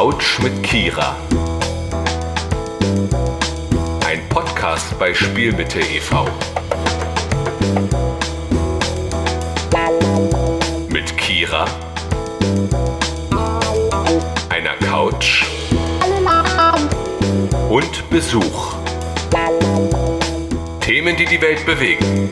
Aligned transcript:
Couch 0.00 0.38
mit 0.38 0.62
Kira. 0.62 1.14
Ein 4.08 4.26
Podcast 4.30 4.98
bei 4.98 5.12
Spielbitte 5.12 5.78
e.V. 5.78 6.26
Mit 10.88 11.14
Kira, 11.18 11.66
einer 14.48 14.74
Couch 14.88 15.44
und 17.68 18.08
Besuch. 18.08 18.76
Themen, 20.80 21.14
die 21.14 21.26
die 21.26 21.42
Welt 21.42 21.66
bewegen. 21.66 22.30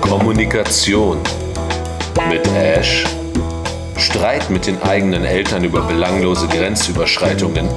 Kommunikation 0.00 1.20
mit 2.30 2.46
Ash. 2.56 3.17
Streit 4.08 4.48
mit 4.48 4.66
den 4.66 4.80
eigenen 4.80 5.22
Eltern 5.22 5.64
über 5.64 5.82
belanglose 5.82 6.48
Grenzüberschreitungen. 6.48 7.68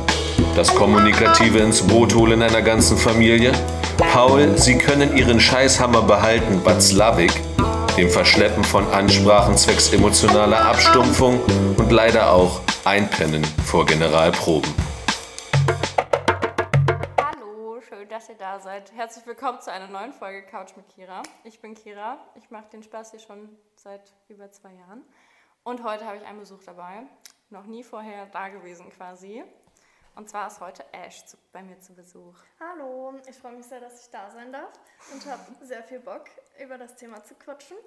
Das 0.55 0.73
Kommunikative 0.73 1.59
ins 1.59 1.81
Boot 1.81 2.16
holen 2.16 2.41
einer 2.41 2.62
ganzen 2.62 2.98
Familie. 2.98 3.52
Paul, 3.98 4.58
Sie 4.58 4.77
können 4.77 5.17
Ihren 5.17 5.41
Scheißhammer 5.41 6.03
behalten, 6.03 6.63
Watzlawick. 6.63 7.34
Dem 7.98 8.09
Verschleppen 8.09 8.63
von 8.63 8.88
Ansprachen 8.94 9.58
zwecks 9.58 9.91
emotionaler 9.91 10.66
Abstumpfung 10.66 11.41
und 11.77 11.91
leider 11.91 12.31
auch 12.31 12.61
Einpennen 12.86 13.44
vor 13.66 13.86
Generalproben. 13.86 14.73
Hallo, 17.20 17.81
schön, 17.81 18.08
dass 18.08 18.30
ihr 18.30 18.36
da 18.39 18.58
seid. 18.61 18.94
Herzlich 18.95 19.27
willkommen 19.27 19.59
zu 19.59 19.70
einer 19.70 19.88
neuen 19.89 20.13
Folge 20.13 20.44
Couch 20.44 20.77
mit 20.77 20.88
Kira. 20.88 21.23
Ich 21.44 21.59
bin 21.59 21.75
Kira. 21.75 22.20
Ich 22.36 22.50
mache 22.50 22.70
den 22.72 22.83
Spaß 22.83 23.11
hier 23.11 23.20
schon 23.20 23.50
seit 23.75 24.14
über 24.30 24.50
zwei 24.50 24.70
Jahren. 24.70 25.03
Und 25.64 25.84
heute 25.84 26.06
habe 26.06 26.17
ich 26.17 26.26
einen 26.26 26.40
Besuch 26.40 26.64
dabei. 26.64 27.04
Noch 27.52 27.66
nie 27.66 27.84
vorher 27.84 28.26
da 28.28 28.50
gewesen 28.50 28.90
quasi. 28.90 29.44
Und 30.16 30.28
zwar 30.28 30.48
ist 30.48 30.59
heute 30.59 30.84
Ash 30.92 31.23
zu, 31.26 31.38
bei 31.52 31.62
mir 31.62 31.80
zu 31.80 31.94
Besuch. 31.94 32.36
Hallo, 32.59 33.14
ich 33.30 33.38
freue 33.38 33.54
mich 33.54 33.67
sehr, 33.67 33.80
dass 33.80 34.04
ich 34.04 34.09
da 34.09 34.30
sein 34.32 34.52
darf 34.52 34.72
und 35.14 35.26
habe 35.26 35.42
sehr 35.62 35.84
viel 35.84 36.00
Bock, 36.00 36.26
über 36.62 36.78
das 36.78 36.95
Thema 36.95 37.23
zu 37.23 37.36
quatschen. 37.36 37.78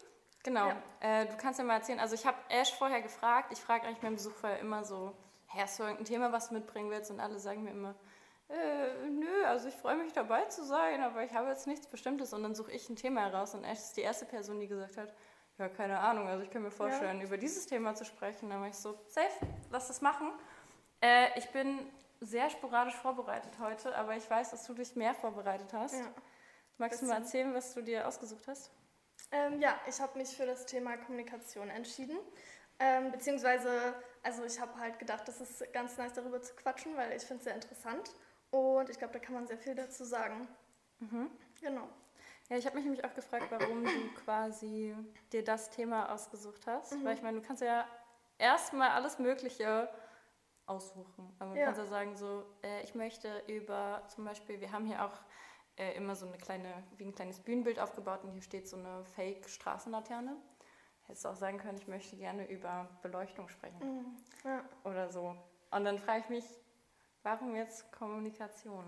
Genau. 0.44 0.68
Ja. 0.68 0.76
Äh, 1.00 1.26
du 1.26 1.36
kannst 1.36 1.58
ja 1.58 1.64
mal 1.64 1.74
erzählen. 1.74 1.98
Also 1.98 2.14
ich 2.14 2.24
habe 2.24 2.38
Ash 2.48 2.72
vorher 2.74 3.02
gefragt. 3.02 3.52
Ich 3.52 3.60
frage 3.60 3.86
eigentlich 3.86 4.02
meinen 4.02 4.16
Besuch 4.16 4.34
vorher 4.34 4.60
immer 4.60 4.84
so, 4.84 5.12
hey, 5.46 5.62
hast 5.62 5.78
du 5.78 5.82
irgendein 5.82 6.04
Thema, 6.04 6.32
was 6.32 6.48
du 6.48 6.54
mitbringen 6.54 6.90
willst? 6.90 7.10
Und 7.10 7.18
alle 7.18 7.40
sagen 7.40 7.64
mir 7.64 7.72
immer, 7.72 7.94
äh, 8.48 9.08
nö, 9.08 9.44
also 9.46 9.68
ich 9.68 9.74
freue 9.74 9.96
mich 9.96 10.12
dabei 10.12 10.44
zu 10.44 10.64
sein, 10.64 11.02
aber 11.02 11.24
ich 11.24 11.34
habe 11.34 11.48
jetzt 11.48 11.66
nichts 11.66 11.88
Bestimmtes. 11.88 12.32
Und 12.32 12.44
dann 12.44 12.54
suche 12.54 12.70
ich 12.70 12.88
ein 12.88 12.96
Thema 12.96 13.22
heraus. 13.22 13.54
Und 13.54 13.64
Ash 13.64 13.78
ist 13.78 13.96
die 13.96 14.02
erste 14.02 14.26
Person, 14.26 14.60
die 14.60 14.68
gesagt 14.68 14.96
hat, 14.96 15.12
ja, 15.58 15.68
keine 15.68 15.98
Ahnung, 15.98 16.26
also 16.26 16.42
ich 16.42 16.50
kann 16.50 16.62
mir 16.62 16.70
vorstellen, 16.70 17.20
über 17.20 17.36
dieses 17.36 17.66
Thema 17.66 17.94
zu 17.94 18.04
sprechen. 18.04 18.50
Dann 18.50 18.60
war 18.60 18.68
ich 18.68 18.74
so, 18.74 18.98
safe, 19.08 19.46
lass 19.70 19.88
das 19.88 20.00
machen. 20.00 20.32
Äh, 21.00 21.38
ich 21.38 21.48
bin 21.50 21.78
sehr 22.20 22.50
sporadisch 22.50 22.96
vorbereitet 22.96 23.52
heute, 23.60 23.94
aber 23.94 24.16
ich 24.16 24.28
weiß, 24.28 24.50
dass 24.50 24.66
du 24.66 24.74
dich 24.74 24.96
mehr 24.96 25.14
vorbereitet 25.14 25.72
hast. 25.72 25.94
Ja. 25.94 26.12
Magst 26.78 27.02
du 27.02 27.06
mal 27.06 27.20
Bisschen. 27.20 27.24
erzählen, 27.24 27.54
was 27.54 27.74
du 27.74 27.82
dir 27.82 28.08
ausgesucht 28.08 28.48
hast? 28.48 28.70
Ähm, 29.30 29.60
ja, 29.60 29.78
ich 29.88 30.00
habe 30.00 30.18
mich 30.18 30.36
für 30.36 30.46
das 30.46 30.66
Thema 30.66 30.96
Kommunikation 30.96 31.70
entschieden. 31.70 32.18
Ähm, 32.80 33.12
beziehungsweise, 33.12 33.94
also 34.22 34.44
ich 34.44 34.60
habe 34.60 34.76
halt 34.80 34.98
gedacht, 34.98 35.28
das 35.28 35.40
ist 35.40 35.72
ganz 35.72 35.96
nice 35.96 36.12
darüber 36.14 36.42
zu 36.42 36.54
quatschen, 36.54 36.96
weil 36.96 37.12
ich 37.12 37.22
finde 37.22 37.38
es 37.38 37.44
sehr 37.44 37.54
interessant 37.54 38.10
und 38.50 38.90
ich 38.90 38.98
glaube, 38.98 39.12
da 39.12 39.20
kann 39.20 39.34
man 39.34 39.46
sehr 39.46 39.58
viel 39.58 39.76
dazu 39.76 40.04
sagen. 40.04 40.48
Genau. 41.60 41.88
Ja, 42.50 42.56
ich 42.58 42.66
habe 42.66 42.76
mich 42.76 42.84
nämlich 42.84 43.04
auch 43.04 43.14
gefragt, 43.14 43.46
warum 43.50 43.84
du 43.84 44.14
quasi 44.24 44.94
dir 45.32 45.42
das 45.44 45.70
Thema 45.70 46.12
ausgesucht 46.12 46.66
hast. 46.66 46.92
Mhm. 46.92 47.04
Weil 47.04 47.14
ich 47.14 47.22
meine, 47.22 47.40
du 47.40 47.46
kannst 47.46 47.62
ja 47.62 47.86
erstmal 48.38 48.90
alles 48.90 49.18
Mögliche 49.18 49.88
aussuchen. 50.66 51.34
Aber 51.38 51.54
du 51.54 51.60
Ja. 51.60 51.66
kannst 51.66 51.80
ja 51.80 51.86
sagen, 51.86 52.16
so, 52.16 52.44
äh, 52.62 52.82
ich 52.82 52.94
möchte 52.94 53.42
über 53.48 54.02
zum 54.08 54.24
Beispiel, 54.24 54.60
wir 54.60 54.72
haben 54.72 54.86
hier 54.86 55.04
auch 55.04 55.20
äh, 55.76 55.92
immer 55.96 56.14
so 56.14 56.26
eine 56.26 56.38
kleine, 56.38 56.72
wie 56.96 57.04
ein 57.04 57.14
kleines 57.14 57.40
Bühnenbild 57.40 57.78
aufgebaut 57.80 58.22
und 58.24 58.30
hier 58.32 58.42
steht 58.42 58.68
so 58.68 58.76
eine 58.76 59.04
Fake-Straßenlaterne. 59.04 60.36
Hättest 61.06 61.24
du 61.24 61.28
auch 61.30 61.36
sagen 61.36 61.58
können, 61.58 61.76
ich 61.78 61.88
möchte 61.88 62.16
gerne 62.16 62.48
über 62.48 62.88
Beleuchtung 63.02 63.48
sprechen 63.48 63.78
Mhm. 63.80 64.16
Ja. 64.44 64.64
oder 64.84 65.10
so. 65.10 65.34
Und 65.70 65.84
dann 65.84 65.98
frage 65.98 66.20
ich 66.20 66.28
mich, 66.28 66.44
warum 67.22 67.56
jetzt 67.56 67.90
Kommunikation? 67.92 68.84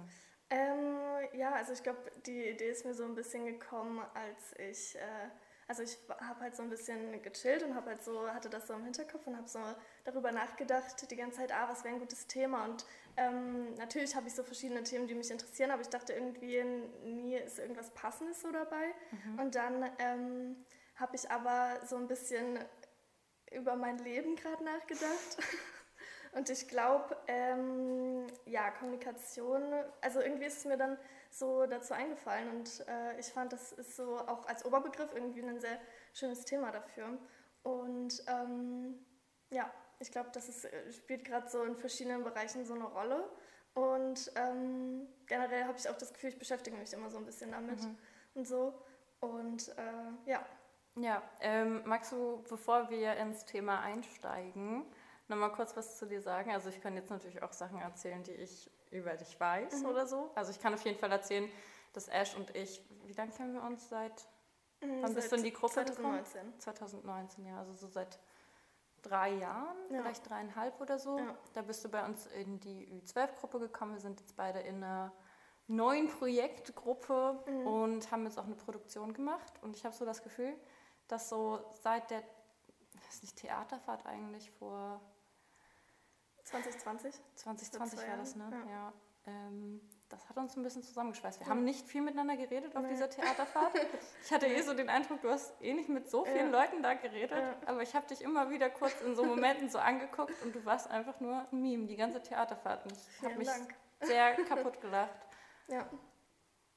Ähm, 0.49 0.99
ja, 1.33 1.53
also 1.53 1.73
ich 1.73 1.83
glaube, 1.83 1.99
die 2.25 2.49
Idee 2.51 2.71
ist 2.71 2.85
mir 2.85 2.95
so 2.95 3.05
ein 3.05 3.15
bisschen 3.15 3.45
gekommen, 3.47 4.05
als 4.15 4.53
ich, 4.59 4.97
äh, 4.97 5.29
also 5.67 5.83
ich 5.83 5.99
habe 6.21 6.41
halt 6.41 6.55
so 6.55 6.63
ein 6.63 6.71
bisschen 6.71 7.21
gechillt 7.23 7.65
und 7.65 7.75
habe 7.75 7.91
halt 7.91 8.03
so, 8.05 8.29
hatte 8.29 8.49
das 8.49 8.69
so 8.69 8.75
im 8.75 8.85
Hinterkopf 8.85 9.27
und 9.27 9.37
habe 9.37 9.49
so 9.49 9.59
darüber 10.05 10.31
nachgedacht 10.31 11.11
die 11.11 11.17
ganze 11.17 11.39
Zeit, 11.39 11.53
ah, 11.53 11.69
was 11.69 11.83
wäre 11.83 11.95
ein 11.95 12.01
gutes 12.01 12.29
Thema? 12.29 12.65
Und 12.65 12.87
ähm, 13.17 13.75
natürlich 13.75 14.15
habe 14.15 14.29
ich 14.29 14.35
so 14.35 14.45
verschiedene 14.45 14.85
Themen, 14.85 15.09
die 15.09 15.15
mich 15.15 15.31
interessieren, 15.31 15.73
aber 15.73 15.83
ich 15.83 15.89
dachte 15.89 16.13
irgendwie, 16.13 16.63
nie 17.05 17.37
ist 17.37 17.59
irgendwas 17.59 17.91
Passendes 17.91 18.41
so 18.43 18.53
dabei. 18.53 18.95
Und 19.39 19.57
dann 19.57 19.91
ähm, 19.99 20.65
habe 20.95 21.17
ich 21.17 21.29
aber 21.31 21.81
so 21.85 21.97
ein 21.97 22.07
bisschen 22.07 22.59
über 23.51 23.75
mein 23.75 23.99
Leben 23.99 24.37
gerade 24.37 24.63
nachgedacht. 24.63 25.39
Und 26.37 26.51
ich 26.51 26.69
glaube, 26.69 27.17
ähm, 27.29 28.27
ja, 28.45 28.71
Kommunikation, 28.73 29.63
also 30.03 30.21
irgendwie 30.21 30.45
ist 30.45 30.59
es 30.59 30.65
mir 30.67 30.77
dann 30.77 30.99
so 31.31 31.65
dazu 31.65 31.95
eingefallen 31.95 32.51
und 32.51 32.87
äh, 32.87 33.19
ich 33.19 33.29
fand, 33.29 33.55
das 33.55 33.73
ist 33.73 33.97
so 33.97 34.19
auch 34.19 34.45
als 34.47 34.67
Oberbegriff 34.67 35.15
irgendwie 35.15 35.41
ein 35.41 35.59
sehr 35.61 35.79
schönes 36.13 36.45
Thema 36.45 36.71
dafür. 36.73 37.17
Und 37.63 38.23
ähm, 38.27 38.99
ja, 39.51 39.73
ich 39.99 40.11
glaube, 40.11 40.29
das 40.35 40.51
ist, 40.51 40.67
äh, 40.67 40.93
spielt 40.93 41.25
gerade 41.25 41.49
so 41.49 41.63
in 41.65 41.75
verschiedenen 41.75 42.23
Bereichen 42.23 42.67
so 42.67 42.75
eine 42.75 42.85
Rolle. 42.85 43.31
Und 43.73 44.31
ähm, 44.37 45.09
generell 45.27 45.65
habe 45.65 45.79
ich 45.79 45.89
auch 45.89 45.97
das 45.97 46.13
Gefühl, 46.13 46.29
ich 46.31 46.39
beschäftige 46.39 46.77
mich 46.77 46.93
immer 46.93 47.09
so 47.09 47.17
ein 47.17 47.25
bisschen 47.25 47.53
damit 47.53 47.79
und 48.35 48.47
so. 48.47 48.75
Und 49.21 49.69
äh, 49.79 50.31
ja, 50.31 50.45
Ja, 50.99 51.23
ähm, 51.41 51.83
magst 51.85 52.13
du, 52.13 52.43
bevor 52.49 52.89
wir 52.89 53.17
ins 53.17 53.45
Thema 53.45 53.81
einsteigen, 53.81 54.87
nochmal 55.29 55.53
kurz 55.53 55.77
was 55.77 55.97
zu 55.99 56.07
dir 56.07 56.21
sagen? 56.21 56.51
Also 56.53 56.69
ich 56.69 56.81
kann 56.81 56.95
jetzt 56.97 57.11
natürlich 57.11 57.43
auch 57.43 57.53
Sachen 57.53 57.81
erzählen, 57.81 58.23
die 58.23 58.33
ich 58.33 58.71
über 58.91 59.15
dich 59.17 59.39
weiß 59.39 59.85
oder 59.85 60.07
so. 60.07 60.31
Also 60.35 60.51
ich 60.53 60.61
kann 60.61 60.73
auf 60.75 60.83
jeden 60.85 60.99
Fall 60.99 61.11
erzählen, 61.13 61.51
dass 61.93 62.09
Ash 62.09 62.37
und 62.37 62.55
ich, 62.55 62.83
wie 63.05 63.13
lange 63.15 63.33
kennen 63.33 63.55
wir 63.55 63.63
uns 63.63 63.89
seit? 63.89 64.29
Wann 64.81 65.15
bist 65.15 65.33
du 65.33 65.37
in 65.37 65.43
die 65.43 65.53
Gruppe 65.53 65.85
gekommen? 65.85 66.23
2019. 66.25 66.61
2019, 66.61 67.47
ja, 67.47 67.59
also 67.59 67.73
so 67.75 67.87
seit 67.89 68.19
drei 69.03 69.31
Jahren, 69.35 69.77
Ja. 69.91 70.03
vielleicht 70.03 70.29
dreieinhalb 70.29 70.81
oder 70.81 70.99
so. 70.99 71.19
Ja. 71.19 71.35
Da 71.55 71.63
bist 71.63 71.85
du 71.85 71.89
bei 71.89 72.05
uns 72.05 72.27
in 72.27 72.61
die 72.61 72.87
Ü12-Gruppe 73.01 73.59
gekommen. 73.59 73.95
Wir 73.95 74.01
sind 74.01 74.21
jetzt 74.21 74.37
beide 74.37 74.61
in 74.61 74.77
einer 74.85 75.13
neuen 75.69 76.09
Projektgruppe 76.09 77.43
Mhm. 77.47 77.67
und 77.67 78.11
haben 78.11 78.25
jetzt 78.25 78.39
auch 78.39 78.45
eine 78.45 78.55
Produktion 78.55 79.13
gemacht. 79.15 79.53
Und 79.63 79.77
ich 79.77 79.85
habe 79.85 79.95
so 79.95 80.05
das 80.05 80.23
Gefühl, 80.23 80.55
dass 81.09 81.29
so 81.29 81.65
seit 81.83 82.11
der, 82.11 82.23
weiß 83.07 83.23
nicht, 83.23 83.37
Theaterfahrt 83.37 84.05
eigentlich 84.07 84.51
vor 84.51 85.01
2020? 86.47 87.15
2020 87.35 87.99
zwei 87.99 88.09
war 88.09 88.17
das, 88.17 88.37
ne? 88.37 88.45
Jahren, 88.51 88.69
Ja. 88.69 88.93
Ähm, 89.29 89.81
das 90.09 90.29
hat 90.29 90.37
uns 90.37 90.57
ein 90.57 90.63
bisschen 90.63 90.85
zusammengeschweißt. 90.85 91.41
Wir 91.41 91.49
haben 91.49 91.65
nicht 91.65 91.85
viel 91.89 92.01
miteinander 92.01 92.37
geredet 92.37 92.77
auf 92.77 92.83
Nee. 92.85 92.91
dieser 92.91 93.11
Theaterfahrt. 93.11 93.73
Ich 94.25 94.33
hatte 94.33 94.47
eh 94.47 94.63
so 94.63 94.73
den 94.73 94.89
Eindruck, 94.89 95.21
du 95.21 95.29
hast 95.31 95.53
eh 95.61 95.75
nicht 95.75 95.89
mit 95.89 96.09
so 96.09 96.25
vielen 96.25 96.53
Ja. 96.53 96.61
Leuten 96.63 96.81
da 96.83 96.95
geredet, 96.95 97.33
Ja. 97.37 97.57
aber 97.67 97.83
ich 97.83 97.93
habe 97.97 98.07
dich 98.07 98.23
immer 98.23 98.49
wieder 98.51 98.71
kurz 98.71 99.01
in 99.01 99.17
so 99.17 99.25
Momenten 99.25 99.69
so 99.69 99.79
angeguckt 99.79 100.33
und 100.45 100.55
du 100.55 100.65
warst 100.65 100.89
einfach 100.91 101.19
nur 101.19 101.45
ein 101.51 101.61
Meme, 101.61 101.87
die 101.87 101.97
ganze 101.97 102.23
Theaterfahrt. 102.23 102.85
Und 102.85 102.93
ich 102.93 103.23
habe 103.25 103.35
mich 103.35 103.49
Dank. 103.49 103.75
sehr 104.03 104.35
kaputt 104.45 104.81
gelacht. 104.81 105.27
Ja, 105.67 105.89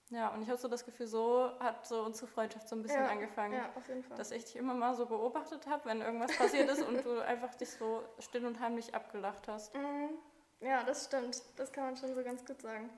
Ja, 0.10 0.30
und 0.30 0.42
ich 0.42 0.50
habe 0.50 0.58
so 0.58 0.68
das 0.68 0.86
Gefühl, 0.86 1.06
so 1.06 1.52
hat 1.60 1.86
so 1.86 2.02
unsere 2.04 2.26
Freundschaft 2.28 2.68
so 2.68 2.76
ein 2.76 2.82
bisschen 2.82 3.04
ja, 3.04 3.10
angefangen. 3.10 3.54
Ja, 3.54 3.70
auf 3.76 3.88
jeden 3.88 4.04
Fall. 4.04 4.18
Dass 4.18 4.32
ich 4.32 4.44
dich 4.44 4.56
immer 4.56 4.74
mal 4.74 4.96
so 4.96 5.06
beobachtet 5.06 5.68
habe, 5.68 5.86
wenn 5.86 6.02
irgendwas 6.02 6.36
passiert 6.36 6.70
ist 6.70 6.82
und 6.82 7.06
du 7.06 7.20
einfach 7.26 7.54
dich 7.56 7.70
so 7.70 8.04
still 8.18 8.46
und 8.46 8.60
heimlich 8.60 8.96
abgelacht 8.96 9.48
hast. 9.48 9.76
Mhm. 9.76 10.18
Ja, 10.62 10.84
das 10.84 11.06
stimmt. 11.06 11.42
Das 11.58 11.72
kann 11.72 11.86
man 11.86 11.98
schon 11.98 12.14
so 12.16 12.24
ganz 12.24 12.44
gut 12.44 12.62
sagen. 12.62 12.90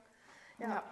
Ja. 0.58 0.68
Ja. 0.68 0.84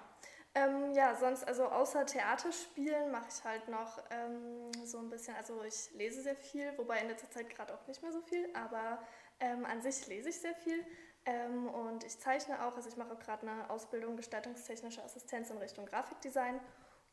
Ähm, 0.53 0.93
ja, 0.95 1.15
sonst, 1.15 1.47
also 1.47 1.67
außer 1.67 2.05
Theaterspielen 2.05 3.13
mache 3.13 3.29
ich 3.29 3.45
halt 3.45 3.69
noch 3.69 4.03
ähm, 4.11 4.73
so 4.85 4.99
ein 4.99 5.09
bisschen, 5.09 5.37
also 5.37 5.63
ich 5.63 5.93
lese 5.95 6.23
sehr 6.23 6.35
viel, 6.35 6.77
wobei 6.77 6.99
in 6.99 7.09
letzter 7.09 7.31
Zeit 7.31 7.49
gerade 7.51 7.73
auch 7.73 7.87
nicht 7.87 8.03
mehr 8.03 8.13
so 8.13 8.21
viel, 8.21 8.49
aber 8.55 8.99
ähm, 9.39 9.65
an 9.65 9.81
sich 9.81 10.09
lese 10.09 10.29
ich 10.29 10.41
sehr 10.41 10.57
viel. 10.57 10.85
Ähm, 11.27 11.69
und 11.69 12.05
ich 12.05 12.19
zeichne 12.19 12.65
auch, 12.65 12.77
also 12.77 12.89
ich 12.89 12.97
mache 12.97 13.13
auch 13.13 13.19
gerade 13.19 13.47
eine 13.49 13.69
Ausbildung 13.71 14.17
gestaltungstechnische 14.17 15.03
Assistenz 15.03 15.51
in 15.51 15.59
Richtung 15.59 15.87
Grafikdesign. 15.87 16.61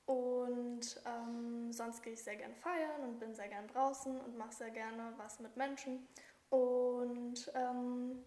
Und 0.05 1.01
ähm, 1.05 1.73
sonst 1.73 2.01
gehe 2.01 2.13
ich 2.13 2.23
sehr 2.23 2.37
gern 2.37 2.55
feiern 2.55 3.01
und 3.03 3.19
bin 3.19 3.35
sehr 3.35 3.49
gern 3.49 3.67
draußen 3.67 4.19
und 4.21 4.37
mache 4.37 4.53
sehr 4.53 4.69
gerne 4.69 5.13
was 5.17 5.39
mit 5.39 5.57
Menschen. 5.57 6.07
Und 6.49 7.51
ähm, 7.55 8.23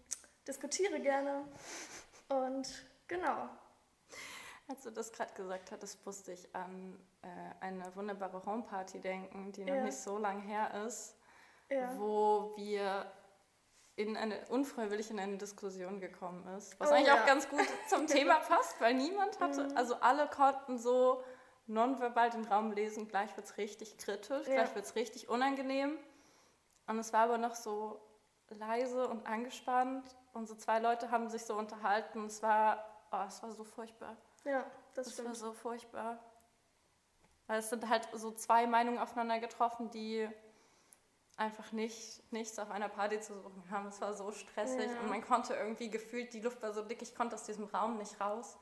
diskutiere 0.47 0.99
gerne. 0.99 1.43
Und 2.29 2.85
genau. 3.07 3.49
Als 4.67 4.83
du 4.83 4.91
das 4.91 5.11
gerade 5.11 5.33
gesagt 5.33 5.71
hattest, 5.71 6.05
musste 6.05 6.31
ich 6.33 6.55
an 6.55 6.97
äh, 7.23 7.27
eine 7.65 7.93
wunderbare 7.95 8.45
Homeparty 8.45 8.99
denken, 8.99 9.51
die 9.51 9.65
noch 9.65 9.73
Ja. 9.73 9.83
nicht 9.83 9.97
so 9.97 10.19
lang 10.19 10.39
her 10.41 10.85
ist, 10.85 11.17
Ja. 11.69 11.97
wo 11.97 12.53
wir 12.55 13.11
in 13.95 14.15
eine, 14.17 14.39
unfreiwillig 14.49 15.11
in 15.11 15.19
eine 15.19 15.37
Diskussion 15.37 15.99
gekommen 15.99 16.47
ist. 16.57 16.79
Was 16.79 16.89
Oh, 16.89 16.93
eigentlich 16.93 17.07
ja. 17.07 17.21
auch 17.21 17.25
ganz 17.25 17.47
gut 17.49 17.59
zum 17.89 18.07
Thema 18.07 18.35
passt, 18.39 18.79
weil 18.79 18.93
niemand 18.93 19.39
hatte, 19.39 19.65
Mhm. 19.67 19.77
also 19.77 19.95
alle 19.95 20.27
konnten 20.27 20.77
so 20.77 21.23
nonverbal 21.67 22.29
den 22.29 22.45
Raum 22.45 22.71
lesen, 22.71 23.07
gleich 23.07 23.35
wird 23.37 23.45
es 23.45 23.57
richtig 23.57 23.97
kritisch, 23.97 24.47
Ja. 24.47 24.55
gleich 24.55 24.75
wird 24.75 24.85
es 24.85 24.95
richtig 24.95 25.29
unangenehm. 25.29 25.97
Und 26.87 26.99
es 26.99 27.13
war 27.13 27.21
aber 27.21 27.37
noch 27.37 27.55
so 27.55 28.01
leise 28.49 29.07
und 29.07 29.27
angespannt. 29.27 30.03
Und 30.33 30.47
so 30.47 30.55
zwei 30.55 30.79
Leute 30.79 31.11
haben 31.11 31.29
sich 31.29 31.45
so 31.45 31.55
unterhalten. 31.55 32.25
Es 32.25 32.41
war, 32.41 32.83
oh, 33.11 33.23
es 33.27 33.41
war 33.43 33.51
so 33.51 33.63
furchtbar. 33.63 34.17
Ja, 34.43 34.65
das 34.95 35.07
Es 35.07 35.17
war 35.19 35.23
stimmt. 35.25 35.37
so 35.37 35.53
furchtbar. 35.53 36.17
Weil 37.47 37.59
es 37.59 37.69
sind 37.69 37.87
halt 37.87 38.07
so 38.13 38.31
zwei 38.31 38.65
Meinungen 38.67 38.97
aufeinander 38.97 39.39
getroffen, 39.39 39.89
die 39.91 40.27
einfach 41.41 41.71
nicht, 41.71 42.21
nichts 42.31 42.59
auf 42.59 42.69
einer 42.69 42.87
Party 42.89 43.19
zu 43.19 43.33
suchen 43.41 43.63
haben. 43.71 43.87
Es 43.87 43.99
war 43.99 44.13
so 44.13 44.31
stressig 44.31 44.89
Ja. 44.91 44.99
und 45.01 45.09
man 45.09 45.21
konnte 45.21 45.55
irgendwie 45.55 45.89
gefühlt, 45.89 46.33
die 46.33 46.39
Luft 46.39 46.61
war 46.61 46.71
so 46.71 46.83
dick, 46.83 47.01
ich 47.01 47.15
konnte 47.15 47.35
aus 47.35 47.43
diesem 47.43 47.65
Raum 47.65 47.97
nicht 47.97 48.19
raus. 48.21 48.57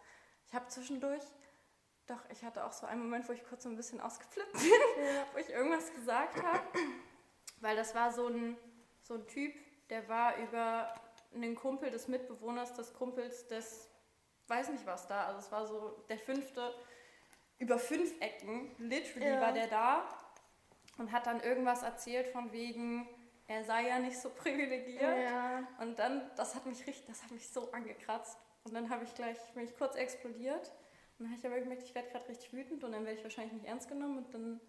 Ich 0.48 0.54
habe 0.54 0.68
zwischendurch, 0.68 1.22
doch, 2.08 2.20
ich 2.30 2.44
hatte 2.44 2.66
auch 2.66 2.72
so 2.72 2.88
einen 2.88 3.02
Moment, 3.04 3.28
wo 3.28 3.34
ich 3.34 3.44
kurz 3.48 3.64
so 3.64 3.70
ein 3.70 3.76
bisschen 3.76 4.00
ausgeflippt 4.02 4.54
bin, 4.54 4.62
Ja. 4.64 5.26
wo 5.34 5.38
ich 5.40 5.50
irgendwas 5.50 5.94
gesagt 5.94 6.42
habe. 6.42 6.62
Weil 7.62 7.76
das 7.76 7.94
war 7.94 8.12
so 8.14 8.28
ein, 8.28 8.58
so 9.02 9.16
ein 9.16 9.28
Typ, 9.28 9.54
der 9.90 10.08
war 10.08 10.38
über 10.38 10.94
einen 11.36 11.56
Kumpel 11.56 11.92
des 11.92 12.08
Mitbewohners 12.08 12.74
des 12.74 12.94
Kumpels 12.94 13.48
des, 13.48 13.90
weiß 14.48 14.70
nicht 14.70 14.86
was 14.86 15.06
da, 15.08 15.26
also 15.28 15.40
es 15.40 15.52
war 15.52 15.68
so 15.68 16.04
der 16.08 16.18
fünfte, 16.18 16.74
über 17.60 17.78
fünf 17.78 18.20
Ecken, 18.22 18.74
literally 18.80 19.28
Ja. 19.30 19.42
war 19.42 19.52
der 19.52 19.68
da 19.68 20.08
und 21.00 21.12
hat 21.12 21.26
dann 21.26 21.40
irgendwas 21.42 21.82
erzählt 21.82 22.28
von 22.28 22.52
wegen, 22.52 23.08
er 23.48 23.64
sei 23.64 23.88
ja 23.88 23.98
nicht 24.00 24.20
so 24.20 24.30
privilegiert. 24.44 25.02
Ja. 25.02 25.68
Und 25.80 25.98
dann, 25.98 26.30
das 26.36 26.54
hat 26.54 26.66
mich 26.68 26.86
richtig, 26.86 27.08
das 27.08 27.24
hat 27.24 27.32
mich 27.32 27.50
so 27.50 27.72
angekratzt. 27.72 28.38
Und 28.66 28.74
dann 28.76 28.90
habe 28.90 29.04
ich 29.06 29.16
gleich, 29.16 29.38
bin 29.54 29.64
ich 29.64 29.76
kurz 29.76 29.96
explodiert. 29.96 30.72
Und 31.18 31.26
dann 31.26 31.28
habe 31.30 31.40
ich 31.40 31.46
aber 31.48 31.60
gemerkt, 31.60 31.84
ich 31.84 31.96
werde 31.96 32.10
gerade 32.10 32.28
richtig 32.30 32.54
wütend 32.54 32.84
und 32.84 32.92
dann 32.92 33.04
werde 33.06 33.18
ich 33.18 33.24
wahrscheinlich 33.24 33.54
nicht 33.54 33.66
ernst 33.66 33.88
genommen 33.90 34.20
und 34.20 34.34
dann, 34.34 34.62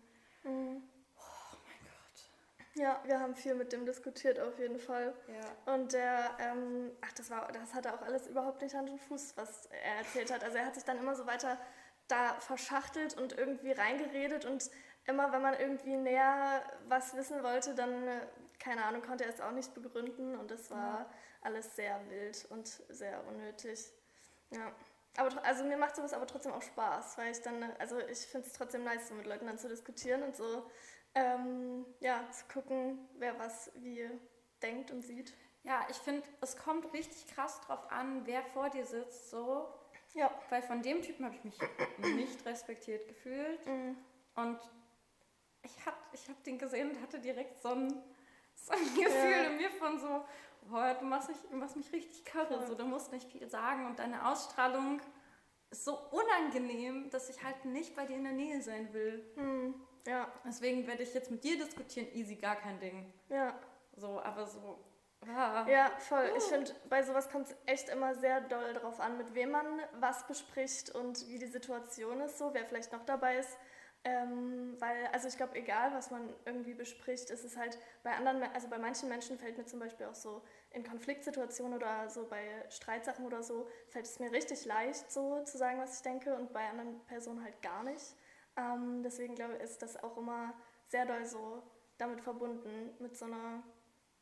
Mhm. 0.42 0.82
oh 1.18 1.56
mein 1.66 1.78
Gott. 1.84 2.74
Ja, 2.74 3.00
wir 3.04 3.20
haben 3.20 3.34
viel 3.34 3.54
mit 3.54 3.72
dem 3.72 3.84
diskutiert 3.84 4.40
auf 4.40 4.58
jeden 4.58 4.78
Fall. 4.78 5.12
Ja. 5.28 5.74
Und 5.74 5.92
der, 5.92 6.30
ähm, 6.38 6.90
ach, 7.02 7.12
das 7.12 7.30
war, 7.30 7.52
das 7.52 7.74
hatte 7.74 7.92
auch 7.92 8.00
alles 8.02 8.26
überhaupt 8.26 8.62
nicht 8.62 8.74
Hand 8.74 8.88
und 8.88 9.00
Fuß, 9.02 9.36
was 9.36 9.66
er 9.66 9.96
erzählt 9.98 10.32
hat. 10.32 10.42
Also 10.42 10.56
er 10.56 10.64
hat 10.66 10.74
sich 10.76 10.84
dann 10.84 10.98
immer 10.98 11.14
so 11.14 11.26
weiter 11.26 11.58
da 12.08 12.32
verschachtelt 12.40 13.16
und 13.18 13.36
irgendwie 13.36 13.72
reingeredet 13.72 14.44
und 14.46 14.70
immer, 15.10 15.32
wenn 15.32 15.42
man 15.42 15.54
irgendwie 15.54 15.96
näher 15.96 16.62
was 16.88 17.14
wissen 17.16 17.42
wollte, 17.42 17.74
dann, 17.74 18.06
äh, 18.06 18.20
keine 18.58 18.84
Ahnung, 18.84 19.02
konnte 19.02 19.24
er 19.24 19.30
es 19.30 19.40
auch 19.40 19.52
nicht 19.52 19.74
begründen 19.74 20.36
und 20.36 20.50
das 20.50 20.70
war 20.70 21.06
alles 21.42 21.76
sehr 21.76 22.00
wild 22.08 22.46
und 22.50 22.66
sehr 22.88 23.26
unnötig. 23.26 23.92
Ja. 24.50 24.72
Aber 25.16 25.44
also 25.44 25.64
mir 25.64 25.76
macht 25.76 25.96
sowas 25.96 26.12
aber 26.12 26.26
trotzdem 26.26 26.52
auch 26.52 26.62
Spaß, 26.62 27.18
weil 27.18 27.32
ich 27.32 27.42
dann, 27.42 27.62
äh, 27.62 27.74
also 27.78 27.98
ich 27.98 28.20
finde 28.26 28.46
es 28.46 28.52
trotzdem 28.52 28.84
nice, 28.84 29.08
so 29.08 29.14
mit 29.14 29.26
Leuten 29.26 29.46
dann 29.46 29.58
zu 29.58 29.68
diskutieren 29.68 30.22
und 30.22 30.36
so, 30.36 30.70
ähm, 31.14 31.84
ja, 32.00 32.24
zu 32.30 32.44
gucken, 32.46 33.08
wer 33.18 33.38
was 33.38 33.72
wie 33.76 34.08
denkt 34.62 34.90
und 34.90 35.02
sieht. 35.02 35.34
Ja, 35.62 35.86
ich 35.90 35.96
finde, 35.96 36.26
es 36.40 36.56
kommt 36.56 36.92
richtig 36.92 37.26
krass 37.34 37.60
drauf 37.62 37.90
an, 37.90 38.22
wer 38.26 38.42
vor 38.42 38.70
dir 38.70 38.86
sitzt, 38.86 39.30
so. 39.30 39.68
Ja. 40.14 40.30
Weil 40.48 40.62
von 40.62 40.82
dem 40.82 41.02
Typen 41.02 41.24
habe 41.24 41.34
ich 41.34 41.44
mich 41.44 41.58
nicht 42.14 42.44
respektiert 42.46 43.06
gefühlt. 43.08 43.64
Mhm. 43.66 43.96
Und 44.36 44.58
ich 45.62 45.86
habe 45.86 45.96
ich 46.12 46.28
hab 46.28 46.42
den 46.44 46.58
gesehen 46.58 46.90
und 46.90 47.00
hatte 47.02 47.18
direkt 47.18 47.60
so 47.62 47.70
ein, 47.70 48.02
so 48.54 48.72
ein 48.72 48.84
Gefühl 48.94 49.30
Ja. 49.30 49.42
in 49.44 49.56
mir 49.56 49.70
von 49.70 49.98
so, 49.98 50.24
boah, 50.68 50.94
du 50.98 51.04
machst 51.04 51.28
mich, 51.28 51.38
du 51.50 51.56
machst 51.56 51.76
mich 51.76 51.92
richtig 51.92 52.24
körre, 52.24 52.58
Voll. 52.58 52.66
so, 52.66 52.74
du 52.74 52.84
musst 52.84 53.12
nicht 53.12 53.30
viel 53.30 53.48
sagen 53.48 53.86
und 53.86 53.98
deine 53.98 54.26
Ausstrahlung 54.28 55.00
ist 55.70 55.84
so 55.84 55.96
unangenehm, 56.10 57.10
dass 57.10 57.28
ich 57.30 57.42
halt 57.44 57.64
nicht 57.64 57.94
bei 57.94 58.04
dir 58.06 58.16
in 58.16 58.24
der 58.24 58.32
Nähe 58.32 58.60
sein 58.60 58.92
will. 58.92 59.24
Mhm. 59.36 59.74
Ja, 60.06 60.26
Deswegen 60.44 60.86
werde 60.86 61.02
ich 61.02 61.12
jetzt 61.14 61.30
mit 61.30 61.44
dir 61.44 61.58
diskutieren, 61.58 62.08
easy, 62.14 62.36
gar 62.36 62.56
kein 62.56 62.78
Ding. 62.80 63.12
ja. 63.28 63.58
So, 63.96 64.20
aber 64.22 64.46
so, 64.46 64.78
ah. 65.26 65.66
Ja, 65.68 65.90
voll. 65.98 66.32
Ich 66.38 66.44
finde, 66.44 66.72
bei 66.88 67.02
sowas 67.02 67.28
kommt 67.28 67.48
es 67.48 67.56
echt 67.66 67.88
immer 67.90 68.14
sehr 68.14 68.40
doll 68.40 68.72
drauf 68.72 68.98
an, 69.00 69.18
mit 69.18 69.34
wem 69.34 69.50
man 69.50 69.66
was 69.98 70.26
bespricht 70.26 70.90
und 70.94 71.28
wie 71.28 71.38
die 71.38 71.48
Situation 71.48 72.20
ist, 72.22 72.38
so, 72.38 72.54
wer 72.54 72.64
vielleicht 72.64 72.92
noch 72.92 73.04
dabei 73.04 73.36
ist. 73.36 73.58
Ähm, 74.02 74.76
weil, 74.78 75.08
also 75.08 75.28
ich 75.28 75.36
glaube, 75.36 75.56
egal 75.56 75.92
was 75.92 76.10
man 76.10 76.32
irgendwie 76.46 76.72
bespricht, 76.72 77.28
ist 77.28 77.44
es 77.44 77.58
halt 77.58 77.78
bei 78.02 78.12
anderen, 78.12 78.42
also 78.54 78.66
bei 78.68 78.78
manchen 78.78 79.10
Menschen 79.10 79.38
fällt 79.38 79.58
mir 79.58 79.66
zum 79.66 79.78
Beispiel 79.78 80.06
auch 80.06 80.14
so 80.14 80.42
in 80.70 80.84
Konfliktsituationen 80.84 81.74
oder 81.74 82.08
so 82.08 82.26
bei 82.26 82.64
Streitsachen 82.70 83.26
oder 83.26 83.42
so, 83.42 83.68
fällt 83.88 84.06
es 84.06 84.18
mir 84.18 84.32
richtig 84.32 84.64
leicht, 84.64 85.12
so 85.12 85.44
zu 85.44 85.58
sagen, 85.58 85.78
was 85.80 85.96
ich 85.96 86.02
denke 86.02 86.34
und 86.34 86.52
bei 86.54 86.66
anderen 86.66 87.04
Personen 87.06 87.44
halt 87.44 87.60
gar 87.60 87.82
nicht. 87.82 88.16
Ähm, 88.56 89.02
deswegen 89.02 89.34
glaube 89.34 89.56
ich, 89.56 89.62
ist 89.62 89.82
das 89.82 90.02
auch 90.02 90.16
immer 90.16 90.54
sehr 90.86 91.04
doll 91.04 91.26
so 91.26 91.62
damit 91.98 92.22
verbunden, 92.22 92.94
mit 93.00 93.16
so 93.16 93.26
einer 93.26 93.62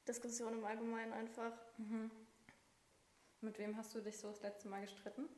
Diskussion 0.09 0.55
im 0.55 0.65
Allgemeinen 0.65 1.13
einfach. 1.13 1.53
Mhm. 1.77 2.11
Mit 3.41 3.59
wem 3.61 3.77
hast 3.77 3.95
du 3.95 4.01
dich 4.01 4.19
so 4.19 4.29
das 4.29 4.43
letzte 4.43 4.69
Mal 4.69 4.81
gestritten? 4.81 5.29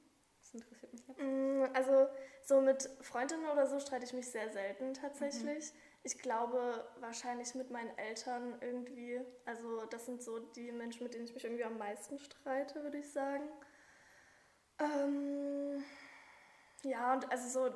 Das 0.52 0.54
interessiert 0.62 0.92
mich 0.92 1.06
jetzt. 1.06 1.18
Mm, 1.20 1.64
Also 1.74 2.08
so 2.42 2.60
mit 2.60 2.88
Freundinnen 3.02 3.46
oder 3.46 3.66
so 3.66 3.78
streite 3.78 4.04
ich 4.04 4.12
mich 4.12 4.30
sehr 4.30 4.50
selten 4.50 4.94
tatsächlich. 4.94 5.72
Ich 6.02 6.18
glaube 6.18 6.88
wahrscheinlich 7.00 7.54
mit 7.54 7.70
meinen 7.70 7.96
Eltern 7.98 8.56
irgendwie. 8.60 9.20
Also 9.44 9.84
das 9.86 10.06
sind 10.06 10.22
so 10.22 10.38
die 10.38 10.72
Menschen, 10.72 11.04
mit 11.04 11.14
denen 11.14 11.24
ich 11.26 11.34
mich 11.34 11.44
irgendwie 11.44 11.64
am 11.64 11.78
meisten 11.78 12.18
streite, 12.18 12.82
würde 12.82 12.98
ich 12.98 13.12
sagen. 13.12 13.48
Ähm, 14.78 15.84
ja, 16.82 17.12
und 17.14 17.30
also 17.30 17.48
so, 17.48 17.74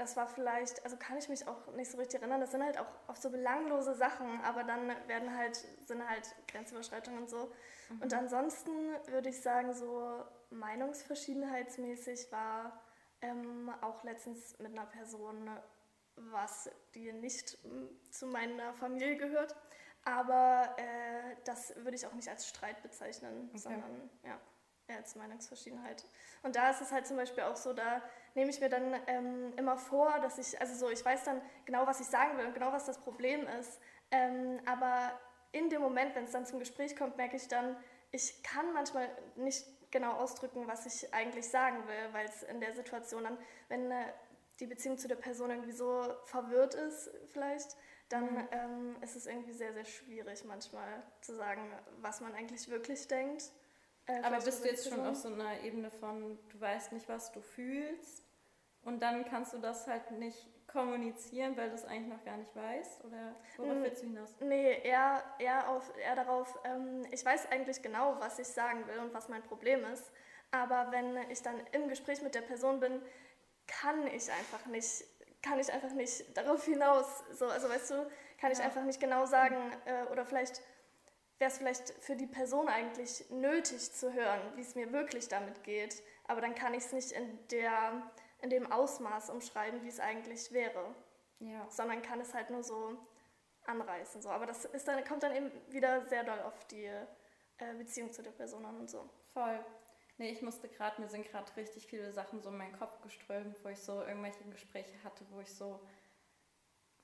das 0.00 0.16
war 0.16 0.26
vielleicht, 0.26 0.82
also 0.84 0.96
kann 0.96 1.18
ich 1.18 1.28
mich 1.28 1.46
auch 1.46 1.66
nicht 1.74 1.90
so 1.90 1.98
richtig 1.98 2.20
erinnern, 2.20 2.40
das 2.40 2.52
sind 2.52 2.64
halt 2.64 2.78
auch 2.78 2.86
oft 3.06 3.20
so 3.20 3.30
belanglose 3.30 3.94
Sachen, 3.94 4.40
aber 4.42 4.64
dann 4.64 4.88
werden 5.06 5.36
halt, 5.36 5.56
sind 5.86 6.08
halt 6.08 6.34
Grenzüberschreitungen 6.48 7.20
und 7.20 7.28
so. 7.28 7.52
Und 8.00 8.14
ansonsten 8.14 8.70
würde 9.08 9.28
ich 9.28 9.42
sagen, 9.42 9.74
so 9.74 10.24
meinungsverschiedenheitsmäßig 10.50 12.32
war 12.32 12.80
ähm, 13.20 13.70
auch 13.82 14.02
letztens 14.02 14.58
mit 14.58 14.72
einer 14.72 14.86
Person, 14.86 15.50
was 16.16 16.70
die 16.94 17.12
nicht 17.12 17.58
mm, 17.64 18.10
zu 18.10 18.26
meiner 18.26 18.72
Familie 18.72 19.16
gehört. 19.16 19.54
Aber 20.04 20.74
äh, 20.78 21.36
das 21.44 21.74
würde 21.76 21.96
ich 21.96 22.06
auch 22.06 22.14
nicht 22.14 22.28
als 22.30 22.48
Streit 22.48 22.82
bezeichnen, 22.82 23.50
Okay. 23.50 23.58
sondern 23.58 24.10
ja, 24.24 24.40
eher 24.86 24.96
als 24.96 25.14
Meinungsverschiedenheit. 25.14 26.06
Und 26.42 26.56
da 26.56 26.70
ist 26.70 26.80
es 26.80 26.90
halt 26.90 27.06
zum 27.06 27.16
Beispiel 27.16 27.44
auch 27.44 27.56
so, 27.56 27.74
da 27.74 28.02
nehme 28.34 28.50
ich 28.50 28.60
mir 28.60 28.68
dann 28.68 28.94
ähm, 29.06 29.52
immer 29.56 29.76
vor, 29.76 30.18
dass 30.20 30.38
ich, 30.38 30.60
also 30.60 30.74
so, 30.74 30.90
ich 30.90 31.04
weiß 31.04 31.24
dann 31.24 31.40
genau, 31.64 31.86
was 31.86 32.00
ich 32.00 32.06
sagen 32.06 32.36
will 32.38 32.46
und 32.46 32.54
genau, 32.54 32.72
was 32.72 32.86
das 32.86 32.98
Problem 32.98 33.46
ist. 33.60 33.80
Ähm, 34.10 34.60
aber 34.66 35.18
in 35.52 35.68
dem 35.68 35.82
Moment, 35.82 36.14
wenn 36.14 36.24
es 36.24 36.32
dann 36.32 36.46
zum 36.46 36.58
Gespräch 36.58 36.96
kommt, 36.96 37.16
merke 37.16 37.36
ich 37.36 37.48
dann, 37.48 37.76
ich 38.12 38.42
kann 38.42 38.72
manchmal 38.72 39.08
nicht 39.36 39.66
genau 39.90 40.12
ausdrücken, 40.12 40.66
was 40.66 40.86
ich 40.86 41.12
eigentlich 41.12 41.48
sagen 41.48 41.86
will, 41.86 42.12
weil 42.12 42.26
es 42.26 42.42
in 42.44 42.60
der 42.60 42.74
Situation 42.74 43.24
dann, 43.24 43.38
wenn 43.68 43.90
äh, 43.90 44.04
die 44.60 44.66
Beziehung 44.66 44.98
zu 44.98 45.08
der 45.08 45.16
Person 45.16 45.50
irgendwie 45.50 45.72
so 45.72 46.02
verwirrt 46.24 46.74
ist, 46.74 47.10
vielleicht, 47.32 47.76
dann 48.08 48.34
Mhm. 48.34 48.48
ähm, 48.52 48.96
ist 49.02 49.16
es 49.16 49.26
irgendwie 49.26 49.52
sehr, 49.52 49.72
sehr 49.72 49.84
schwierig 49.84 50.44
manchmal 50.44 51.02
zu 51.20 51.34
sagen, 51.34 51.72
was 52.00 52.20
man 52.20 52.34
eigentlich 52.34 52.68
wirklich 52.68 53.06
denkt. 53.08 53.50
Äh, 54.10 54.22
Aber 54.24 54.40
bist 54.40 54.64
du 54.64 54.68
jetzt 54.68 54.88
schon 54.88 55.04
auf 55.06 55.16
so 55.16 55.28
einer 55.28 55.60
Ebene 55.60 55.90
von, 55.90 56.38
du 56.48 56.60
weißt 56.60 56.92
nicht, 56.92 57.08
was 57.08 57.30
du 57.32 57.40
fühlst 57.40 58.24
und 58.82 59.00
dann 59.00 59.24
kannst 59.24 59.52
du 59.52 59.58
das 59.58 59.86
halt 59.86 60.10
nicht 60.12 60.46
kommunizieren, 60.66 61.56
weil 61.56 61.68
du 61.68 61.74
es 61.74 61.84
eigentlich 61.84 62.08
noch 62.16 62.24
gar 62.24 62.36
nicht 62.36 62.54
weißt? 62.54 63.04
Oder 63.04 63.34
worauf 63.56 63.74
Mm. 63.74 63.82
willst 63.82 64.02
du 64.02 64.06
hinaus? 64.06 64.36
Nee, 64.40 64.80
eher, 64.82 65.22
eher, 65.38 65.68
auf, 65.68 65.92
eher 65.98 66.14
darauf, 66.14 66.58
ähm, 66.64 67.04
ich 67.10 67.24
weiß 67.24 67.50
eigentlich 67.50 67.82
genau, 67.82 68.16
was 68.20 68.38
ich 68.38 68.46
sagen 68.48 68.86
will 68.86 68.98
und 69.00 69.12
was 69.12 69.28
mein 69.28 69.42
Problem 69.42 69.84
ist. 69.92 70.10
Aber 70.52 70.90
wenn 70.90 71.16
ich 71.30 71.42
dann 71.42 71.60
im 71.72 71.88
Gespräch 71.88 72.22
mit 72.22 72.34
der 72.34 72.40
Person 72.42 72.80
bin, 72.80 73.02
kann 73.66 74.06
ich 74.08 74.30
einfach 74.30 74.66
nicht, 74.66 75.04
kann 75.42 75.58
ich 75.58 75.72
einfach 75.72 75.92
nicht 75.92 76.36
darauf 76.36 76.64
hinaus. 76.64 77.24
So, 77.32 77.46
also 77.46 77.68
weißt 77.68 77.90
du, 77.92 78.10
kann 78.40 78.50
ich 78.50 78.58
Ja. 78.58 78.64
einfach 78.64 78.82
nicht 78.84 79.00
genau 79.00 79.26
sagen, 79.26 79.56
äh, 79.86 80.04
oder 80.10 80.24
vielleicht 80.24 80.60
wäre 81.40 81.50
es 81.50 81.58
vielleicht 81.58 81.90
für 82.00 82.16
die 82.16 82.26
Person 82.26 82.68
eigentlich 82.68 83.28
nötig 83.30 83.92
zu 83.92 84.12
hören, 84.12 84.40
wie 84.56 84.60
es 84.60 84.74
mir 84.74 84.92
wirklich 84.92 85.26
damit 85.28 85.64
geht. 85.64 86.02
Aber 86.24 86.40
dann 86.42 86.54
kann 86.54 86.74
ich 86.74 86.84
es 86.84 86.92
nicht 86.92 87.12
in, 87.12 87.38
der, 87.48 88.10
in 88.42 88.50
dem 88.50 88.70
Ausmaß 88.70 89.30
umschreiben, 89.30 89.82
wie 89.82 89.88
es 89.88 90.00
eigentlich 90.00 90.52
wäre 90.52 90.94
Ja. 91.40 91.66
sondern 91.70 92.02
kann 92.02 92.20
es 92.20 92.34
halt 92.34 92.50
nur 92.50 92.62
so 92.62 92.96
anreißen. 93.64 94.20
So. 94.20 94.28
Aber 94.28 94.44
das 94.44 94.66
ist 94.66 94.86
dann, 94.86 95.02
kommt 95.04 95.22
dann 95.22 95.34
eben 95.34 95.50
wieder 95.70 96.04
sehr 96.06 96.24
doll 96.24 96.40
auf 96.40 96.66
die 96.66 96.84
äh, 96.84 97.74
Beziehung 97.78 98.12
zu 98.12 98.22
der 98.22 98.32
Person 98.32 98.64
an 98.66 98.78
und 98.78 98.90
so. 98.90 99.08
Voll. 99.32 99.64
Nee, 100.18 100.32
ich 100.32 100.42
musste 100.42 100.68
gerade, 100.68 101.00
mir 101.00 101.08
sind 101.08 101.26
gerade 101.26 101.50
richtig 101.56 101.86
viele 101.86 102.12
Sachen 102.12 102.42
so 102.42 102.50
in 102.50 102.58
meinen 102.58 102.78
Kopf 102.78 103.00
geströmt, 103.00 103.56
wo 103.64 103.70
ich 103.70 103.78
so 103.80 104.02
irgendwelche 104.02 104.44
Gespräche 104.44 105.02
hatte, 105.02 105.24
wo 105.30 105.40
ich 105.40 105.54
so 105.54 105.80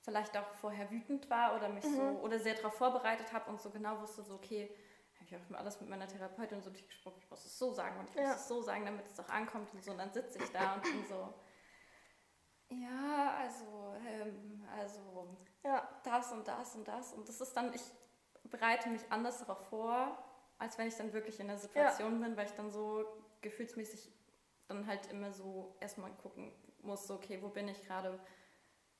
vielleicht 0.06 0.36
auch 0.38 0.48
vorher 0.60 0.88
wütend 0.90 1.28
war 1.28 1.56
oder 1.56 1.68
mich 1.68 1.84
so 1.84 2.00
Mhm. 2.00 2.16
oder 2.20 2.38
sehr 2.38 2.54
darauf 2.54 2.74
vorbereitet 2.74 3.32
habe 3.32 3.50
und 3.50 3.60
so 3.60 3.70
genau 3.70 4.00
wusste, 4.00 4.22
so 4.22 4.34
okay, 4.34 4.70
ich 5.20 5.34
habe 5.34 5.42
immer 5.48 5.58
alles 5.58 5.80
mit 5.80 5.90
meiner 5.90 6.06
Therapeutin 6.06 6.62
so 6.62 6.70
durchgesprochen, 6.70 7.18
ich 7.20 7.28
muss 7.28 7.44
es 7.44 7.58
so 7.58 7.72
sagen 7.72 7.98
und 7.98 8.08
ich 8.08 8.14
muss 8.14 8.24
Ja. 8.24 8.34
es 8.34 8.46
so 8.46 8.62
sagen, 8.62 8.84
damit 8.86 9.04
es 9.06 9.18
auch 9.18 9.28
ankommt 9.28 9.68
und 9.74 9.82
so. 9.82 9.90
Und 9.90 9.98
dann 9.98 10.12
sitze 10.12 10.38
ich 10.38 10.48
da 10.52 10.74
und 10.74 10.82
bin 10.82 11.04
so, 11.08 11.34
ja, 12.70 13.34
also, 13.40 13.94
ähm, 14.08 14.64
also 14.78 15.36
Ja, 15.64 15.88
das 16.04 16.30
und 16.30 16.46
das 16.46 16.76
und 16.76 16.86
das. 16.86 17.12
Und 17.12 17.28
das 17.28 17.40
ist 17.40 17.56
dann, 17.56 17.74
ich 17.74 17.82
bereite 18.44 18.88
mich 18.88 19.02
anders 19.10 19.38
darauf 19.38 19.66
vor, 19.68 20.16
als 20.58 20.78
wenn 20.78 20.86
ich 20.86 20.94
dann 20.96 21.12
wirklich 21.12 21.40
in 21.40 21.48
der 21.48 21.58
Situation 21.58 22.20
bin, 22.20 22.36
weil 22.36 22.46
ich 22.46 22.52
dann 22.52 22.70
so 22.70 23.04
gefühlsmäßig 23.40 24.12
dann 24.68 24.86
halt 24.86 25.06
immer 25.10 25.32
so 25.32 25.76
erstmal 25.80 26.12
gucken 26.12 26.52
muss, 26.82 27.08
so, 27.08 27.14
okay, 27.14 27.42
wo 27.42 27.48
bin 27.48 27.66
ich 27.66 27.84
gerade? 27.84 28.20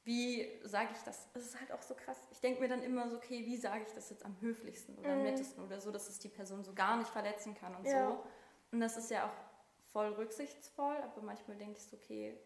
Wie 0.07 0.49
sage 0.63 0.91
ich 0.95 1.03
das? 1.03 1.27
Es 1.35 1.47
ist 1.47 1.59
halt 1.59 1.73
auch 1.73 1.83
so 1.83 1.97
krass. 1.97 2.17
Ich 2.31 2.41
denke 2.41 2.61
mir 2.61 2.69
dann 2.69 2.81
immer 2.81 3.09
so, 3.11 3.17
okay, 3.17 3.45
wie 3.45 3.57
sage 3.57 3.83
ich 3.85 3.93
das 3.93 4.09
jetzt 4.09 4.25
am 4.25 4.41
höflichsten 4.41 4.97
oder 4.97 5.11
am 5.11 5.19
Mhm. 5.19 5.25
nettesten 5.25 5.65
oder 5.65 5.81
so, 5.81 5.91
dass 5.91 6.09
es 6.09 6.21
die 6.21 6.29
Person 6.29 6.63
so 6.63 6.73
gar 6.75 6.97
nicht 6.97 7.11
verletzen 7.11 7.57
kann 7.57 7.75
und 7.75 7.89
Ja. 7.89 8.11
so. 8.11 8.25
Und 8.71 8.79
das 8.79 8.97
ist 8.97 9.11
ja 9.11 9.27
auch 9.27 9.91
voll 9.91 10.13
rücksichtsvoll, 10.13 10.97
aber 10.99 11.23
manchmal 11.23 11.57
denke 11.57 11.79
ich 11.79 11.85
so, 11.87 11.97
okay, 11.97 12.39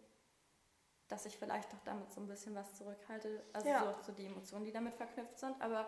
dass 1.08 1.26
ich 1.26 1.36
vielleicht 1.36 1.68
auch 1.74 1.82
damit 1.84 2.10
so 2.10 2.22
ein 2.22 2.28
bisschen 2.28 2.54
was 2.54 2.76
zurückhalte. 2.76 3.44
Also 3.52 3.68
Ja. 3.68 3.82
so, 3.82 3.90
auch 3.90 4.02
so 4.04 4.12
die 4.12 4.24
Emotionen, 4.24 4.64
die 4.64 4.72
damit 4.72 4.94
verknüpft 4.94 5.38
sind. 5.38 5.60
Aber 5.60 5.86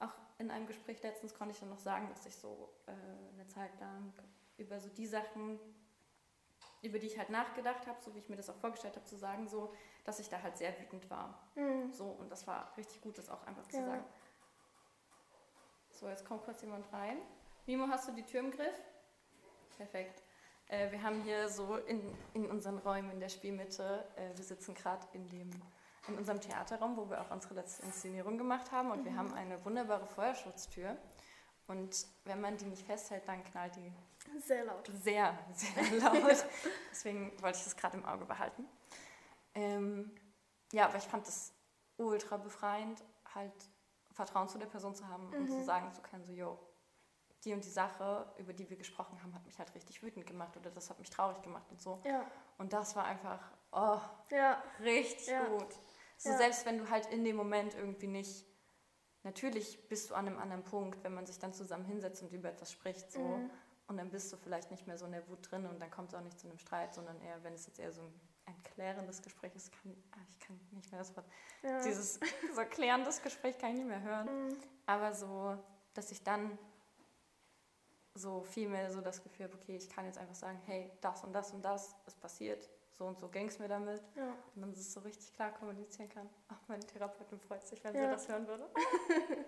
auch 0.00 0.14
in 0.38 0.50
einem 0.50 0.66
Gespräch 0.66 1.00
letztens 1.04 1.32
konnte 1.32 1.54
ich 1.54 1.60
dann 1.60 1.70
noch 1.70 1.78
sagen, 1.78 2.08
dass 2.08 2.26
ich 2.26 2.34
so 2.34 2.74
äh, 2.86 2.92
eine 3.34 3.46
Zeit 3.46 3.78
lang 3.78 4.12
über 4.56 4.80
so 4.80 4.88
die 4.88 5.06
Sachen, 5.06 5.60
über 6.82 6.98
die 6.98 7.06
ich 7.06 7.18
halt 7.18 7.30
nachgedacht 7.30 7.86
habe, 7.86 8.02
so 8.02 8.12
wie 8.16 8.18
ich 8.18 8.28
mir 8.28 8.36
das 8.36 8.50
auch 8.50 8.56
vorgestellt 8.56 8.96
habe, 8.96 9.06
zu 9.06 9.16
sagen, 9.16 9.46
so, 9.48 9.72
dass 10.04 10.18
ich 10.20 10.28
da 10.28 10.40
halt 10.42 10.56
sehr 10.58 10.78
wütend 10.80 11.08
war. 11.10 11.38
Mhm. 11.54 11.90
So, 11.92 12.04
und 12.06 12.30
das 12.30 12.46
war 12.46 12.72
richtig 12.76 13.00
gut, 13.00 13.16
das 13.18 13.28
auch 13.28 13.42
einfach 13.46 13.66
zu 13.68 13.78
Ja. 13.78 13.86
sagen. 13.86 14.04
So, 15.90 16.08
jetzt 16.08 16.24
kommt 16.26 16.44
kurz 16.44 16.60
jemand 16.62 16.90
rein. 16.92 17.18
Mimo, 17.66 17.86
hast 17.88 18.08
du 18.08 18.12
die 18.12 18.24
Tür 18.24 18.40
im 18.40 18.50
Griff? 18.50 18.74
Perfekt. 19.76 20.22
Äh, 20.68 20.90
wir 20.90 21.02
haben 21.02 21.22
hier 21.22 21.48
so 21.48 21.76
in, 21.76 22.00
in 22.34 22.46
unseren 22.46 22.78
Räumen 22.78 23.10
in 23.10 23.20
der 23.20 23.28
Spielmitte, 23.28 24.04
äh, 24.16 24.36
wir 24.36 24.44
sitzen 24.44 24.74
gerade 24.74 25.06
in, 25.12 25.26
dem- 25.28 25.62
in 26.08 26.18
unserem 26.18 26.40
Theaterraum, 26.40 26.96
wo 26.96 27.08
wir 27.08 27.20
auch 27.20 27.30
unsere 27.30 27.54
letzte 27.54 27.82
Inszenierung 27.84 28.36
gemacht 28.38 28.72
haben 28.72 28.90
und 28.90 29.04
wir 29.04 29.16
haben 29.16 29.32
eine 29.34 29.62
wunderbare 29.64 30.06
Feuerschutztür. 30.06 30.96
Und 31.66 32.06
wenn 32.24 32.40
man 32.42 32.56
die 32.58 32.66
nicht 32.66 32.84
festhält, 32.86 33.26
dann 33.26 33.42
knallt 33.44 33.76
die 33.76 33.92
sehr 34.40 34.64
laut. 34.64 34.90
sehr, 35.02 35.38
sehr 35.54 35.98
laut. 35.98 36.44
Deswegen 36.90 37.30
wollte 37.42 37.58
ich 37.58 37.64
das 37.64 37.76
gerade 37.76 37.96
im 37.96 38.04
Auge 38.04 38.26
behalten. 38.26 38.66
Ähm, 39.54 40.14
ja, 40.72 40.86
aber 40.86 40.98
ich 40.98 41.04
fand 41.04 41.26
das 41.26 41.52
ultra 41.96 42.36
befreiend, 42.36 43.02
halt 43.34 43.52
Vertrauen 44.12 44.48
zu 44.48 44.58
der 44.58 44.66
Person 44.66 44.94
zu 44.94 45.06
haben 45.08 45.26
und 45.28 45.50
zu 45.50 45.60
Mhm. 45.60 45.64
sagen 45.64 45.92
zu 45.92 46.02
können, 46.02 46.24
so, 46.24 46.32
yo, 46.32 46.58
die 47.44 47.52
und 47.52 47.64
die 47.64 47.70
Sache, 47.70 48.32
über 48.38 48.52
die 48.52 48.68
wir 48.70 48.76
gesprochen 48.76 49.22
haben, 49.22 49.34
hat 49.34 49.44
mich 49.44 49.58
halt 49.58 49.74
richtig 49.74 50.02
wütend 50.02 50.26
gemacht 50.26 50.56
oder 50.56 50.70
das 50.70 50.88
hat 50.90 50.98
mich 50.98 51.10
traurig 51.10 51.42
gemacht 51.42 51.70
und 51.70 51.80
so. 51.80 52.00
Ja, 52.04 52.24
Und 52.58 52.72
das 52.72 52.96
war 52.96 53.04
einfach, 53.04 53.40
oh, 53.72 54.00
ja, 54.30 54.62
richtig 54.80 55.28
Ja. 55.28 55.46
gut. 55.48 55.74
So 56.16 56.32
selbst 56.32 56.64
wenn 56.64 56.78
du 56.78 56.88
halt 56.88 57.06
in 57.06 57.24
dem 57.24 57.36
Moment 57.36 57.74
irgendwie 57.74 58.06
nicht, 58.06 58.46
natürlich 59.24 59.88
bist 59.88 60.10
du 60.10 60.14
an 60.14 60.26
einem 60.26 60.38
anderen 60.38 60.64
Punkt, 60.64 61.02
wenn 61.04 61.12
man 61.14 61.26
sich 61.26 61.38
dann 61.38 61.52
zusammen 61.52 61.84
hinsetzt 61.84 62.22
und 62.22 62.32
über 62.32 62.48
etwas 62.48 62.72
spricht, 62.72 63.12
so. 63.12 63.20
Mhm. 63.20 63.50
Und 63.86 63.98
dann 63.98 64.10
bist 64.10 64.32
du 64.32 64.38
vielleicht 64.38 64.70
nicht 64.70 64.86
mehr 64.86 64.96
so 64.96 65.04
in 65.04 65.12
der 65.12 65.28
Wut 65.28 65.50
drin 65.50 65.66
und 65.66 65.78
dann 65.80 65.90
kommt 65.90 66.08
es 66.08 66.14
auch 66.14 66.22
nicht 66.22 66.38
zu 66.40 66.46
einem 66.48 66.56
Streit, 66.58 66.94
sondern 66.94 67.20
eher, 67.20 67.42
wenn 67.44 67.52
es 67.52 67.66
jetzt 67.66 67.78
eher 67.78 67.92
so 67.92 68.00
ein, 68.02 68.20
ein 68.46 68.62
klärendes 68.62 69.22
Gespräch 69.22 69.54
ist, 69.54 69.72
kann, 69.72 69.96
ah, 70.12 70.18
ich 70.28 70.38
kann 70.38 70.58
nicht 70.72 70.90
mehr 70.90 71.00
das 71.00 71.16
Wort, 71.16 71.26
ja. 71.62 71.82
dieses 71.82 72.20
so 72.54 72.64
klärendes 72.70 73.22
Gespräch 73.22 73.58
kann 73.58 73.70
ich 73.70 73.76
nicht 73.76 73.88
mehr 73.88 74.02
hören. 74.02 74.48
Mhm. 74.48 74.56
Aber 74.86 75.14
so, 75.14 75.56
dass 75.94 76.10
ich 76.10 76.22
dann 76.22 76.58
so 78.14 78.42
viel 78.42 78.68
mehr 78.68 78.90
so 78.92 79.00
das 79.00 79.22
Gefühl 79.22 79.46
habe, 79.46 79.56
okay, 79.56 79.76
ich 79.76 79.88
kann 79.88 80.04
jetzt 80.06 80.18
einfach 80.18 80.34
sagen, 80.34 80.60
hey, 80.66 80.92
das 81.00 81.24
und 81.24 81.32
das 81.32 81.52
und 81.52 81.62
das 81.64 81.96
ist 82.06 82.20
passiert, 82.20 82.68
so 82.96 83.06
und 83.06 83.18
so 83.18 83.28
ging 83.28 83.48
es 83.48 83.58
mir 83.58 83.66
damit. 83.66 84.02
Ja. 84.14 84.28
Und 84.54 84.62
dann 84.62 84.70
es 84.70 84.92
so 84.92 85.00
richtig 85.00 85.32
klar 85.32 85.52
kommunizieren 85.52 86.08
kann. 86.08 86.28
Auch 86.48 86.68
meine 86.68 86.84
Therapeutin 86.86 87.40
freut 87.40 87.66
sich, 87.66 87.82
wenn 87.82 87.94
Ja. 87.94 88.02
sie 88.04 88.10
das 88.10 88.28
hören 88.28 88.46
würde. 88.46 88.68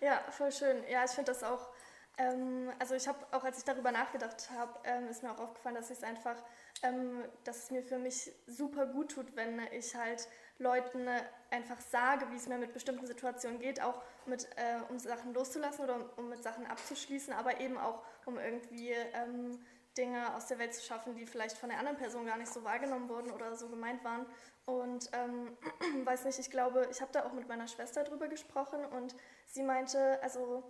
Ja, 0.00 0.20
voll 0.30 0.52
schön. 0.52 0.84
Ja, 0.90 1.04
ich 1.04 1.12
finde 1.12 1.32
das 1.32 1.42
auch, 1.42 1.70
ähm, 2.18 2.70
also 2.78 2.94
ich 2.94 3.06
habe 3.08 3.18
auch, 3.32 3.44
als 3.44 3.58
ich 3.58 3.64
darüber 3.64 3.92
nachgedacht 3.92 4.50
habe, 4.50 4.72
ähm, 4.84 5.08
ist 5.08 5.22
mir 5.22 5.32
auch 5.32 5.40
aufgefallen, 5.40 5.74
dass 5.74 5.90
es 5.90 6.02
einfach, 6.02 6.36
ähm, 6.82 7.24
dass 7.44 7.64
es 7.64 7.70
mir 7.70 7.82
für 7.82 7.98
mich 7.98 8.32
super 8.46 8.86
gut 8.86 9.12
tut, 9.12 9.36
wenn 9.36 9.60
ich 9.72 9.94
halt 9.94 10.28
Leuten 10.58 11.08
einfach 11.50 11.80
sage, 11.80 12.30
wie 12.30 12.36
es 12.36 12.48
mir 12.48 12.56
mit 12.56 12.72
bestimmten 12.72 13.06
Situationen 13.06 13.58
geht, 13.58 13.82
auch 13.82 14.02
mit, 14.24 14.48
äh, 14.56 14.78
um 14.88 14.98
Sachen 14.98 15.34
loszulassen 15.34 15.84
oder 15.84 15.96
um, 15.96 16.04
um 16.16 16.28
mit 16.30 16.42
Sachen 16.42 16.66
abzuschließen, 16.66 17.34
aber 17.34 17.60
eben 17.60 17.76
auch, 17.76 18.02
um 18.24 18.38
irgendwie 18.38 18.92
ähm, 18.92 19.58
Dinge 19.96 20.34
aus 20.34 20.46
der 20.46 20.58
Welt 20.58 20.74
zu 20.74 20.82
schaffen, 20.84 21.14
die 21.14 21.26
vielleicht 21.26 21.56
von 21.56 21.68
der 21.68 21.78
anderen 21.78 21.98
Person 21.98 22.26
gar 22.26 22.36
nicht 22.36 22.52
so 22.52 22.64
wahrgenommen 22.64 23.08
wurden 23.08 23.30
oder 23.30 23.56
so 23.56 23.68
gemeint 23.68 24.04
waren. 24.04 24.26
Und 24.64 25.10
ähm, 25.12 25.56
weiß 26.04 26.24
nicht, 26.24 26.38
ich 26.38 26.50
glaube, 26.50 26.88
ich 26.90 27.00
habe 27.00 27.12
da 27.12 27.24
auch 27.24 27.32
mit 27.32 27.48
meiner 27.48 27.68
Schwester 27.68 28.04
drüber 28.04 28.28
gesprochen 28.28 28.84
und 28.84 29.14
sie 29.46 29.62
meinte, 29.62 30.22
also 30.22 30.64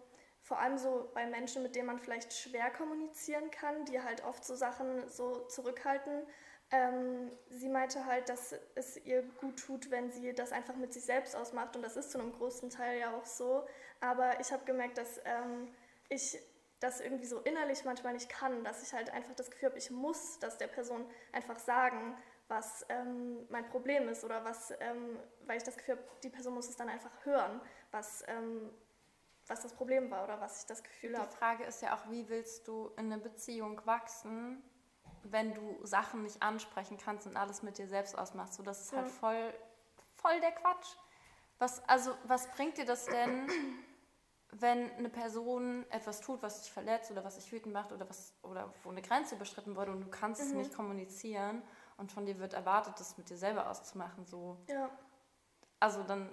vor 0.46 0.60
allem 0.60 0.78
so 0.78 1.10
bei 1.12 1.26
Menschen, 1.26 1.64
mit 1.64 1.74
denen 1.74 1.88
man 1.88 1.98
vielleicht 1.98 2.32
schwer 2.32 2.70
kommunizieren 2.70 3.50
kann, 3.50 3.84
die 3.86 4.00
halt 4.00 4.24
oft 4.24 4.44
so 4.44 4.54
Sachen 4.54 5.08
so 5.08 5.40
zurückhalten. 5.48 6.22
Ähm, 6.70 7.32
sie 7.50 7.68
meinte 7.68 8.06
halt, 8.06 8.28
dass 8.28 8.54
es 8.76 8.96
ihr 8.96 9.22
gut 9.40 9.58
tut, 9.58 9.90
wenn 9.90 10.08
sie 10.12 10.32
das 10.34 10.52
einfach 10.52 10.76
mit 10.76 10.92
sich 10.92 11.04
selbst 11.04 11.34
ausmacht 11.34 11.74
und 11.74 11.82
das 11.82 11.96
ist 11.96 12.12
zu 12.12 12.20
einem 12.20 12.32
großen 12.32 12.70
Teil 12.70 13.00
ja 13.00 13.12
auch 13.16 13.26
so. 13.26 13.66
Aber 14.00 14.38
ich 14.38 14.52
habe 14.52 14.64
gemerkt, 14.64 14.98
dass 14.98 15.20
ähm, 15.24 15.74
ich 16.08 16.38
das 16.78 17.00
irgendwie 17.00 17.26
so 17.26 17.40
innerlich 17.40 17.84
manchmal 17.84 18.12
nicht 18.12 18.28
kann, 18.28 18.62
dass 18.62 18.84
ich 18.84 18.92
halt 18.92 19.12
einfach 19.12 19.34
das 19.34 19.50
Gefühl 19.50 19.70
habe, 19.70 19.78
ich 19.78 19.90
muss 19.90 20.38
das 20.38 20.58
der 20.58 20.68
Person 20.68 21.04
einfach 21.32 21.58
sagen, 21.58 22.16
was 22.46 22.86
ähm, 22.88 23.46
mein 23.48 23.66
Problem 23.68 24.08
ist 24.08 24.22
oder 24.22 24.44
was, 24.44 24.72
ähm, 24.78 25.18
weil 25.46 25.56
ich 25.56 25.64
das 25.64 25.76
Gefühl 25.76 25.96
habe, 25.96 26.04
die 26.22 26.28
Person 26.28 26.54
muss 26.54 26.68
es 26.68 26.76
dann 26.76 26.88
einfach 26.88 27.24
hören, 27.24 27.60
was, 27.90 28.22
ähm, 28.28 28.70
was 29.48 29.60
das 29.62 29.72
Problem 29.74 30.10
war 30.10 30.24
oder 30.24 30.40
was 30.40 30.60
ich 30.60 30.66
das 30.66 30.82
Gefühl 30.82 31.12
Die 31.12 31.20
habe. 31.20 31.30
Frage 31.30 31.64
ist 31.64 31.82
ja 31.82 31.94
auch, 31.96 32.10
wie 32.10 32.28
willst 32.28 32.66
du 32.68 32.88
in 32.96 33.06
einer 33.12 33.18
Beziehung 33.18 33.80
wachsen, 33.86 34.62
wenn 35.22 35.54
du 35.54 35.84
Sachen 35.84 36.22
nicht 36.22 36.42
ansprechen 36.42 36.98
kannst 36.98 37.26
und 37.26 37.36
alles 37.36 37.62
mit 37.62 37.78
dir 37.78 37.88
selbst 37.88 38.16
ausmachst. 38.16 38.54
So, 38.54 38.62
das 38.62 38.80
ist 38.80 38.92
halt 38.92 39.06
Ja. 39.06 39.12
voll, 39.12 39.54
voll 40.16 40.40
der 40.40 40.52
Quatsch. 40.52 40.96
Was, 41.58 41.82
also, 41.88 42.12
was 42.24 42.50
bringt 42.52 42.76
dir 42.78 42.84
das 42.84 43.06
denn, 43.06 43.48
wenn 44.52 44.90
eine 44.92 45.08
Person 45.08 45.84
etwas 45.90 46.20
tut, 46.20 46.42
was 46.42 46.62
dich 46.62 46.72
verletzt 46.72 47.10
oder 47.10 47.24
was 47.24 47.36
dich 47.36 47.50
wütend 47.52 47.72
macht 47.74 47.92
oder, 47.92 48.08
was, 48.08 48.34
oder 48.42 48.72
wo 48.82 48.90
eine 48.90 49.02
Grenze 49.02 49.34
überschritten 49.34 49.74
wurde 49.76 49.90
und 49.92 50.00
du 50.02 50.08
kannst 50.08 50.40
es 50.40 50.52
Mhm. 50.52 50.58
nicht 50.58 50.74
kommunizieren 50.74 51.62
und 51.96 52.12
von 52.12 52.26
dir 52.26 52.38
wird 52.38 52.52
erwartet, 52.54 52.98
das 53.00 53.16
mit 53.18 53.28
dir 53.30 53.36
selber 53.36 53.68
auszumachen. 53.70 54.24
So. 54.26 54.58
Ja, 54.68 54.90
Also 55.80 56.02
dann, 56.04 56.30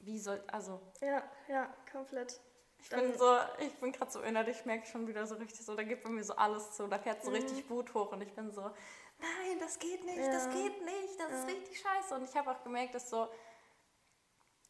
wie 0.00 0.18
soll, 0.18 0.42
also 0.48 0.80
ja, 1.00 1.22
ja, 1.48 1.72
komplett. 1.90 2.40
ich 2.78 2.88
Dann- 2.88 3.00
bin 3.10 3.18
so, 3.18 3.36
ich 3.60 3.74
bin 3.80 3.92
gerade 3.92 4.10
so 4.10 4.20
innerlich, 4.22 4.64
merke 4.64 4.84
ich 4.84 4.90
schon 4.90 5.06
wieder 5.06 5.26
so 5.26 5.34
richtig 5.36 5.64
so, 5.64 5.74
da 5.74 5.82
gibt 5.82 6.04
bei 6.04 6.10
mir 6.10 6.22
so 6.24 6.34
alles 6.36 6.72
zu, 6.72 6.86
da 6.86 6.98
fährt 6.98 7.22
so 7.24 7.30
Mhm. 7.30 7.36
richtig 7.36 7.68
Wut 7.70 7.92
hoch 7.94 8.12
und 8.12 8.20
ich 8.22 8.32
bin 8.34 8.50
so, 8.52 8.62
nein, 8.62 9.58
das 9.58 9.78
geht 9.78 10.04
nicht, 10.04 10.18
das 10.18 10.46
Ja. 10.46 10.52
geht 10.52 10.84
nicht, 10.84 11.18
das 11.20 11.32
ist 11.32 11.48
Ja. 11.48 11.54
richtig 11.54 11.80
scheiße. 11.80 12.14
Und 12.14 12.24
ich 12.24 12.36
habe 12.36 12.50
auch 12.50 12.62
gemerkt, 12.62 12.94
dass 12.94 13.10
so, 13.10 13.28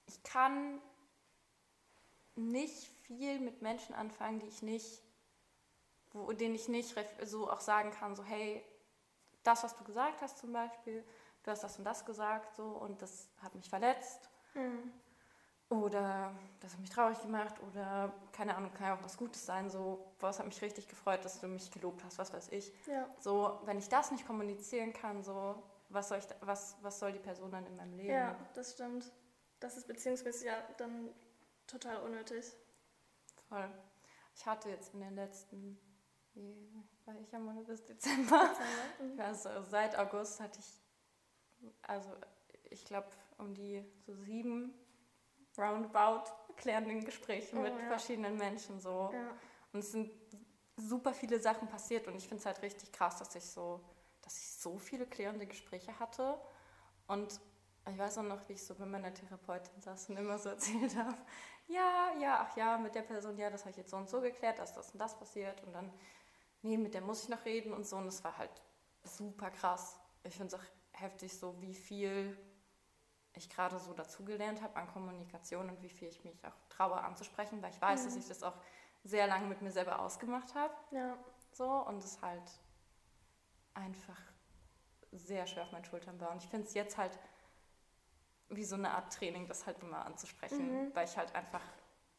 ich 0.07 0.23
kann 0.23 0.81
nicht 2.35 2.89
viel 3.07 3.41
mit 3.41 3.63
Menschen 3.63 3.95
anfangen, 3.95 4.39
die 4.41 4.47
ich 4.47 4.63
nicht, 4.63 5.03
wo, 6.13 6.33
denen 6.33 6.55
ich 6.55 6.69
nicht 6.69 6.95
so 7.25 7.51
auch 7.51 7.61
sagen 7.61 7.91
kann, 7.91 8.17
so, 8.17 8.25
hey, 8.25 8.65
das, 9.43 9.63
was 9.63 9.77
du 9.77 9.85
gesagt 9.85 10.23
hast 10.23 10.39
zum 10.39 10.53
Beispiel, 10.53 11.05
du 11.43 11.51
hast 11.51 11.63
das 11.63 11.79
und 11.79 11.85
das 11.85 12.05
gesagt, 12.07 12.57
so, 12.57 12.65
und 12.69 13.03
das 13.03 13.29
hat 13.43 13.55
mich 13.55 13.69
verletzt. 13.69 14.29
Mhm. 14.55 14.93
Oder 15.71 16.35
das 16.61 16.73
hat 16.73 16.81
mich 16.81 16.89
traurig 16.89 17.21
gemacht 17.21 17.55
oder 17.71 18.13
keine 18.33 18.57
Ahnung, 18.57 18.73
kann 18.73 18.87
ja 18.87 18.95
auch 18.97 19.03
was 19.05 19.19
Gutes 19.19 19.45
sein. 19.45 19.69
So, 19.69 20.13
es 20.23 20.39
hat 20.39 20.47
mich 20.47 20.61
richtig 20.63 20.89
gefreut, 20.89 21.23
dass 21.25 21.41
du 21.41 21.47
mich 21.47 21.71
gelobt 21.71 22.03
hast, 22.05 22.19
was 22.19 22.33
weiß 22.33 22.49
ich. 22.53 22.73
Ja, 22.87 23.07
So, 23.21 23.61
wenn 23.65 23.79
ich 23.79 23.89
das 23.89 24.11
nicht 24.11 24.27
kommunizieren 24.27 24.93
kann, 24.95 25.23
so, 25.23 25.63
was 25.91 26.09
soll, 26.09 26.19
ich, 26.19 26.27
da- 26.27 26.37
was, 26.41 26.77
was 26.81 26.99
soll 26.99 27.13
die 27.13 27.19
Person 27.19 27.51
dann 27.51 27.67
in 27.67 27.77
meinem 27.77 27.93
Leben? 27.95 28.09
ja, 28.13 28.35
das 28.55 28.73
stimmt. 28.73 29.13
Das 29.61 29.77
ist 29.77 29.87
beziehungsmäßig 29.89 30.47
ja 30.47 30.55
dann 30.79 31.11
total 31.67 31.99
unnötig. 32.03 32.53
Voll. 33.49 33.69
Ich 34.35 34.47
hatte 34.47 34.69
jetzt 34.71 34.95
in 34.95 35.01
den 35.01 35.17
letzten, 35.17 35.79
wie 36.35 36.71
war 37.05 37.15
ich 37.17 37.35
am 37.35 37.45
Monat 37.45 37.67
bis 37.67 37.85
Dezember? 37.85 38.51
Mhm. 39.01 39.19
Also 39.21 39.51
seit 39.65 39.99
August 39.99 40.41
hatte 40.41 40.61
ich, 40.61 40.81
also 41.83 42.11
ich 42.71 42.85
glaube, 42.85 43.09
um 43.39 43.53
die 43.55 43.85
so 44.07 44.15
sieben 44.15 44.73
roundabout 45.59 46.31
klärenden 46.57 47.05
Gespräche 47.05 47.57
Oh, 47.57 47.61
mit 47.61 47.73
ja. 47.73 47.87
verschiedenen 47.87 48.37
Menschen 48.37 48.81
so. 48.81 49.11
Ja, 49.13 49.31
Und 49.73 49.81
es 49.81 49.93
sind 49.93 50.11
super 50.77 51.13
viele 51.13 51.41
Sachen 51.41 51.69
passiert 51.69 52.07
und 52.07 52.17
ich 52.17 52.29
finde 52.29 52.41
es 52.41 52.47
halt 52.47 52.63
richtig 52.63 52.93
krass, 52.93 53.19
dass 53.19 53.35
ich 53.35 53.45
so, 53.45 53.81
dass 54.23 54.39
ich 54.39 54.51
so 54.53 54.79
viele 54.79 55.07
klärende 55.07 55.47
Gespräche 55.47 55.99
hatte. 55.99 56.41
Und 57.07 57.41
ich 57.91 57.99
weiß 57.99 58.19
auch 58.19 58.23
noch, 58.23 58.49
wie 58.49 58.53
ich 58.55 58.65
so 58.65 58.75
bei 58.75 58.85
meiner 58.87 59.13
Therapeutin 59.15 59.81
saß 59.81 60.11
und 60.11 60.17
immer 60.19 60.39
so 60.39 60.49
erzählt 60.51 60.95
habe, 60.97 61.17
ja, 61.67 62.13
ja, 62.21 62.47
ach 62.49 62.57
ja, 62.57 62.79
mit 62.79 62.95
der 62.95 63.03
Person, 63.03 63.37
ja, 63.39 63.51
das 63.51 63.63
habe 63.63 63.71
ich 63.73 63.77
jetzt 63.77 63.91
so 63.91 63.97
und 63.97 64.09
so 64.09 64.21
geklärt, 64.21 64.59
dass 64.59 64.73
das 64.73 64.91
und 64.93 64.99
das 64.99 65.19
passiert 65.19 65.63
und 65.65 65.73
dann, 65.73 65.93
nee, 66.63 66.77
mit 66.77 66.95
der 66.95 67.03
muss 67.03 67.25
ich 67.25 67.29
noch 67.29 67.45
reden 67.45 67.73
und 67.73 67.87
so 67.87 67.97
und 67.97 68.07
es 68.07 68.23
war 68.25 68.37
halt 68.39 68.51
super 69.05 69.51
krass. 69.51 69.99
Ich 70.25 70.35
finde 70.35 70.55
es 70.57 70.61
auch 70.61 70.65
heftig, 70.93 71.39
so 71.39 71.61
wie 71.61 71.75
viel 71.75 72.37
ich 73.35 73.49
gerade 73.49 73.79
so 73.79 73.93
dazugelernt 73.93 74.63
habe 74.63 74.77
an 74.77 74.89
Kommunikation 74.89 75.69
und 75.69 75.83
wie 75.83 75.89
viel 75.89 76.09
ich 76.09 76.25
mich 76.25 76.45
auch 76.45 76.69
traue 76.69 76.97
anzusprechen, 76.97 77.63
weil 77.63 77.71
ich 77.71 77.81
weiß, 77.81 78.01
mhm. 78.01 78.05
dass 78.07 78.17
ich 78.17 78.29
das 78.29 78.43
auch 78.43 78.57
sehr 79.05 79.27
lange 79.27 79.47
mit 79.47 79.63
mir 79.63 79.71
selber 79.71 80.01
ausgemacht 80.01 80.55
habe. 80.55 80.75
Ja. 80.91 81.17
So 81.53 81.71
und 81.87 82.03
es 82.03 82.21
halt 82.21 82.51
einfach 83.75 84.21
sehr 85.13 85.47
schwer 85.47 85.65
auf 85.65 85.73
meinen 85.73 85.85
Schultern 85.85 86.21
war. 86.21 86.33
Und 86.33 86.43
ich 86.43 86.49
finde 86.49 86.67
es 86.67 86.75
jetzt 86.75 86.99
halt 86.99 87.19
wie 88.51 88.65
so 88.65 88.77
eine 88.77 88.91
Art 88.91 89.13
Training, 89.13 89.47
das 89.47 89.67
halt 89.67 89.79
immer 89.83 90.05
anzusprechen, 90.05 90.87
mhm. 90.87 90.95
weil 90.95 91.07
ich 91.07 91.17
halt 91.17 91.35
einfach 91.35 91.63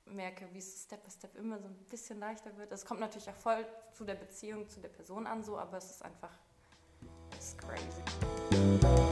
merke, 0.05 0.47
wie 0.53 0.59
es 0.59 0.83
Step 0.83 1.03
by 1.03 1.11
Step 1.11 1.35
immer 1.35 1.59
so 1.59 1.67
ein 1.67 1.75
bisschen 1.89 2.19
leichter 2.19 2.55
wird. 2.57 2.71
Es 2.71 2.85
kommt 2.85 2.99
natürlich 2.99 3.29
auch 3.29 3.35
voll 3.35 3.65
zu 3.91 4.05
der 4.05 4.15
Beziehung, 4.15 4.67
zu 4.67 4.79
der 4.79 4.89
Person 4.89 5.27
an, 5.27 5.43
so, 5.43 5.57
aber 5.57 5.77
es 5.77 5.89
ist 5.89 6.03
einfach, 6.03 6.31
ist 7.37 7.57
crazy. 7.57 9.08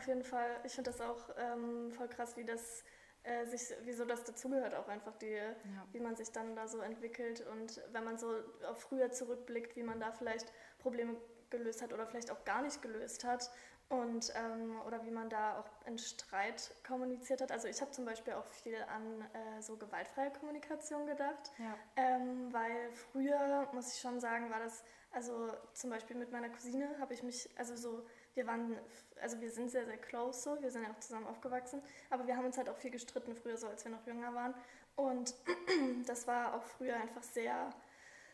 Auf 0.00 0.06
jeden 0.06 0.24
Fall. 0.24 0.48
Ich 0.64 0.72
finde 0.72 0.90
das 0.90 1.00
auch 1.00 1.28
ähm, 1.36 1.90
voll 1.92 2.08
krass, 2.08 2.36
wie 2.36 2.44
das 2.44 2.84
äh, 3.22 3.44
sich, 3.44 3.60
wieso 3.84 4.06
das 4.06 4.24
dazugehört, 4.24 4.74
auch 4.74 4.88
einfach 4.88 5.14
die, 5.16 5.34
ja. 5.34 5.52
wie 5.92 6.00
man 6.00 6.16
sich 6.16 6.32
dann 6.32 6.56
da 6.56 6.66
so 6.66 6.80
entwickelt 6.80 7.46
und 7.52 7.82
wenn 7.92 8.04
man 8.04 8.16
so 8.16 8.32
auf 8.66 8.80
früher 8.80 9.10
zurückblickt, 9.10 9.76
wie 9.76 9.82
man 9.82 10.00
da 10.00 10.10
vielleicht 10.10 10.50
Probleme 10.78 11.16
gelöst 11.50 11.82
hat 11.82 11.92
oder 11.92 12.06
vielleicht 12.06 12.30
auch 12.30 12.44
gar 12.44 12.62
nicht 12.62 12.80
gelöst 12.80 13.24
hat 13.24 13.50
und 13.90 14.32
ähm, 14.36 14.80
oder 14.86 15.04
wie 15.04 15.10
man 15.10 15.28
da 15.28 15.58
auch 15.58 15.86
in 15.86 15.98
Streit 15.98 16.70
kommuniziert 16.86 17.42
hat. 17.42 17.52
Also 17.52 17.68
ich 17.68 17.82
habe 17.82 17.90
zum 17.90 18.06
Beispiel 18.06 18.32
auch 18.32 18.46
viel 18.46 18.76
an 18.76 19.20
äh, 19.34 19.60
so 19.60 19.76
gewaltfreie 19.76 20.30
Kommunikation 20.30 21.06
gedacht, 21.06 21.50
ja. 21.58 21.76
ähm, 21.96 22.50
weil 22.52 22.90
früher 22.92 23.68
muss 23.74 23.92
ich 23.92 24.00
schon 24.00 24.18
sagen, 24.18 24.48
war 24.50 24.60
das 24.60 24.82
also 25.12 25.48
zum 25.74 25.90
Beispiel 25.90 26.16
mit 26.16 26.30
meiner 26.30 26.48
Cousine 26.48 26.88
habe 27.00 27.14
ich 27.14 27.22
mich 27.22 27.50
also 27.56 27.76
so 27.76 28.06
wir 28.34 28.46
waren, 28.46 28.78
also 29.20 29.40
wir 29.40 29.50
sind 29.50 29.70
sehr, 29.70 29.84
sehr 29.86 29.98
close 29.98 30.40
so, 30.40 30.62
wir 30.62 30.70
sind 30.70 30.82
ja 30.84 30.90
auch 30.90 31.00
zusammen 31.00 31.26
aufgewachsen, 31.26 31.82
aber 32.10 32.26
wir 32.26 32.36
haben 32.36 32.46
uns 32.46 32.56
halt 32.56 32.68
auch 32.68 32.76
viel 32.76 32.90
gestritten 32.90 33.34
früher 33.34 33.56
so, 33.56 33.68
als 33.68 33.84
wir 33.84 33.92
noch 33.92 34.06
jünger 34.06 34.34
waren. 34.34 34.54
Und 34.96 35.34
das 36.06 36.26
war 36.26 36.54
auch 36.54 36.62
früher 36.62 36.96
einfach 36.96 37.22
sehr, 37.22 37.70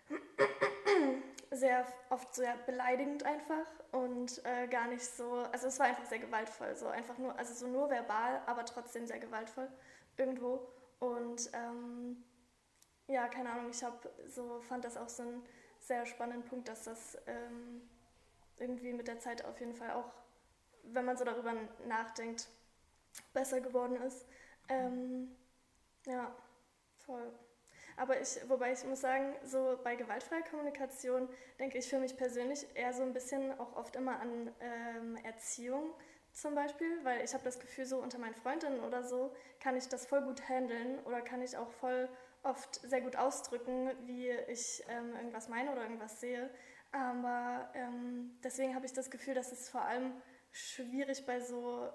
sehr 1.51 1.87
oft 2.11 2.35
sehr 2.35 2.57
beleidigend 2.67 3.25
einfach 3.25 3.67
und 3.93 4.45
äh, 4.45 4.67
gar 4.69 4.89
nicht 4.89 5.05
so, 5.05 5.33
also 5.53 5.69
es 5.69 5.79
war 5.79 5.87
einfach 5.87 6.07
sehr 6.07 6.19
gewaltvoll, 6.19 6.75
so 6.77 6.87
einfach 6.87 7.19
nur, 7.19 7.39
also 7.39 7.55
so 7.55 7.67
nur 7.67 7.89
verbal, 7.89 8.43
aber 8.47 8.65
trotzdem 8.65 9.07
sehr 9.07 9.19
gewaltvoll 9.19 9.69
irgendwo. 10.17 10.67
Und 10.99 11.51
ähm, 11.53 12.25
ja, 13.09 13.29
keine 13.29 13.51
Ahnung, 13.51 13.71
ich 13.71 13.83
habe 13.85 14.11
so, 14.29 14.61
fand 14.63 14.85
das 14.85 14.97
auch 14.97 15.09
so 15.09 15.23
einen 15.23 15.43
sehr 15.79 16.07
spannenden 16.07 16.49
Punkt, 16.49 16.69
dass 16.69 16.85
das 16.85 17.17
ähm, 17.27 17.83
irgendwie 18.59 18.93
mit 18.93 19.09
der 19.09 19.19
Zeit 19.19 19.45
auf 19.45 19.59
jeden 19.61 19.75
Fall 19.75 19.91
auch, 19.93 20.13
wenn 20.85 21.05
man 21.05 21.17
so 21.17 21.25
darüber 21.25 21.55
nachdenkt, 21.87 22.49
besser 23.33 23.61
geworden 23.61 23.97
ist. 23.97 24.27
Ähm, 24.69 25.35
ja, 26.07 26.35
voll. 27.05 27.33
Aber 27.97 28.21
ich, 28.21 28.39
wobei 28.49 28.73
ich 28.73 28.85
muss 28.85 29.01
sagen, 29.01 29.35
so 29.43 29.79
bei 29.83 29.97
gewaltfreier 29.97 30.43
Kommunikation 30.43 31.29
denke 31.59 31.79
ich 31.79 31.89
für 31.89 31.99
mich 31.99 32.17
persönlich 32.17 32.67
eher 32.75 32.93
so 32.93 33.03
ein 33.03 33.15
bisschen 33.15 33.59
auch 33.59 33.75
oft 33.75 33.97
immer 33.97 34.21
an 34.21 34.55
ähm, 34.61 35.17
Erziehung 35.25 35.95
zum 36.33 36.55
Beispiel, 36.55 37.03
weil 37.03 37.25
ich 37.25 37.33
habe 37.33 37.45
das 37.45 37.59
Gefühl, 37.59 37.87
so 37.87 37.97
unter 37.97 38.19
meinen 38.19 38.35
Freundinnen 38.35 38.81
oder 38.81 39.03
so 39.03 39.35
kann 39.61 39.77
ich 39.77 39.89
das 39.89 40.07
voll 40.07 40.21
gut 40.23 40.47
handeln 40.47 40.99
oder 41.07 41.23
kann 41.23 41.41
ich 41.41 41.57
auch 41.57 41.71
voll 41.71 42.11
oft 42.43 42.75
sehr 42.83 43.01
gut 43.01 43.17
ausdrücken, 43.17 43.91
wie 44.07 44.31
ich 44.49 44.85
ähm, 44.89 45.15
irgendwas 45.17 45.49
meine 45.49 45.73
oder 45.73 45.83
irgendwas 45.83 46.21
sehe. 46.21 46.51
Aber 46.93 47.69
ähm, 47.75 48.39
deswegen 48.43 48.75
habe 48.75 48.87
ich 48.87 48.93
das 48.93 49.11
Gefühl, 49.11 49.35
dass 49.35 49.53
es 49.53 49.69
vor 49.69 49.83
allem 49.83 50.13
schwierig 50.53 51.27
bei 51.27 51.41
so, 51.41 51.89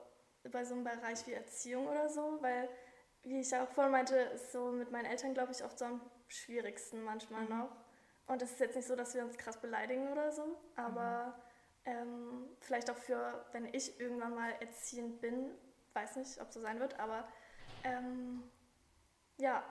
bei 0.52 0.64
so 0.64 0.76
einem 0.76 0.84
Bereich 0.84 1.26
wie 1.28 1.34
Erziehung 1.34 1.88
oder 1.88 2.10
so, 2.10 2.38
weil, 2.42 2.70
wie 3.24 3.40
ich 3.40 3.52
ja 3.52 3.64
auch 3.64 3.70
vorhin 3.70 3.92
meinte, 3.92 4.16
ist 4.16 4.52
so 4.52 4.72
mit 4.72 4.92
meinen 4.92 5.06
Eltern, 5.06 5.34
glaube 5.34 5.52
ich, 5.52 5.64
oft 5.64 5.78
so 5.78 5.86
am 5.86 6.02
schwierigsten 6.28 7.04
manchmal 7.04 7.44
mhm. 7.44 7.50
noch. 7.50 7.76
Und 8.28 8.42
es 8.42 8.52
ist 8.52 8.60
jetzt 8.60 8.76
nicht 8.76 8.88
so, 8.88 8.96
dass 8.96 9.14
wir 9.16 9.24
uns 9.24 9.38
krass 9.38 9.58
beleidigen 9.58 10.08
oder 10.12 10.32
so, 10.32 10.58
aber 10.76 11.36
mhm. 11.86 11.92
ähm, 11.92 12.50
vielleicht 12.60 12.90
auch 12.90 12.98
für, 12.98 13.46
wenn 13.52 13.66
ich 13.74 14.00
irgendwann 14.00 14.36
mal 14.36 14.52
erziehend 14.60 15.20
bin, 15.22 15.52
weiß 15.94 16.16
nicht, 16.18 16.40
ob 16.40 16.52
so 16.52 16.62
sein 16.62 16.80
wird, 16.80 17.00
aber 17.00 17.28
ähm, 17.84 18.44
ja, 19.38 19.64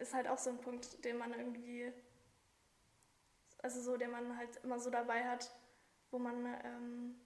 ist 0.00 0.14
halt 0.14 0.28
auch 0.28 0.38
so 0.38 0.50
ein 0.50 0.58
Punkt, 0.58 1.04
den 1.04 1.18
man 1.18 1.32
irgendwie 1.32 1.92
also 3.66 3.80
so, 3.80 3.96
den 3.96 4.12
man 4.12 4.36
halt 4.36 4.60
immer 4.62 4.78
so 4.78 4.90
dabei 4.90 5.24
hat, 5.24 5.50
wo 6.12 6.20
man, 6.20 6.46
ähm, 6.64 7.16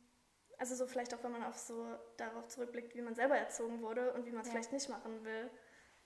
also 0.57 0.75
so 0.75 0.87
vielleicht 0.87 1.13
auch, 1.15 1.23
wenn 1.23 1.33
man 1.33 1.45
auf 1.45 1.59
so 1.59 1.87
darauf 2.17 2.49
zurückblickt, 2.49 2.95
wie 2.95 3.03
man 3.03 3.15
selber 3.15 3.37
erzogen 3.37 3.83
wurde 3.83 4.15
und 4.15 4.25
wie 4.25 4.33
man 4.33 4.41
es 4.41 4.47
ja. 4.47 4.53
vielleicht 4.53 4.73
nicht 4.73 4.89
machen 4.89 5.23
will. 5.23 5.51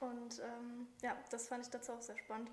Und 0.01 0.41
ähm, 0.41 0.89
ja, 1.03 1.17
das 1.31 1.47
fand 1.47 1.65
ich 1.65 1.71
dazu 1.71 1.93
auch 1.93 2.03
sehr 2.03 2.19
spannend. 2.19 2.51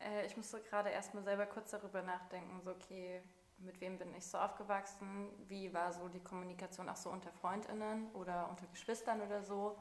Äh, 0.00 0.24
ich 0.24 0.34
musste 0.38 0.62
gerade 0.62 0.88
erstmal 0.88 1.22
selber 1.22 1.44
kurz 1.44 1.70
darüber 1.70 2.00
nachdenken, 2.00 2.62
so 2.64 2.70
okay, 2.70 3.22
mit 3.58 3.78
wem 3.82 3.98
bin 3.98 4.14
ich 4.14 4.24
so 4.24 4.38
aufgewachsen? 4.38 5.28
Wie 5.46 5.74
war 5.74 5.92
so 5.92 6.08
die 6.08 6.24
Kommunikation 6.24 6.88
auch 6.88 6.96
so 6.96 7.10
unter 7.10 7.30
FreundInnen 7.32 8.10
oder 8.14 8.48
unter 8.48 8.66
Geschwistern 8.68 9.20
oder 9.20 9.42
so? 9.42 9.76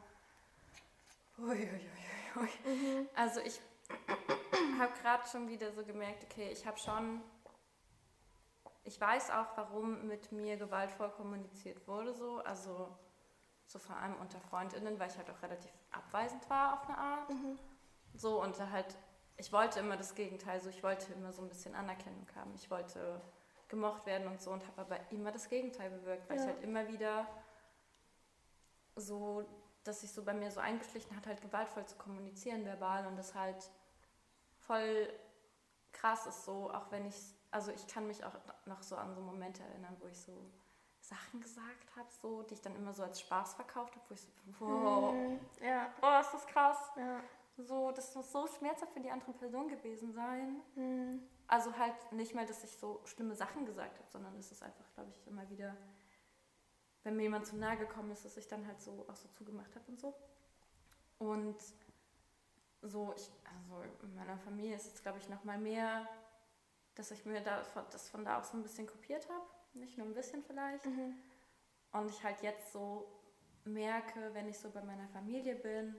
Uiuiuiui. 1.38 2.50
Mhm. 2.66 3.10
Also 3.16 3.40
ich 3.40 3.62
habe 4.80 4.94
gerade 5.02 5.28
schon 5.28 5.48
wieder 5.48 5.72
so 5.72 5.84
gemerkt, 5.84 6.24
okay, 6.24 6.50
ich 6.52 6.66
habe 6.66 6.78
schon, 6.78 7.22
ich 8.84 9.00
weiß 9.00 9.32
auch, 9.32 9.48
warum 9.56 10.08
mit 10.08 10.32
mir 10.32 10.58
gewaltvoll 10.58 11.10
kommuniziert 11.12 11.88
wurde, 11.88 12.14
so, 12.14 12.40
also 12.40 12.88
so 13.66 13.78
vor 13.78 13.96
allem 13.98 14.16
unter 14.16 14.40
Freundinnen, 14.40 15.00
weil 15.00 15.10
ich 15.10 15.18
halt 15.18 15.30
auch 15.30 15.42
relativ 15.44 15.72
abweisend 15.92 16.50
war 16.50 16.74
auf 16.74 16.90
eine 16.90 16.98
Art. 16.98 17.30
Mhm. 17.30 17.60
So 18.16 18.42
und 18.42 18.60
halt, 18.72 18.98
ich 19.38 19.54
wollte 19.54 19.80
immer 19.80 19.96
das 19.96 20.16
Gegenteil, 20.16 20.60
so 20.60 20.70
ich 20.70 20.82
wollte 20.82 21.14
immer 21.14 21.32
so 21.32 21.44
ein 21.44 21.50
bisschen 21.50 21.76
Anerkennung 21.76 22.28
haben, 22.36 22.54
ich 22.56 22.72
wollte 22.72 23.22
gemocht 23.68 24.08
werden 24.08 24.28
und 24.28 24.42
so 24.42 24.52
und 24.52 24.66
habe 24.66 24.82
aber 24.82 25.12
immer 25.12 25.32
das 25.32 25.48
Gegenteil 25.48 25.92
bewirkt, 25.92 26.28
weil 26.30 26.38
ja. 26.38 26.44
ich 26.44 26.50
halt 26.50 26.64
immer 26.64 26.88
wieder 26.88 27.28
so, 28.96 29.46
dass 29.84 30.02
sich 30.02 30.12
so 30.12 30.24
bei 30.24 30.34
mir 30.34 30.50
so 30.50 30.60
eingeschlichen 30.60 31.16
hat, 31.16 31.28
halt 31.28 31.42
gewaltvoll 31.42 31.86
zu 31.86 31.96
kommunizieren 31.96 32.66
verbal 32.66 33.06
und 33.06 33.16
das 33.16 33.36
halt 33.36 33.70
voll 34.70 35.12
krass 35.92 36.28
ist 36.28 36.46
so, 36.46 36.72
auch 36.72 36.92
wenn 36.92 37.06
ich, 37.08 37.18
also 37.50 37.72
ich 37.72 37.88
kann 37.88 38.06
mich 38.06 38.24
auch 38.24 38.36
noch 38.68 38.84
so 38.84 38.96
an 38.96 39.16
so 39.16 39.22
Momente 39.22 39.64
erinnern, 39.64 39.98
wo 40.00 40.08
ich 40.08 40.20
so 40.20 40.52
Sachen 41.02 41.42
gesagt 41.42 41.96
habe, 41.96 42.08
so, 42.22 42.44
die 42.44 42.54
ich 42.54 42.62
dann 42.62 42.76
immer 42.76 42.94
so 42.94 43.02
als 43.02 43.20
Spaß 43.20 43.56
verkauft 43.56 43.96
habe, 43.96 44.06
wo 44.08 44.14
ich 44.14 44.22
so, 44.22 44.28
wow, 44.60 45.14
mhm, 45.14 45.40
ja. 45.62 45.92
oh, 46.04 46.22
ist 46.22 46.34
das 46.34 46.46
krass. 46.46 46.78
Ja. 46.96 47.22
So, 47.58 47.92
das 47.92 48.14
muss 48.16 48.32
so 48.32 48.48
schmerzhaft 48.48 48.94
für 48.94 49.00
die 49.00 49.10
andere 49.10 49.34
Person 49.34 49.68
gewesen 49.68 50.14
sein. 50.14 50.62
Mhm. 50.76 51.20
Also 51.48 51.76
halt 51.76 52.12
nicht 52.12 52.36
mal, 52.36 52.46
dass 52.46 52.64
ich 52.64 52.72
so 52.72 53.02
schlimme 53.06 53.36
Sachen 53.36 53.66
gesagt 53.66 53.98
habe, 53.98 54.10
sondern 54.12 54.38
es 54.38 54.52
ist 54.52 54.62
einfach, 54.62 54.86
glaube 54.94 55.10
ich, 55.10 55.28
immer 55.28 55.50
wieder, 55.50 55.76
wenn 57.04 57.16
mir 57.16 57.24
jemand 57.24 57.48
zu 57.48 57.58
nahe 57.58 57.76
gekommen 57.76 58.12
ist, 58.12 58.24
dass 58.24 58.38
ich 58.38 58.48
dann 58.48 58.68
halt 58.68 58.80
so 58.80 59.06
auch 59.10 59.16
so 59.16 59.28
zugemacht 59.30 59.76
habe 59.76 59.86
und 59.88 60.00
so. 60.00 60.14
Und 61.18 61.58
so, 62.82 63.14
ich, 63.16 63.30
also 63.46 63.84
in 64.04 64.16
meiner 64.16 64.38
Familie 64.38 64.76
ist 64.76 64.94
es, 64.94 65.02
glaube 65.02 65.20
ich, 65.20 65.30
noch 65.30 65.44
mal 65.44 65.58
mehr, 65.58 66.08
dass 66.96 67.12
ich 67.12 67.26
mir 67.26 67.42
da, 67.42 67.62
das 67.92 68.10
von 68.10 68.26
da 68.26 68.40
auch 68.40 68.44
so 68.44 68.58
ein 68.58 68.64
bisschen 68.64 68.88
kopiert 68.88 69.28
habe. 69.30 69.46
Nicht 69.74 69.98
nur 69.98 70.08
ein 70.08 70.14
bisschen 70.14 70.44
vielleicht. 70.44 70.86
Mhm. 70.86 71.16
Und 71.92 72.10
ich 72.10 72.24
halt 72.24 72.42
jetzt 72.42 72.72
so 72.72 73.20
merke, 73.66 74.34
wenn 74.34 74.48
ich 74.48 74.58
so 74.58 74.70
bei 74.70 74.82
meiner 74.82 75.08
Familie 75.10 75.56
bin, 75.56 75.96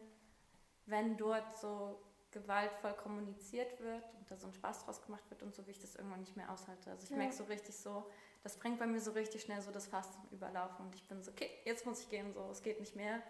wenn 0.86 1.16
dort 1.16 1.56
so 1.58 2.02
gewaltvoll 2.30 2.92
kommuniziert 2.94 3.80
wird 3.80 4.04
und 4.18 4.30
da 4.30 4.36
so 4.36 4.46
ein 4.46 4.52
Spaß 4.52 4.84
draus 4.84 5.02
gemacht 5.02 5.28
wird 5.30 5.42
und 5.42 5.54
so, 5.54 5.66
wie 5.66 5.72
ich 5.72 5.80
das 5.80 5.96
irgendwann 5.96 6.20
nicht 6.20 6.36
mehr 6.36 6.50
aushalte. 6.50 6.90
Also 6.90 7.04
ich 7.04 7.10
ja. 7.10 7.16
merke 7.16 7.34
so 7.34 7.44
richtig 7.44 7.76
so, 7.76 8.08
das 8.42 8.56
bringt 8.56 8.78
bei 8.78 8.86
mir 8.86 9.00
so 9.00 9.10
richtig 9.12 9.42
schnell 9.42 9.60
so 9.60 9.70
das 9.70 9.86
Fass 9.86 10.12
zum 10.12 10.28
Überlaufen 10.30 10.86
und 10.86 10.94
ich 10.94 11.06
bin 11.08 11.22
so, 11.22 11.32
okay, 11.32 11.50
jetzt 11.64 11.86
muss 11.86 12.02
ich 12.02 12.08
gehen, 12.08 12.32
so, 12.32 12.48
es 12.50 12.62
geht 12.62 12.78
nicht 12.80 12.94
mehr. 12.94 13.20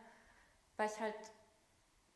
Weil 0.76 0.88
ich 0.88 1.00
halt 1.00 1.14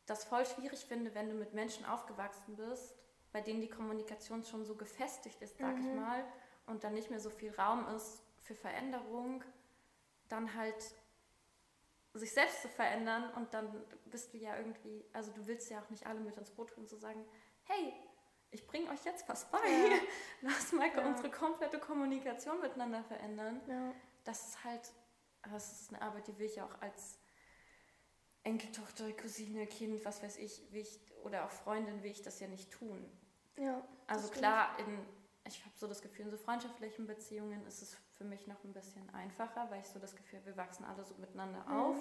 das 0.05 0.23
voll 0.23 0.45
schwierig 0.45 0.85
finde, 0.85 1.13
wenn 1.15 1.29
du 1.29 1.35
mit 1.35 1.53
Menschen 1.53 1.85
aufgewachsen 1.85 2.55
bist, 2.55 2.95
bei 3.31 3.41
denen 3.41 3.61
die 3.61 3.69
Kommunikation 3.69 4.43
schon 4.43 4.65
so 4.65 4.75
gefestigt 4.75 5.41
ist, 5.41 5.57
sag 5.57 5.75
mhm. 5.75 5.81
ich 5.81 5.95
mal, 5.95 6.23
und 6.67 6.83
dann 6.83 6.93
nicht 6.93 7.09
mehr 7.09 7.19
so 7.19 7.29
viel 7.29 7.53
Raum 7.55 7.87
ist 7.95 8.21
für 8.39 8.55
Veränderung, 8.55 9.43
dann 10.29 10.55
halt 10.55 10.95
sich 12.13 12.33
selbst 12.33 12.61
zu 12.61 12.69
verändern 12.69 13.29
und 13.33 13.53
dann 13.53 13.83
bist 14.05 14.33
du 14.33 14.37
ja 14.37 14.57
irgendwie, 14.57 15.03
also 15.11 15.31
du 15.31 15.45
willst 15.47 15.69
ja 15.69 15.81
auch 15.81 15.89
nicht 15.89 16.07
alle 16.07 16.19
mit 16.21 16.37
ins 16.37 16.51
Boot 16.51 16.75
holen, 16.77 16.87
zu 16.87 16.95
sagen, 16.95 17.25
hey, 17.63 17.93
ich 18.51 18.65
bringe 18.67 18.89
euch 18.89 19.03
jetzt 19.03 19.27
was 19.27 19.49
bei. 19.51 19.57
Ja. 19.67 19.97
Lass 20.41 20.71
mal 20.71 20.87
Ja. 20.95 21.05
unsere 21.05 21.29
komplette 21.29 21.77
Kommunikation 21.77 22.61
miteinander 22.61 23.03
verändern. 23.03 23.61
Ja. 23.67 23.93
Das 24.23 24.47
ist 24.47 24.63
halt, 24.63 24.93
das 25.51 25.81
ist 25.81 25.93
eine 25.93 26.01
Arbeit, 26.01 26.27
die 26.27 26.37
will 26.39 26.45
ich 26.45 26.61
auch 26.61 26.81
als 26.81 27.19
Enkeltochter, 28.45 29.11
Cousine, 29.13 29.67
Kind, 29.67 30.05
was 30.05 30.23
weiß 30.23 30.37
ich, 30.37 30.71
will 30.71 30.81
ich 30.81 30.99
oder 31.23 31.45
auch 31.45 31.49
Freundin 31.51 32.01
will 32.03 32.11
ich 32.11 32.21
das 32.21 32.39
ja 32.39 32.47
nicht 32.47 32.71
tun. 32.71 33.03
ja 33.57 33.81
Also 34.07 34.29
klar, 34.29 34.77
in, 34.79 34.99
ich 35.47 35.59
habe 35.65 35.75
so 35.75 35.87
das 35.87 36.01
Gefühl, 36.01 36.25
in 36.25 36.31
so 36.31 36.37
freundschaftlichen 36.37 37.07
Beziehungen 37.07 37.65
ist 37.65 37.81
es 37.81 37.97
für 38.13 38.23
mich 38.23 38.45
noch 38.47 38.63
ein 38.63 38.71
bisschen 38.71 39.09
einfacher, 39.09 39.69
weil 39.71 39.81
ich 39.81 39.87
so 39.87 39.99
das 39.99 40.15
Gefühl, 40.15 40.39
wir 40.45 40.55
wachsen 40.55 40.85
alle 40.85 41.03
so 41.03 41.15
miteinander 41.15 41.65
Mhm. 41.67 41.79
auf 41.79 41.97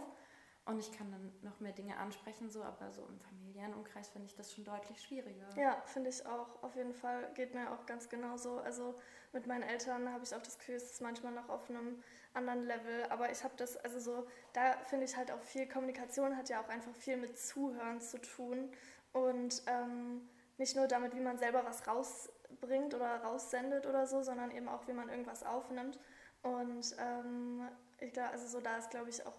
und 0.67 0.79
ich 0.79 0.93
kann 0.93 1.11
dann 1.11 1.33
noch 1.43 1.61
mehr 1.61 1.73
Dinge 1.73 1.97
ansprechen, 1.97 2.51
so, 2.51 2.63
aber 2.63 2.93
so 2.93 3.07
im 3.07 3.19
Familienumkreis 3.21 4.09
finde 4.11 4.27
ich 4.27 4.35
das 4.35 4.53
schon 4.53 4.65
deutlich 4.65 5.01
schwieriger. 5.03 5.49
Ja, 5.57 5.81
finde 5.87 6.11
ich 6.11 6.25
auch. 6.27 6.63
Auf 6.63 6.77
jeden 6.77 6.95
Fall 6.95 7.33
geht 7.35 7.55
mir 7.55 7.71
auch 7.73 7.87
ganz 7.87 8.09
genauso. 8.09 8.59
Also 8.59 8.95
mit 9.33 9.47
meinen 9.47 9.63
Eltern 9.63 10.11
habe 10.13 10.25
ich 10.25 10.35
auch 10.35 10.43
das 10.43 10.59
Gefühl, 10.59 10.77
es 10.77 10.91
ist 10.93 11.01
manchmal 11.03 11.33
noch 11.33 11.49
auf 11.49 11.69
einem 11.71 12.03
anderen 12.35 12.65
Level. 12.67 13.05
Aber 13.11 13.31
ich 13.31 13.43
habe 13.45 13.55
das, 13.57 13.77
also 13.79 13.99
so, 13.99 14.27
da 14.53 14.77
finde 14.85 15.07
ich 15.07 15.17
halt 15.17 15.31
auch 15.31 15.43
viel, 15.43 15.69
Kommunikation 15.69 16.37
hat 16.37 16.49
ja 16.49 16.61
auch 16.61 16.69
einfach 16.69 16.95
viel 16.95 17.17
mit 17.17 17.39
Zuhören 17.39 18.01
zu 18.01 18.21
tun. 18.21 18.71
Und 19.13 19.63
ähm, 19.67 20.29
nicht 20.59 20.77
nur 20.77 20.87
damit, 20.87 21.15
wie 21.15 21.21
man 21.21 21.39
selber 21.39 21.65
was 21.65 21.87
rausbringt 21.87 22.95
oder 22.95 23.23
raussendet 23.23 23.87
oder 23.87 24.07
so, 24.07 24.23
sondern 24.23 24.51
eben 24.51 24.69
auch, 24.69 24.87
wie 24.87 24.93
man 24.93 25.09
irgendwas 25.09 25.43
aufnimmt. 25.43 25.99
Und 26.43 26.97
ähm, 26.99 27.69
ich 28.01 28.13
glaube, 28.13 28.31
also 28.31 28.47
so 28.47 28.61
da 28.61 28.77
ist, 28.77 28.91
glaube 28.91 29.11
ich, 29.11 29.25
auch 29.27 29.39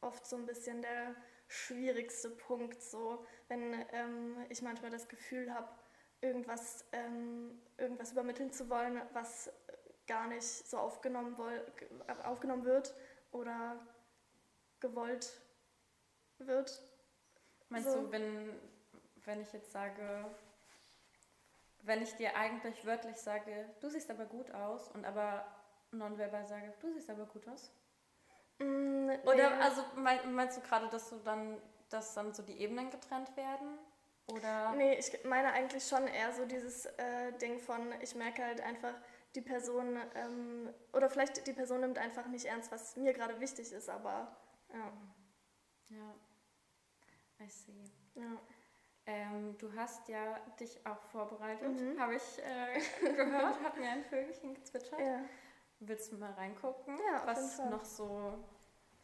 oft 0.00 0.26
so 0.26 0.36
ein 0.36 0.46
bisschen 0.46 0.82
der 0.82 1.14
schwierigste 1.48 2.30
Punkt, 2.30 2.82
so 2.82 3.24
wenn 3.48 3.74
ähm, 3.92 4.36
ich 4.48 4.62
manchmal 4.62 4.90
das 4.90 5.08
Gefühl 5.08 5.52
habe, 5.52 5.68
irgendwas, 6.20 6.84
ähm, 6.92 7.60
irgendwas 7.76 8.12
übermitteln 8.12 8.50
zu 8.50 8.68
wollen, 8.70 9.00
was 9.12 9.50
gar 10.06 10.26
nicht 10.28 10.42
so 10.44 10.78
aufgenommen, 10.78 11.36
aufgenommen 12.24 12.64
wird 12.64 12.94
oder 13.32 13.76
gewollt 14.80 15.40
wird. 16.38 16.82
Meinst 17.68 17.90
So. 17.90 18.02
du, 18.02 18.12
wenn, 18.12 18.60
wenn 19.24 19.40
ich 19.40 19.52
jetzt 19.52 19.72
sage, 19.72 20.26
wenn 21.82 22.02
ich 22.02 22.14
dir 22.14 22.36
eigentlich 22.36 22.84
wörtlich 22.84 23.16
sage, 23.16 23.68
du 23.80 23.88
siehst 23.88 24.10
aber 24.10 24.26
gut 24.26 24.50
aus 24.52 24.88
und 24.88 25.04
aber 25.04 25.46
nonverbal 25.90 26.46
sage, 26.46 26.72
du 26.80 26.92
siehst 26.92 27.10
aber 27.10 27.26
gut 27.26 27.46
aus? 27.48 27.70
Mm, 28.58 29.10
Oder 29.24 29.50
nee. 29.50 29.62
also 29.62 29.84
mein, 29.96 30.34
meinst 30.34 30.56
du 30.56 30.60
gerade, 30.62 30.88
dass 30.88 31.10
du 31.10 31.16
dann, 31.16 31.60
dass 31.90 32.14
dann 32.14 32.32
so 32.32 32.42
die 32.42 32.58
Ebenen 32.60 32.90
getrennt 32.90 33.36
werden? 33.36 33.78
Oder 34.26 34.72
Nee, 34.72 34.94
ich 34.94 35.24
meine 35.24 35.52
eigentlich 35.52 35.86
schon 35.86 36.06
eher 36.06 36.32
so 36.32 36.46
dieses 36.46 36.86
äh, 36.86 37.32
Ding 37.40 37.58
von, 37.58 37.92
ich 38.00 38.14
merke 38.14 38.44
halt 38.44 38.60
einfach, 38.60 38.94
die 39.34 39.40
Person, 39.42 39.98
ähm, 40.14 40.72
oder 40.92 41.08
vielleicht 41.10 41.46
die 41.46 41.52
Person 41.52 41.80
nimmt 41.80 41.98
einfach 41.98 42.26
nicht 42.26 42.44
ernst, 42.46 42.70
was 42.72 42.96
mir 42.96 43.12
gerade 43.12 43.40
wichtig 43.40 43.72
ist, 43.72 43.88
aber 43.88 44.36
ja. 44.72 44.92
ja, 45.90 46.14
I 47.40 47.48
see. 47.48 47.72
ja. 48.14 48.36
Ähm, 49.06 49.58
du 49.58 49.70
hast 49.74 50.08
ja 50.08 50.38
dich 50.58 50.86
auch 50.86 51.00
vorbereitet, 51.12 51.68
Mhm. 51.78 52.00
habe 52.00 52.14
ich 52.14 52.38
äh, 52.42 52.80
gehört, 53.14 53.62
hat 53.62 53.76
mir 53.76 53.90
ein 53.90 54.04
Vögelchen 54.04 54.54
gezwitschert. 54.54 54.98
ja. 55.00 55.20
Willst 55.80 56.12
du 56.12 56.16
mal 56.16 56.30
reingucken, 56.32 56.96
Ja, 57.12 57.26
was 57.26 57.58
noch 57.58 57.84
so, 57.84 58.38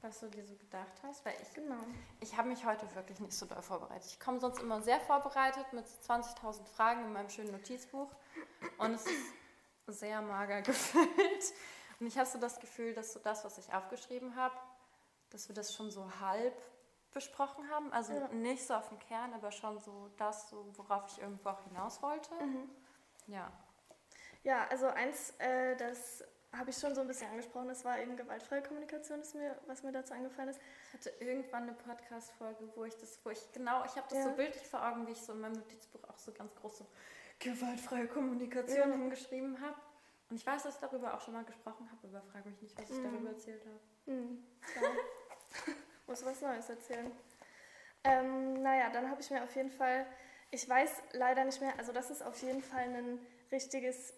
was 0.01 0.21
du 0.21 0.29
dir 0.31 0.47
so 0.47 0.55
gedacht 0.57 1.03
hast? 1.03 1.27
Weil 1.27 1.35
ich 1.43 1.53
Genau. 1.53 1.77
Ich 2.21 2.35
habe 2.38 2.49
mich 2.49 2.64
heute 2.64 2.87
wirklich 2.95 3.21
nicht 3.21 3.35
so 3.35 3.45
doll 3.45 3.61
vorbereitet. 3.61 4.07
Ich 4.07 4.21
komme 4.21 4.40
sonst 4.40 4.62
immer 4.62 4.81
sehr 4.81 5.01
vorbereitet 5.01 5.71
mit 5.75 5.85
20.000 5.85 6.64
Fragen 6.64 7.05
in 7.05 7.12
meinem 7.12 7.29
schönen 7.29 7.51
Notizbuch 7.51 8.09
und 8.79 8.95
es 8.95 9.05
ist 9.05 9.35
sehr 9.92 10.20
mager 10.22 10.62
gefüllt. 10.62 11.53
Und 11.98 12.07
ich 12.07 12.16
habe 12.18 12.29
so 12.29 12.38
das 12.38 12.59
Gefühl, 12.61 12.94
dass 12.94 13.12
so 13.12 13.20
das, 13.20 13.44
was 13.44 13.59
ich 13.59 13.72
aufgeschrieben 13.72 14.35
habe, 14.37 14.55
dass 15.31 15.48
wir 15.48 15.55
das 15.55 15.74
schon 15.74 15.90
so 15.90 16.11
halb 16.20 16.55
besprochen 17.12 17.68
haben. 17.70 17.92
Also 17.92 18.12
Ja. 18.14 18.29
nicht 18.29 18.66
so 18.66 18.74
auf 18.74 18.88
den 18.88 18.98
Kern, 19.00 19.35
aber 19.35 19.50
schon 19.53 19.79
so 19.81 20.09
das, 20.16 20.48
so, 20.50 20.66
worauf 20.76 21.07
ich 21.09 21.20
irgendwo 21.20 21.50
auch 21.50 21.62
hinaus 21.64 22.00
wollte. 22.03 22.33
Mhm. 22.35 22.70
Ja. 23.26 23.53
Ja, 24.42 24.66
also 24.68 24.87
eins, 24.87 25.35
äh, 25.38 25.76
das 25.76 26.24
habe 26.57 26.70
ich 26.70 26.79
schon 26.79 26.94
so 26.94 27.03
ein 27.03 27.07
bisschen 27.07 27.29
angesprochen, 27.31 27.68
das 27.68 27.85
war 27.85 27.98
eben 28.00 28.16
gewaltfreie 28.16 28.62
Kommunikation, 28.62 29.20
ist 29.20 29.35
mir, 29.35 29.57
was 29.66 29.83
mir 29.83 29.92
dazu 29.92 30.14
eingefallen 30.14 30.48
ist. 30.50 30.61
Ich 30.88 30.94
hatte 30.94 31.11
irgendwann 31.20 31.64
eine 31.64 31.74
Podcast-Folge, 31.74 32.70
wo 32.74 32.85
ich 32.85 32.96
das, 32.96 33.20
wo 33.24 33.31
ich 33.31 33.53
genau, 33.53 33.85
ich 33.85 33.94
habe 33.96 34.07
das 34.09 34.18
Ja. 34.18 34.24
so 34.24 34.31
bildlich 34.33 34.66
vor 34.66 34.85
Augen, 34.85 35.07
wie 35.07 35.12
ich 35.12 35.20
so 35.22 35.33
in 35.33 35.40
meinem 35.42 35.53
Notizbuch 35.53 36.03
auch 36.09 36.18
so 36.18 36.33
ganz 36.33 36.55
groß 36.57 36.79
so 36.79 36.87
gewaltfreie 37.40 38.07
Kommunikation 38.07 38.90
Ja. 38.90 38.96
hingeschrieben 38.96 39.61
habe. 39.61 39.74
Und 40.29 40.37
ich 40.37 40.46
weiß, 40.46 40.62
dass 40.62 40.74
ich 40.76 40.81
darüber 40.81 41.12
auch 41.14 41.20
schon 41.20 41.35
mal 41.35 41.44
gesprochen 41.44 41.90
habe, 41.90 42.07
aber 42.07 42.22
frage 42.31 42.50
mich 42.50 42.62
nicht, 42.62 42.79
was 42.79 42.88
ich 42.88 42.98
Mhm. 42.98 43.05
darüber 43.05 43.31
erzählt 43.31 43.64
habe. 43.66 43.81
Hm, 44.07 44.44
klar. 44.72 44.92
Muss 46.07 46.24
was 46.24 46.40
Neues 46.40 46.68
erzählen. 46.68 47.11
Ähm, 48.05 48.62
naja, 48.62 48.90
dann 48.90 49.11
habe 49.11 49.20
ich 49.20 49.31
mir 49.31 49.42
auf 49.42 49.55
jeden 49.57 49.70
Fall, 49.70 50.07
ich 50.50 50.68
weiß 50.68 51.03
leider 51.12 51.44
nicht 51.44 51.61
mehr, 51.61 51.76
also 51.79 51.92
das 51.92 52.11
ist 52.11 52.22
auf 52.22 52.40
jeden 52.42 52.62
Fall 52.62 52.85
ein 52.88 53.26
richtiges, 53.50 54.14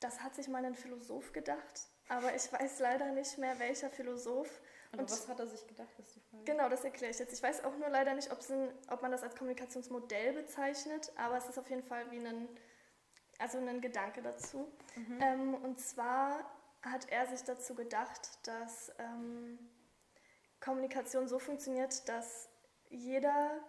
das 0.00 0.20
hat 0.22 0.34
sich 0.34 0.48
mal 0.48 0.64
ein 0.64 0.74
Philosoph 0.74 1.32
gedacht, 1.32 1.88
aber 2.08 2.34
ich 2.34 2.52
weiß 2.52 2.80
leider 2.80 3.12
nicht 3.12 3.38
mehr, 3.38 3.58
welcher 3.58 3.88
Philosoph. 3.90 4.60
Aber 4.92 5.02
Und- 5.02 5.10
was 5.10 5.28
hat 5.28 5.38
er 5.40 5.46
sich 5.46 5.66
gedacht, 5.66 5.88
ist 5.98 6.14
die 6.16 6.20
Genau, 6.44 6.68
das 6.68 6.84
erkläre 6.84 7.10
ich 7.10 7.18
jetzt. 7.18 7.32
Ich 7.32 7.42
weiß 7.42 7.64
auch 7.64 7.76
nur 7.76 7.88
leider 7.88 8.14
nicht, 8.14 8.30
ein, 8.30 8.68
ob 8.90 9.02
man 9.02 9.10
das 9.10 9.22
als 9.22 9.34
Kommunikationsmodell 9.36 10.32
bezeichnet, 10.32 11.12
aber 11.16 11.36
es 11.36 11.48
ist 11.48 11.58
auf 11.58 11.68
jeden 11.68 11.82
Fall 11.82 12.10
wie 12.10 12.18
ein, 12.18 12.48
also 13.38 13.58
ein 13.58 13.80
Gedanke 13.80 14.22
dazu. 14.22 14.70
Mhm. 14.94 15.18
Ähm, 15.20 15.54
und 15.54 15.80
zwar 15.80 16.44
hat 16.82 17.10
er 17.10 17.26
sich 17.26 17.42
dazu 17.42 17.74
gedacht, 17.74 18.46
dass 18.46 18.92
ähm, 18.98 19.58
Kommunikation 20.60 21.28
so 21.28 21.38
funktioniert, 21.38 22.08
dass 22.08 22.48
jeder 22.88 23.60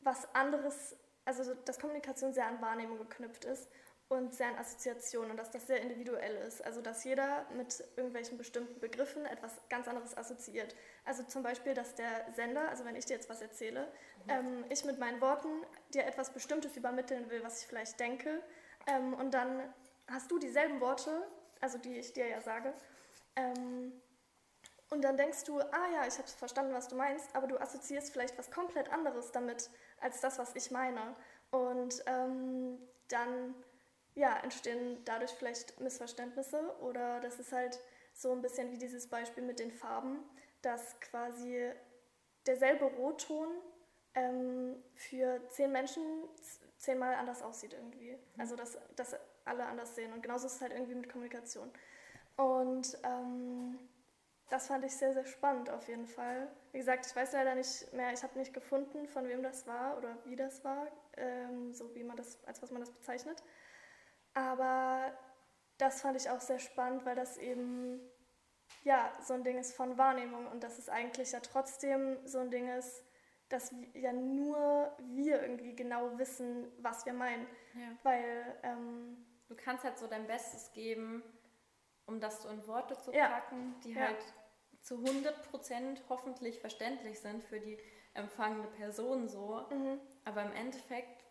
was 0.00 0.32
anderes, 0.34 0.96
also 1.24 1.54
dass 1.54 1.78
Kommunikation 1.78 2.32
sehr 2.32 2.46
an 2.46 2.60
Wahrnehmung 2.60 2.98
geknüpft 2.98 3.44
ist 3.44 3.68
und 4.08 4.34
sehr 4.34 4.48
an 4.48 4.56
Assoziationen 4.56 5.32
und 5.32 5.36
dass 5.36 5.50
das 5.50 5.66
sehr 5.66 5.82
individuell 5.82 6.34
ist. 6.46 6.64
Also 6.64 6.80
dass 6.80 7.04
jeder 7.04 7.44
mit 7.54 7.84
irgendwelchen 7.96 8.38
bestimmten 8.38 8.80
Begriffen 8.80 9.26
etwas 9.26 9.52
ganz 9.68 9.86
anderes 9.86 10.16
assoziiert. 10.16 10.74
Also 11.04 11.24
zum 11.24 11.42
Beispiel, 11.42 11.74
dass 11.74 11.94
der 11.94 12.26
Sender, 12.34 12.68
also 12.70 12.84
wenn 12.84 12.96
ich 12.96 13.04
dir 13.04 13.14
jetzt 13.14 13.28
was 13.28 13.42
erzähle, 13.42 13.86
ähm, 14.28 14.64
ich 14.70 14.84
mit 14.84 14.98
meinen 14.98 15.20
Worten 15.20 15.48
dir 15.92 16.06
etwas 16.06 16.30
Bestimmtes 16.30 16.76
übermitteln 16.76 17.28
will, 17.30 17.42
was 17.44 17.60
ich 17.60 17.66
vielleicht 17.66 18.00
denke. 18.00 18.42
Ähm, 18.86 19.12
und 19.14 19.32
dann 19.34 19.74
hast 20.06 20.30
du 20.30 20.38
dieselben 20.38 20.80
Worte, 20.80 21.26
also 21.60 21.76
die 21.76 21.98
ich 21.98 22.14
dir 22.14 22.26
ja 22.26 22.40
sage. 22.40 22.72
Ähm, 23.36 23.92
und 24.90 25.02
dann 25.02 25.18
denkst 25.18 25.44
du, 25.44 25.60
ah 25.60 25.86
ja, 25.92 26.06
ich 26.06 26.16
habe 26.16 26.28
verstanden, 26.28 26.72
was 26.72 26.88
du 26.88 26.96
meinst, 26.96 27.36
aber 27.36 27.46
du 27.46 27.60
assoziierst 27.60 28.10
vielleicht 28.10 28.38
was 28.38 28.50
komplett 28.50 28.90
anderes 28.90 29.32
damit, 29.32 29.68
als 30.00 30.22
das, 30.22 30.38
was 30.38 30.56
ich 30.56 30.70
meine. 30.70 31.14
Und 31.50 32.02
ähm, 32.06 32.78
dann 33.08 33.54
ja, 34.18 34.36
entstehen 34.38 34.98
dadurch 35.04 35.30
vielleicht 35.30 35.78
Missverständnisse 35.80 36.76
oder 36.80 37.20
das 37.20 37.38
ist 37.38 37.52
halt 37.52 37.78
so 38.12 38.32
ein 38.32 38.42
bisschen 38.42 38.72
wie 38.72 38.78
dieses 38.78 39.06
Beispiel 39.06 39.44
mit 39.44 39.60
den 39.60 39.70
Farben, 39.70 40.18
dass 40.60 40.98
quasi 41.00 41.70
derselbe 42.46 42.86
Rotton 42.86 43.48
ähm, 44.14 44.82
für 44.94 45.40
zehn 45.50 45.70
Menschen 45.70 46.02
zehnmal 46.78 47.14
anders 47.14 47.42
aussieht 47.42 47.74
irgendwie. 47.74 48.18
Also 48.36 48.56
dass, 48.56 48.76
dass 48.96 49.14
alle 49.44 49.64
anders 49.64 49.94
sehen. 49.94 50.12
Und 50.12 50.22
genauso 50.22 50.46
ist 50.46 50.56
es 50.56 50.60
halt 50.60 50.72
irgendwie 50.72 50.96
mit 50.96 51.08
Kommunikation. 51.08 51.70
Und 52.36 52.98
ähm, 53.04 53.78
das 54.50 54.66
fand 54.66 54.84
ich 54.84 54.96
sehr, 54.96 55.14
sehr 55.14 55.26
spannend 55.26 55.70
auf 55.70 55.86
jeden 55.86 56.06
Fall. 56.06 56.48
Wie 56.72 56.78
gesagt, 56.78 57.06
ich 57.06 57.14
weiß 57.14 57.32
leider 57.34 57.54
nicht 57.54 57.92
mehr, 57.92 58.12
ich 58.12 58.22
habe 58.24 58.36
nicht 58.36 58.52
gefunden, 58.52 59.06
von 59.06 59.28
wem 59.28 59.44
das 59.44 59.66
war 59.68 59.96
oder 59.96 60.18
wie 60.24 60.36
das 60.36 60.64
war, 60.64 60.88
ähm, 61.16 61.72
so 61.72 61.94
wie 61.94 62.02
man 62.02 62.16
das, 62.16 62.42
als 62.46 62.60
was 62.62 62.72
man 62.72 62.80
das 62.80 62.90
bezeichnet. 62.90 63.42
Aber 64.38 65.12
das 65.78 66.00
fand 66.02 66.16
ich 66.16 66.30
auch 66.30 66.40
sehr 66.40 66.60
spannend, 66.60 67.04
weil 67.04 67.16
das 67.16 67.36
eben 67.38 68.00
ja 68.84 69.12
so 69.20 69.34
ein 69.34 69.42
Ding 69.42 69.58
ist 69.58 69.74
von 69.74 69.98
Wahrnehmung 69.98 70.46
und 70.46 70.62
dass 70.62 70.78
es 70.78 70.88
eigentlich 70.88 71.32
ja 71.32 71.40
trotzdem 71.40 72.24
so 72.24 72.38
ein 72.38 72.50
Ding 72.50 72.68
ist, 72.68 73.04
dass 73.48 73.74
ja 73.94 74.12
nur 74.12 74.96
wir 75.08 75.42
irgendwie 75.42 75.74
genau 75.74 76.16
wissen, 76.18 76.70
was 76.78 77.04
wir 77.04 77.14
meinen. 77.14 77.46
Ja. 77.74 77.96
Weil, 78.04 78.58
ähm, 78.62 79.24
Du 79.48 79.56
kannst 79.56 79.82
halt 79.82 79.96
so 79.98 80.06
dein 80.06 80.26
Bestes 80.26 80.72
geben, 80.72 81.22
um 82.04 82.20
das 82.20 82.42
so 82.42 82.50
in 82.50 82.66
Worte 82.66 82.98
zu 82.98 83.12
Ja. 83.14 83.28
packen, 83.28 83.74
die 83.82 83.94
Ja. 83.94 84.08
halt 84.08 84.34
zu 84.82 84.98
100% 84.98 86.02
hoffentlich 86.10 86.60
verständlich 86.60 87.18
sind 87.20 87.42
für 87.42 87.58
die 87.58 87.78
empfangende 88.12 88.68
Person 88.68 89.26
so. 89.26 89.66
mhm, 89.70 89.98
Aber 90.26 90.42
im 90.42 90.52
Endeffekt 90.52 91.24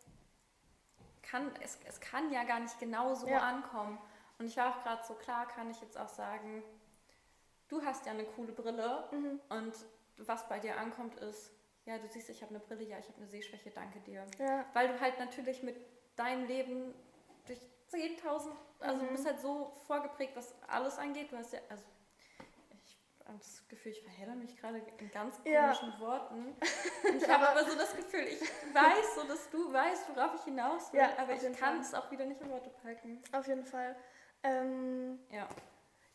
kann 1.30 1.52
es, 1.62 1.78
es 1.86 2.00
kann 2.00 2.32
ja 2.32 2.44
gar 2.44 2.60
nicht 2.60 2.80
genau 2.80 3.14
so 3.14 3.28
Ja. 3.28 3.40
ankommen. 3.40 4.00
Und 4.40 4.46
ich 4.46 4.58
war 4.58 4.70
auch 4.70 4.84
gerade 4.84 5.04
so 5.06 5.14
klar, 5.16 5.48
kann 5.48 5.70
ich 5.70 5.82
jetzt 5.82 5.98
auch 5.98 6.08
sagen, 6.08 6.64
du 7.68 7.84
hast 7.84 8.06
ja 8.06 8.14
eine 8.14 8.24
coole 8.24 8.54
Brille 8.54 9.08
mhm, 9.12 9.42
und 9.50 9.74
was 10.18 10.48
bei 10.48 10.60
dir 10.60 10.78
ankommt 10.78 11.16
ist, 11.16 11.52
ja, 11.86 11.98
du 11.98 12.08
siehst, 12.08 12.30
ich 12.30 12.42
habe 12.42 12.50
eine 12.52 12.60
Brille, 12.60 12.84
ja, 12.84 12.98
ich 13.00 13.08
habe 13.08 13.18
eine 13.18 13.28
Sehschwäche, 13.28 13.72
danke 13.72 14.00
dir. 14.02 14.26
Ja. 14.40 14.66
Weil 14.74 14.90
du 14.90 15.00
halt 15.00 15.20
natürlich 15.20 15.64
mit 15.64 15.78
deinem 16.16 16.46
Leben 16.46 16.94
durch 17.46 17.60
10.000, 17.92 18.52
also 18.80 19.06
du 19.06 19.12
bist 19.12 19.26
halt 19.26 19.40
so 19.40 19.74
vorgeprägt, 19.86 20.36
was 20.36 20.54
alles 20.68 20.98
angeht. 20.98 21.32
Du 21.32 21.38
hast 21.38 21.54
ja, 21.54 21.60
also 21.70 21.84
habe 23.28 23.38
das 23.40 23.68
Gefühl, 23.68 23.92
ich 23.92 24.02
verhedder 24.04 24.36
mich 24.36 24.56
gerade 24.58 24.82
in 25.00 25.12
ganz 25.12 25.40
Ja. 25.44 25.74
komischen 25.74 26.00
Worten. 26.00 26.56
Und 27.08 27.16
ich 27.22 27.30
habe 27.30 27.50
aber 27.50 27.64
so 27.66 27.78
das 27.78 27.96
Gefühl, 27.96 28.22
ich 28.22 28.42
weiß 28.42 29.16
so, 29.16 29.24
dass 29.28 29.50
du 29.50 29.72
weißt, 29.72 30.10
worauf 30.16 30.36
ich 30.36 30.44
hinaus 30.44 30.92
will, 30.94 31.00
Ja, 31.02 31.10
aber 31.18 31.34
ich 31.34 31.42
kann 31.42 31.54
Fall. 31.76 31.80
es 31.80 31.94
auch 31.94 32.10
wieder 32.12 32.26
nicht 32.26 32.42
in 32.42 32.50
Worte 32.50 32.70
packen. 32.82 33.22
Auf 33.34 33.48
jeden 33.48 33.66
Fall. 33.66 33.96
Ähm, 34.44 35.20
Ja. 35.32 35.48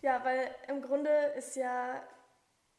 ja, 0.01 0.25
weil 0.25 0.55
im 0.69 0.81
Grunde 0.83 1.11
ist 1.37 1.57
ja 1.57 2.03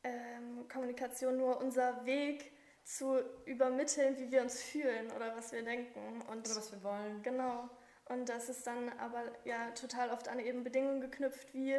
ähm, 0.03 0.67
Kommunikation 0.67 1.37
nur 1.37 1.57
unser 1.57 2.05
Weg 2.05 2.51
zu 2.83 3.17
übermitteln, 3.45 4.17
wie 4.17 4.31
wir 4.31 4.41
uns 4.41 4.61
fühlen 4.61 5.11
oder 5.11 5.35
was 5.37 5.51
wir 5.53 5.63
denken. 5.63 6.21
Und 6.23 6.45
Oder 6.47 6.55
was 6.57 6.71
wir 6.71 6.83
wollen. 6.83 7.21
Genau. 7.23 7.69
Und 8.09 8.27
das 8.27 8.49
ist 8.49 8.67
dann 8.67 8.89
aber 8.99 9.23
ja 9.45 9.71
total 9.71 10.09
oft 10.11 10.27
an 10.27 10.39
eben 10.39 10.63
Bedingungen 10.65 10.99
geknüpft, 10.99 11.53
wie 11.53 11.75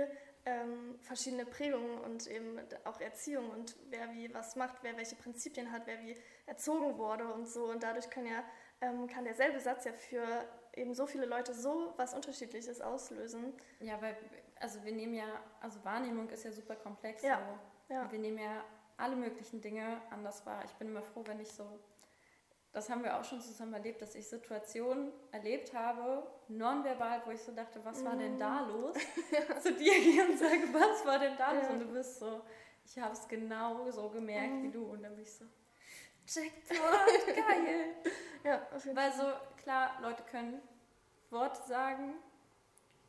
ähm, 0.46 0.98
verschiedene 1.00 1.46
Prägungen 1.46 2.00
und 2.00 2.26
eben 2.26 2.60
auch 2.84 3.00
Erziehung 3.00 3.50
und 3.50 3.76
wer 3.88 4.12
wie 4.12 4.32
was 4.34 4.56
macht, 4.56 4.82
wer 4.82 4.96
welche 4.96 5.16
Prinzipien 5.16 5.72
hat, 5.72 5.86
wer 5.86 5.98
wie 6.00 6.16
erzogen 6.46 6.98
wurde 6.98 7.26
und 7.32 7.46
so. 7.48 7.64
Und 7.70 7.82
dadurch 7.82 8.10
kann 8.10 8.26
ja 8.26 8.44
ähm, 8.80 9.06
kann 9.06 9.24
derselbe 9.24 9.60
Satz 9.60 9.84
ja 9.84 9.92
für 9.92 10.44
eben 10.74 10.94
so 10.94 11.06
viele 11.06 11.26
Leute 11.26 11.54
so 11.54 11.92
was 11.96 12.14
Unterschiedliches 12.14 12.80
auslösen. 12.80 13.54
Ja, 13.80 14.00
weil, 14.02 14.16
also 14.60 14.82
wir 14.84 14.92
nehmen 14.92 15.14
ja, 15.14 15.26
also 15.60 15.82
Wahrnehmung 15.84 16.28
ist 16.30 16.44
ja 16.44 16.52
super 16.52 16.76
komplex. 16.76 17.22
Ja, 17.22 17.38
So. 17.88 17.94
ja. 17.94 18.10
Wir 18.10 18.18
nehmen 18.18 18.38
ja 18.38 18.64
alle 18.96 19.16
möglichen 19.16 19.60
Dinge 19.60 20.00
anders 20.10 20.44
wahr. 20.46 20.64
Ich 20.64 20.72
bin 20.74 20.88
immer 20.88 21.02
froh, 21.02 21.22
wenn 21.26 21.40
ich 21.40 21.50
so, 21.50 21.64
das 22.74 22.90
haben 22.90 23.02
wir 23.04 23.16
auch 23.18 23.24
schon 23.24 23.40
zusammen 23.40 23.72
erlebt, 23.74 24.02
dass 24.02 24.14
ich 24.14 24.28
Situationen 24.28 25.12
erlebt 25.32 25.72
habe, 25.72 26.26
nonverbal, 26.48 27.22
wo 27.24 27.30
ich 27.30 27.40
so 27.40 27.52
dachte, 27.52 27.82
was 27.84 28.04
war 28.04 28.16
denn 28.16 28.38
da 28.38 28.66
los? 28.66 28.96
Zu 29.62 29.72
dir 29.72 29.94
gehe 29.94 30.26
und 30.28 30.38
sage, 30.38 30.62
was 30.72 31.06
war 31.06 31.18
denn 31.18 31.36
da 31.38 31.52
los? 31.52 31.62
Mhm. 31.62 31.68
Ja. 31.68 31.72
Und 31.74 31.80
du 31.80 31.92
bist 31.92 32.18
so, 32.18 32.42
ich 32.84 32.98
habe 32.98 33.12
es 33.14 33.26
genau 33.28 33.90
so 33.90 34.10
gemerkt 34.10 34.52
Mhm. 34.54 34.62
wie 34.64 34.70
du. 34.70 34.84
Und 34.84 35.02
dann 35.02 35.14
bin 35.14 35.22
ich 35.22 35.32
so, 35.32 35.44
Jackpot, 36.26 37.26
geil. 37.26 37.94
Ja, 38.44 38.62
auf 38.74 38.84
jeden 38.84 38.96
Fall. 38.96 39.10
Weil 39.10 39.12
so, 39.12 39.32
klar, 39.62 39.90
Leute 40.02 40.22
können 40.24 40.60
Worte 41.30 41.60
sagen 41.68 42.14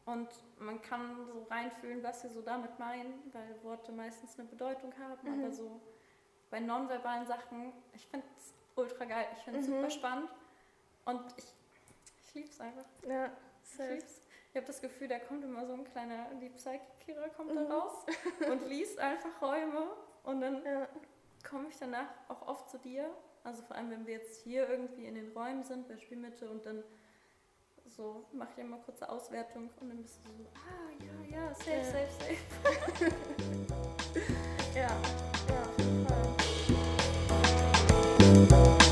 und 0.05 0.29
man 0.59 0.81
kann 0.81 1.25
so 1.25 1.43
reinfühlen, 1.49 2.03
was 2.03 2.21
sie 2.21 2.29
so 2.29 2.41
damit 2.41 2.77
meinen, 2.77 3.31
weil 3.33 3.61
Worte 3.63 3.91
meistens 3.91 4.37
eine 4.37 4.47
Bedeutung 4.47 4.93
haben, 4.99 5.17
Mhm. 5.37 5.43
aber 5.45 5.51
so 5.53 5.81
bei 6.51 6.59
nonverbalen 6.59 7.25
Sachen, 7.25 7.73
ich 7.93 8.05
finde 8.07 8.25
es 8.37 8.53
ultra 8.75 9.05
geil, 9.05 9.27
ich 9.37 9.43
finde 9.43 9.59
es 9.59 9.67
Mhm. 9.67 9.75
super 9.75 9.89
spannend 9.89 10.29
und 11.05 11.21
ich, 11.37 11.45
ich 12.27 12.33
liebe 12.35 12.49
es 12.49 12.59
einfach. 12.59 12.85
Ja, 13.07 13.31
Ich 13.63 13.69
safe. 13.69 13.93
lieb's. 13.93 14.21
Ich 14.51 14.55
habe 14.57 14.67
das 14.67 14.81
Gefühl, 14.81 15.07
da 15.09 15.19
kommt 15.19 15.43
immer 15.43 15.65
so 15.65 15.73
ein 15.73 15.83
kleiner, 15.83 16.27
die 16.41 16.49
Psyche-Kira 16.49 17.27
kommt 17.29 17.51
Mhm. 17.51 17.67
da 17.67 17.75
raus 17.77 18.05
und 18.49 18.67
liest 18.67 18.99
einfach 18.99 19.41
Räume 19.41 19.87
und 20.23 20.41
dann 20.41 20.63
Ja, 20.65 20.87
komme 21.49 21.67
ich 21.69 21.77
danach 21.77 22.07
auch 22.29 22.47
oft 22.47 22.69
zu 22.69 22.77
dir. 22.79 23.09
Also 23.43 23.61
vor 23.63 23.75
allem, 23.75 23.91
wenn 23.91 24.07
wir 24.07 24.15
jetzt 24.15 24.41
hier 24.43 24.67
irgendwie 24.69 25.05
in 25.05 25.15
den 25.15 25.31
Räumen 25.33 25.63
sind, 25.63 25.87
bei 25.87 25.97
Spielmitte 25.97 26.49
und 26.49 26.65
dann 26.65 26.83
so 27.85 28.25
mache 28.31 28.49
ich 28.53 28.57
immer 28.59 28.77
kurze 28.79 29.07
Auswertung 29.07 29.69
und 29.79 29.89
dann 29.89 30.01
bist 30.01 30.19
du 30.25 30.31
so, 30.31 30.49
ah 30.55 30.89
ja, 31.29 31.37
ja, 31.37 31.53
safe, 31.53 31.71
Ja. 31.71 31.83
safe, 31.83 32.11
safe. 32.97 33.15
ja, 34.75 34.89
Thank 38.55 38.81
you. 38.81 38.84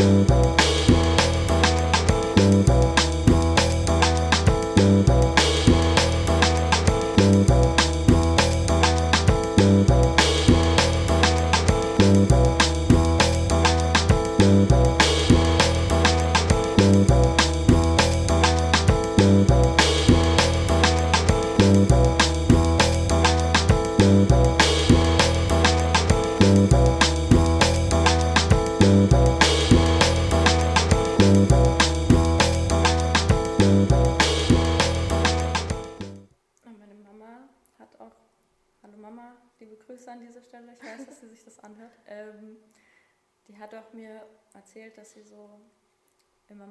Und 0.00 0.37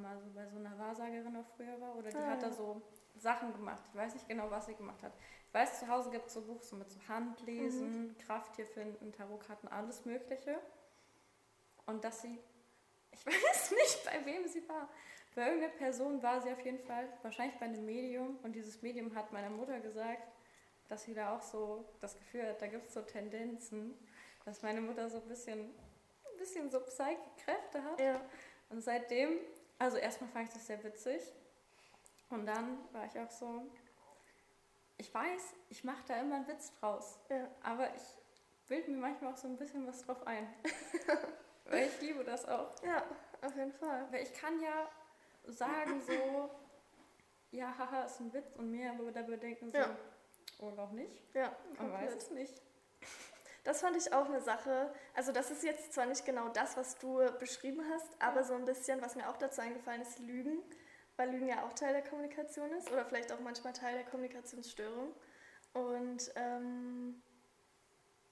mal 0.01 0.17
so 0.19 0.29
bei 0.33 0.45
so 0.47 0.57
einer 0.57 0.77
Wahrsagerin 0.77 1.35
auch 1.35 1.47
früher 1.55 1.79
war 1.81 1.95
oder 1.95 2.09
die 2.09 2.17
Ah. 2.17 2.27
hat 2.31 2.43
da 2.43 2.51
so 2.51 2.81
Sachen 3.17 3.51
gemacht. 3.53 3.83
Ich 3.89 3.95
weiß 3.95 4.13
nicht 4.13 4.27
genau, 4.27 4.49
was 4.51 4.65
sie 4.67 4.75
gemacht 4.75 5.01
hat. 5.03 5.13
Ich 5.47 5.53
weiß, 5.53 5.79
zu 5.79 5.87
Hause 5.87 6.09
gibt 6.11 6.27
es 6.27 6.33
so 6.33 6.41
Buch 6.41 6.61
so 6.61 6.75
mit 6.75 6.89
so 6.89 6.99
Handlesen, 7.07 8.15
Kraft 8.19 8.55
hier 8.55 8.65
finden, 8.65 9.11
Tarotkarten, 9.11 9.69
alles 9.69 10.05
Mögliche. 10.05 10.59
Und 11.85 12.03
dass 12.03 12.21
sie, 12.21 12.37
ich 13.11 13.25
weiß 13.25 13.71
nicht, 13.71 14.05
bei 14.05 14.25
wem 14.25 14.47
sie 14.47 14.67
war. 14.69 14.89
Bei 15.35 15.45
irgendeiner 15.47 15.73
Person 15.73 16.21
war 16.23 16.41
sie 16.41 16.51
auf 16.51 16.59
jeden 16.65 16.79
Fall, 16.79 17.07
wahrscheinlich 17.21 17.57
bei 17.59 17.65
einem 17.67 17.85
Medium. 17.85 18.37
Und 18.43 18.53
dieses 18.55 18.81
Medium 18.81 19.13
hat 19.15 19.31
meiner 19.31 19.49
Mutter 19.51 19.79
gesagt, 19.79 20.27
dass 20.89 21.03
sie 21.03 21.13
da 21.13 21.35
auch 21.35 21.41
so 21.41 21.85
das 22.01 22.17
Gefühl 22.17 22.47
hat, 22.47 22.61
da 22.61 22.67
gibt 22.67 22.87
es 22.87 22.93
so 22.93 23.01
Tendenzen, 23.01 23.93
dass 24.45 24.61
meine 24.63 24.81
Mutter 24.81 25.09
so 25.09 25.17
ein 25.17 25.27
bisschen, 25.27 25.59
ein 25.59 26.37
bisschen 26.37 26.71
so 26.71 26.79
Psyche-Kräfte 26.79 27.83
hat. 27.83 27.99
Ja, 27.99 28.21
Und 28.69 28.81
seitdem, 28.81 29.37
also 29.79 29.97
erstmal 29.97 30.29
fand 30.31 30.47
ich 30.47 30.53
das 30.53 30.67
sehr 30.67 30.83
witzig. 30.83 31.21
Und 32.29 32.45
dann 32.45 32.77
war 32.91 33.05
ich 33.05 33.17
auch 33.19 33.29
so, 33.31 33.65
ich 34.97 35.13
weiß, 35.13 35.53
ich 35.69 35.83
mache 35.83 36.03
da 36.07 36.19
immer 36.19 36.35
einen 36.37 36.47
Witz 36.47 36.71
draus. 36.79 37.19
ja, 37.29 37.47
Aber 37.63 37.93
ich 37.95 38.01
bilde 38.67 38.91
mir 38.91 38.97
manchmal 38.97 39.33
auch 39.33 39.37
so 39.37 39.47
ein 39.47 39.57
bisschen 39.57 39.87
was 39.87 40.01
drauf 40.05 40.25
ein. 40.27 40.47
Weil 41.65 41.87
ich 41.87 42.01
liebe 42.01 42.23
das 42.23 42.45
auch. 42.47 42.71
ja, 42.83 43.03
auf 43.41 43.55
jeden 43.55 43.73
Fall. 43.73 44.07
Weil 44.11 44.23
ich 44.23 44.33
kann 44.33 44.59
ja 44.61 44.89
sagen 45.45 46.01
so, 46.01 46.49
ja, 47.51 47.73
haha, 47.77 48.03
ist 48.03 48.19
ein 48.19 48.33
Witz 48.33 48.55
und 48.57 48.71
mir 48.71 48.91
aber 48.91 49.11
dabei 49.11 49.37
denken 49.37 49.69
so, 49.71 49.77
Ja. 49.77 49.95
oder 50.59 50.83
auch 50.83 50.91
nicht. 50.91 51.33
Ja, 51.33 51.55
Man 51.77 51.91
weiß 51.93 52.15
es 52.15 52.31
nicht. 52.31 52.61
Das 53.67 53.81
fand 53.81 53.97
ich 53.97 54.13
auch 54.13 54.27
eine 54.27 54.39
Sache. 54.39 54.93
Also 55.13 55.33
das 55.33 55.51
ist 55.51 55.61
jetzt 55.61 55.91
zwar 55.91 56.05
nicht 56.05 56.25
genau 56.25 56.47
das, 56.47 56.77
was 56.77 56.97
du 56.99 57.19
beschrieben 57.37 57.83
hast, 57.91 58.07
aber 58.21 58.45
so 58.45 58.53
ein 58.53 58.63
bisschen, 58.63 59.01
was 59.01 59.17
mir 59.17 59.27
auch 59.27 59.35
dazu 59.35 59.59
eingefallen 59.59 60.01
ist, 60.01 60.19
Lügen. 60.19 60.59
Weil 61.17 61.31
Lügen 61.31 61.49
ja 61.49 61.65
auch 61.65 61.73
Teil 61.73 61.91
der 61.91 62.01
Kommunikation 62.01 62.71
ist 62.71 62.89
oder 62.89 63.03
vielleicht 63.03 63.29
auch 63.33 63.41
manchmal 63.41 63.73
Teil 63.73 63.95
der 63.95 64.05
Kommunikationsstörung. 64.05 65.13
Und 65.73 66.31
ähm, 66.35 67.21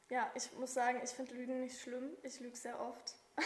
ja, 0.10 0.32
ich 0.36 0.54
muss 0.54 0.74
sagen, 0.74 1.02
ich 1.04 1.10
finde 1.10 1.36
Lügen 1.36 1.60
nicht 1.60 1.82
schlimm. 1.82 2.15
Ich 2.24 2.39
lüge 2.39 2.56
sehr 2.56 2.80
oft. 2.80 3.15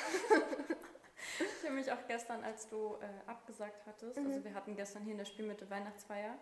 Ich 1.62 1.66
habe 1.66 1.76
mich 1.76 1.92
auch 1.92 2.08
gestern, 2.08 2.44
als 2.46 2.70
du 2.70 2.96
äh, 3.02 3.30
abgesagt 3.30 3.86
hattest, 3.86 4.18
also 4.18 4.44
wir 4.44 4.54
hatten 4.54 4.76
gestern 4.76 5.04
hier 5.04 5.12
in 5.12 5.18
der 5.18 5.26
Spielmitte 5.26 5.70
Weihnachtsfeier, 5.70 6.38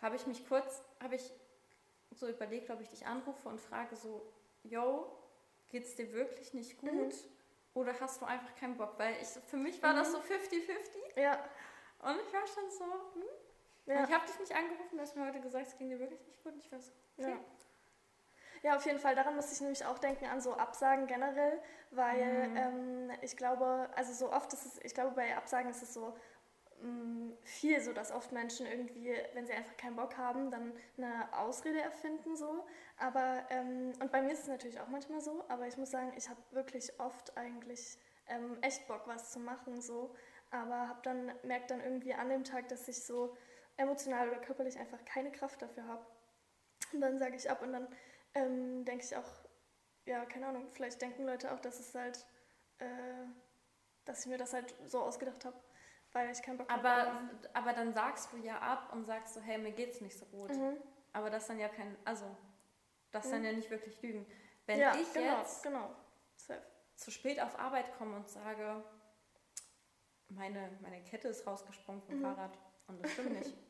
habe 0.00 0.14
ich 0.14 0.26
mich 0.26 0.46
kurz, 0.48 0.82
habe 1.02 1.16
ich 1.16 1.32
so 2.12 2.28
überlegt, 2.28 2.70
ob 2.70 2.80
ich 2.80 2.88
dich 2.88 3.06
anrufe 3.06 3.48
und 3.48 3.60
frage 3.60 3.96
so, 3.96 4.22
yo, 4.64 5.06
geht's 5.68 5.94
dir 5.94 6.12
wirklich 6.12 6.54
nicht 6.54 6.78
gut? 6.78 6.90
Mhm. 6.90 7.12
Oder 7.74 7.98
hast 8.00 8.20
du 8.20 8.26
einfach 8.26 8.54
keinen 8.56 8.76
Bock? 8.76 8.94
Weil 8.98 9.14
ich, 9.20 9.28
für 9.28 9.56
mich 9.56 9.82
war 9.82 9.92
mhm. 9.92 9.98
das 9.98 10.12
so 10.12 10.18
50-50. 10.18 11.20
Ja. 11.20 11.32
Und 12.00 12.16
ich 12.26 12.32
war 12.32 12.46
schon 12.46 12.70
so, 12.70 12.84
hm? 12.84 13.22
Ja. 13.86 14.04
ich 14.04 14.12
habe 14.12 14.26
dich 14.26 14.38
nicht 14.38 14.54
angerufen, 14.54 14.96
du 14.96 15.00
hast 15.00 15.16
mir 15.16 15.26
heute 15.26 15.40
gesagt, 15.40 15.66
es 15.66 15.76
ging 15.76 15.88
dir 15.90 15.98
wirklich 15.98 16.24
nicht 16.26 16.42
gut. 16.42 16.52
Und 16.52 16.60
ich 16.60 16.70
war 16.70 16.80
so, 16.80 16.92
okay. 17.18 17.30
Ja. 17.30 17.38
Ja, 18.62 18.76
auf 18.76 18.84
jeden 18.84 18.98
Fall. 18.98 19.14
Daran 19.14 19.36
muss 19.36 19.52
ich 19.52 19.60
nämlich 19.60 19.84
auch 19.86 19.98
denken 19.98 20.26
an 20.26 20.40
so 20.40 20.54
Absagen 20.54 21.06
generell, 21.06 21.60
weil 21.90 22.48
mhm. 22.48 22.56
ähm, 22.56 23.10
ich 23.22 23.36
glaube, 23.36 23.88
also 23.96 24.12
so 24.12 24.30
oft 24.30 24.52
ist 24.52 24.66
es, 24.66 24.78
ich 24.84 24.92
glaube, 24.92 25.12
bei 25.12 25.34
Absagen 25.34 25.70
ist 25.70 25.82
es 25.82 25.94
so 25.94 26.14
viel 27.42 27.80
so, 27.80 27.92
dass 27.92 28.12
oft 28.12 28.32
Menschen 28.32 28.66
irgendwie, 28.66 29.14
wenn 29.34 29.46
sie 29.46 29.52
einfach 29.52 29.76
keinen 29.76 29.96
Bock 29.96 30.16
haben, 30.16 30.50
dann 30.50 30.72
eine 30.96 31.28
Ausrede 31.36 31.80
erfinden 31.80 32.36
so. 32.36 32.66
Aber, 32.96 33.44
ähm, 33.50 33.92
und 34.00 34.10
bei 34.12 34.22
mir 34.22 34.32
ist 34.32 34.40
es 34.40 34.48
natürlich 34.48 34.80
auch 34.80 34.88
manchmal 34.88 35.20
so, 35.20 35.44
aber 35.48 35.66
ich 35.66 35.76
muss 35.76 35.90
sagen, 35.90 36.12
ich 36.16 36.28
habe 36.28 36.40
wirklich 36.50 36.98
oft 36.98 37.36
eigentlich 37.36 37.98
ähm, 38.28 38.58
echt 38.62 38.86
Bock, 38.88 39.02
was 39.06 39.30
zu 39.30 39.38
machen 39.38 39.80
so. 39.80 40.14
Aber 40.50 40.88
habe 40.88 41.00
dann, 41.02 41.32
merkt 41.44 41.70
dann 41.70 41.80
irgendwie 41.80 42.14
an 42.14 42.28
dem 42.28 42.44
Tag, 42.44 42.68
dass 42.68 42.88
ich 42.88 43.04
so 43.04 43.36
emotional 43.76 44.28
oder 44.28 44.40
körperlich 44.40 44.78
einfach 44.78 45.04
keine 45.04 45.30
Kraft 45.30 45.62
dafür 45.62 45.86
habe. 45.86 46.04
Und 46.92 47.00
dann 47.00 47.18
sage 47.18 47.36
ich 47.36 47.50
ab 47.50 47.62
und 47.62 47.72
dann 47.72 47.88
ähm, 48.34 48.84
denke 48.84 49.04
ich 49.04 49.16
auch, 49.16 49.28
ja, 50.06 50.24
keine 50.24 50.48
Ahnung, 50.48 50.68
vielleicht 50.70 51.00
denken 51.00 51.24
Leute 51.24 51.52
auch, 51.52 51.60
dass 51.60 51.78
es 51.78 51.94
halt, 51.94 52.26
äh, 52.78 52.86
dass 54.04 54.20
ich 54.20 54.26
mir 54.26 54.38
das 54.38 54.52
halt 54.52 54.74
so 54.86 55.00
ausgedacht 55.00 55.44
habe, 55.44 55.56
weil 56.12 56.30
ich 56.30 56.42
keinen 56.42 56.58
Bock 56.58 56.70
habe. 56.70 56.88
Aber, 56.88 57.30
aber 57.54 57.72
dann 57.72 57.92
sagst 57.92 58.32
du 58.32 58.36
ja 58.38 58.58
ab 58.58 58.92
und 58.92 59.04
sagst 59.04 59.34
so, 59.34 59.40
hey, 59.40 59.58
mir 59.58 59.72
geht's 59.72 60.00
nicht 60.00 60.18
so 60.18 60.26
gut. 60.26 60.50
Mhm. 60.50 60.76
Aber 61.12 61.30
das 61.30 61.46
dann 61.46 61.58
ja 61.58 61.68
kein, 61.68 61.96
also, 62.04 62.24
das 63.10 63.26
mhm. 63.26 63.30
dann 63.30 63.44
ja 63.44 63.52
nicht 63.52 63.70
wirklich 63.70 64.00
lügen. 64.02 64.26
Wenn 64.66 64.78
ja, 64.78 64.94
ich 64.94 65.12
genau, 65.12 65.38
jetzt 65.38 65.62
genau. 65.62 65.94
zu 66.94 67.10
spät 67.10 67.40
auf 67.40 67.58
Arbeit 67.58 67.96
komme 67.96 68.16
und 68.16 68.28
sage, 68.28 68.84
meine, 70.28 70.70
meine 70.80 71.02
Kette 71.02 71.28
ist 71.28 71.46
rausgesprungen 71.46 72.02
vom 72.02 72.18
mhm. 72.18 72.22
Fahrrad 72.22 72.56
und 72.86 73.02
das 73.02 73.12
stimmt 73.12 73.32
nicht. 73.32 73.54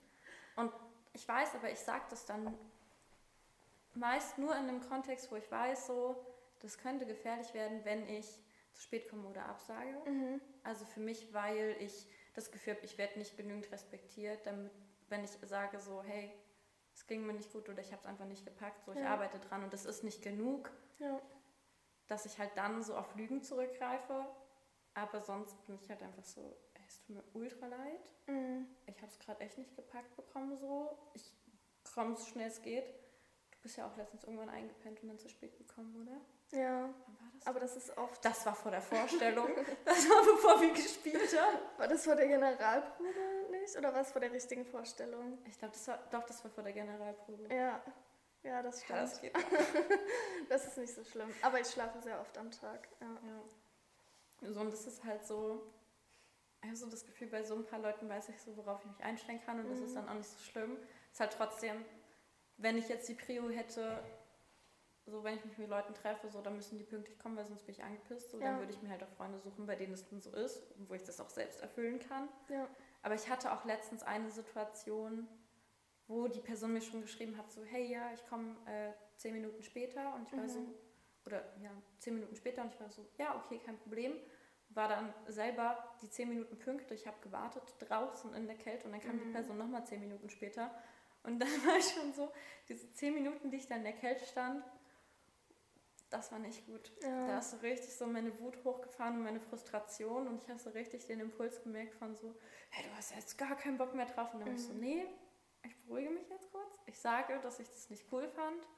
Und 0.57 0.73
ich 1.13 1.27
weiß, 1.27 1.55
aber 1.55 1.71
ich 1.71 1.79
sage 1.79 2.05
das 2.11 2.27
dann 2.27 2.55
meist 3.95 4.37
nur 4.37 4.53
in 4.57 4.69
einem 4.69 4.81
Kontext, 4.81 5.31
wo 5.31 5.37
ich 5.37 5.51
weiß, 5.51 5.87
so, 5.87 6.17
das 6.61 6.77
könnte 6.77 7.07
gefährlich 7.07 7.55
werden, 7.55 7.85
wenn 7.85 8.07
ich 8.09 8.27
zu 8.73 8.83
spät 8.83 9.09
komme 9.09 9.29
oder 9.29 9.47
absage. 9.47 9.97
Mhm. 10.07 10.41
Also 10.63 10.85
für 10.85 11.01
mich, 11.01 11.33
weil 11.33 11.77
ich 11.81 12.07
das 12.35 12.51
Gefühl 12.51 12.75
habe, 12.75 12.85
ich 12.85 12.99
werde 12.99 13.19
nicht 13.19 13.37
genügend 13.37 13.71
respektiert, 13.73 14.47
damit, 14.47 14.73
wenn 15.09 15.25
ich 15.25 15.31
sage 15.31 15.81
so, 15.81 16.03
hey, 16.03 16.33
es 16.95 17.07
ging 17.07 17.27
mir 17.27 17.33
nicht 17.33 17.53
gut 17.53 17.69
oder 17.69 17.81
ich 17.81 17.93
habe 17.93 18.01
es 18.01 18.07
einfach 18.07 18.27
nicht 18.27 18.45
gepackt, 18.45 18.85
so 18.85 18.93
ich 18.93 18.99
ja. 18.99 19.13
arbeite 19.13 19.39
dran 19.39 19.65
und 19.65 19.73
das 19.73 19.85
ist 19.85 20.05
nicht 20.05 20.23
genug, 20.23 20.71
ja. 20.99 21.21
dass 22.09 22.27
ich 22.27 22.39
halt 22.39 22.51
dann 22.57 22.83
so 22.83 22.97
auf 22.97 23.15
Lügen 23.15 23.43
zurückgreife. 23.43 24.27
Aber 24.95 25.21
sonst 25.23 25.65
bin 25.67 25.77
ich 25.77 25.89
halt 25.89 26.03
einfach 26.03 26.25
so, 26.25 26.57
ey, 26.75 26.83
es 26.87 27.01
tut 27.01 27.17
mir 27.17 27.25
ultra 27.33 27.67
leid. 27.67 28.13
Mhm. 28.27 28.67
Ich 28.87 28.97
habe 29.01 29.11
es 29.11 29.19
gerade 29.19 29.41
echt 29.41 29.57
nicht 29.57 29.75
gepackt 29.77 30.17
bekommen 30.17 30.57
so. 30.57 30.99
Ich 31.15 31.33
komme 31.95 32.17
so 32.17 32.27
schnell 32.27 32.49
es 32.49 32.61
geht. 32.61 32.89
Du 33.53 33.59
bist 33.63 33.77
ja 33.77 33.87
auch 33.87 33.97
letztens 33.97 34.25
irgendwann 34.25 34.49
eingepennt 34.49 35.01
und 35.03 35.09
dann 35.09 35.19
zu 35.19 35.29
spät 35.29 35.57
gekommen, 35.57 35.95
oder? 36.03 36.21
Ja. 36.53 36.89
Das 37.35 37.47
aber 37.47 37.61
das 37.61 37.77
ist 37.77 37.97
oft. 37.97 38.25
Das 38.25 38.45
war 38.45 38.55
vor 38.55 38.71
der 38.71 38.83
Vorstellung. 38.93 39.49
das 39.85 40.09
war 40.09 40.25
bevor 40.25 40.61
wir 40.61 40.73
gespielt 40.73 41.41
haben. 41.41 41.59
War 41.79 41.89
das 41.89 42.05
vor 42.05 42.15
der 42.15 42.29
Generalprobe 42.29 43.49
nicht? 43.51 43.77
Oder 43.77 43.93
war 43.95 44.01
es 44.01 44.13
vor 44.13 44.21
der 44.21 44.33
richtigen 44.33 44.65
Vorstellung? 44.65 45.39
Ich 45.47 45.59
glaube, 45.59 45.73
das 45.73 45.89
war. 45.89 45.99
Doch, 46.11 46.25
das 46.25 46.43
war 46.45 46.51
vor 46.51 46.65
der 46.65 46.73
Generalprobe. 46.73 47.55
Ja. 47.55 47.83
Ja, 48.43 48.63
das 48.63 48.83
stimmt. 48.83 48.99
Ja, 48.99 49.05
das, 49.05 49.21
geht 49.21 49.35
das 50.49 50.67
ist 50.67 50.79
nicht 50.79 50.95
so 50.95 51.05
schlimm. 51.05 51.29
Aber 51.43 51.61
ich 51.61 51.67
schlafe 51.67 52.01
sehr 52.01 52.19
oft 52.21 52.37
am 52.39 52.51
Tag. 52.51 52.89
Ja. 53.01 53.19
ja. 53.29 54.51
So, 54.51 54.61
und 54.61 54.73
das 54.73 54.87
ist 54.87 55.05
halt 55.05 55.27
so. 55.27 55.63
Ich 56.63 56.69
habe 56.69 56.77
so 56.77 56.91
das 56.91 57.05
Gefühl, 57.05 57.29
bei 57.29 57.43
so 57.43 57.55
ein 57.55 57.67
paar 57.67 57.79
Leuten 57.79 58.09
weiß 58.09 58.29
ich 58.31 58.41
so, 58.41 58.55
worauf 58.57 58.81
ich 58.81 58.91
mich 58.91 59.03
einstellen 59.03 59.41
kann 59.45 59.61
und 59.61 59.67
mhm. 59.67 59.71
das 59.71 59.81
ist 59.81 59.91
mhm. 59.91 59.95
dann 59.95 60.09
auch 60.11 60.15
nicht 60.15 60.29
so 60.29 60.39
schlimm. 60.39 60.77
Es 61.09 61.15
ist 61.15 61.21
halt 61.21 61.33
trotzdem 61.37 61.85
wenn 62.61 62.77
ich 62.77 62.89
jetzt 62.89 63.09
die 63.09 63.15
Prio 63.15 63.49
hätte, 63.49 64.03
so 65.07 65.25
wenn 65.25 65.37
ich 65.37 65.45
mich 65.45 65.59
mit 65.59 65.69
Leuten 65.69 65.95
treffe, 65.95 66.29
so 66.29 66.41
dann 66.41 66.57
müssen 66.57 66.79
die 66.79 66.85
pünktlich 66.85 67.19
kommen, 67.19 67.37
weil 67.37 67.47
sonst 67.47 67.65
bin 67.65 67.75
ich 67.75 67.83
angepisst. 67.83 68.31
So, 68.31 68.39
ja. 68.39 68.51
Dann 68.51 68.61
würde 68.61 68.73
ich 68.73 68.83
mir 68.83 68.91
halt 68.91 69.03
auch 69.03 69.09
Freunde 69.17 69.39
suchen, 69.39 69.67
bei 69.67 69.77
denen 69.77 69.95
es 69.95 70.09
dann 70.09 70.21
so 70.21 70.31
ist 70.33 70.71
und 70.73 70.89
wo 70.89 70.95
ich 70.95 71.03
das 71.03 71.21
auch 71.21 71.31
selbst 71.31 71.61
erfüllen 71.61 71.99
kann. 72.01 72.29
Ja. 72.49 72.69
Aber 73.03 73.15
ich 73.15 73.29
hatte 73.29 73.53
auch 73.53 73.65
letztens 73.65 74.03
eine 74.03 74.31
Situation, 74.31 75.27
wo 76.07 76.29
die 76.29 76.41
Person 76.41 76.73
mir 76.73 76.81
schon 76.81 77.03
geschrieben 77.03 77.37
hat, 77.37 77.51
so, 77.51 77.63
hey 77.65 77.87
ja, 77.87 78.13
ich 78.13 78.25
komme 78.27 78.57
äh, 78.67 78.93
zehn 79.17 79.33
Minuten 79.33 79.63
später 79.63 80.15
und 80.15 80.27
ich 80.27 80.33
war 80.33 80.43
mhm. 80.43 80.49
so, 80.49 80.75
oder 81.25 81.45
ja, 81.63 81.71
zehn 81.99 82.15
Minuten 82.15 82.35
später 82.35 82.63
und 82.63 82.75
ich 82.75 82.81
war 82.81 82.91
so, 82.91 83.07
ja, 83.17 83.37
okay, 83.37 83.61
kein 83.65 83.79
Problem. 83.79 84.15
War 84.71 84.89
dann 84.89 85.13
selber 85.27 85.97
die 86.01 86.11
zehn 86.11 86.29
Minuten 86.29 86.57
pünktlich, 86.59 87.01
ich 87.01 87.07
habe 87.07 87.17
gewartet 87.23 87.63
draußen 87.81 88.35
in 88.35 88.47
der 88.47 88.57
Kälte 88.57 88.87
und 88.87 88.93
dann 88.93 89.01
kam 89.01 89.17
mhm. 89.17 89.21
die 89.21 89.33
Person 89.33 89.59
nochmal 89.59 89.85
zehn 89.85 90.01
Minuten 90.01 90.31
später 90.31 90.71
und 91.23 91.39
dann 91.39 91.49
war 91.67 91.77
ich 91.77 91.91
schon 91.91 92.13
so, 92.13 92.31
diese 92.69 92.93
zehn 92.93 93.15
Minuten, 93.15 93.51
die 93.51 93.57
ich 93.57 93.67
da 93.67 93.77
in 93.77 93.85
der 93.85 93.93
Kälte 93.93 94.25
stand, 94.25 94.65
das 96.11 96.33
war 96.33 96.39
nicht 96.39 96.67
gut. 96.67 96.93
Ja. 97.03 97.27
Da 97.27 97.37
hast 97.37 97.53
du 97.53 97.57
richtig 97.59 97.95
so 97.95 98.07
meine 98.07 98.39
Wut 98.41 98.63
hochgefahren 98.65 99.17
und 99.17 99.23
meine 99.23 99.41
Frustration 99.41 100.27
und 100.27 100.43
ich 100.43 100.49
habe 100.49 100.59
so 100.59 100.71
richtig 100.71 101.07
den 101.07 101.21
Impuls 101.21 101.63
gemerkt 101.63 101.95
von 101.95 102.17
so, 102.17 102.35
hey, 102.71 102.85
du 102.85 102.97
hast 102.97 103.15
jetzt 103.15 103.39
gar 103.39 103.57
keinen 103.57 103.79
Bock 103.79 103.95
mehr 103.95 104.07
drauf. 104.07 104.35
Und 104.35 104.41
dann 104.41 104.51
mhm. 104.51 104.57
ich 104.57 104.65
so, 104.65 104.73
mhm. 104.73 104.81
nee, 104.81 105.07
ich 105.63 105.77
beruhige 105.87 106.11
mich 106.11 106.29
jetzt 106.29 106.51
kurz. 106.51 106.79
Ich 106.87 106.99
sage, 106.99 107.39
dass 107.43 107.61
ich 107.61 107.69
das 107.69 107.91
nicht 107.91 108.13
cool 108.13 108.29
fand. 108.29 108.69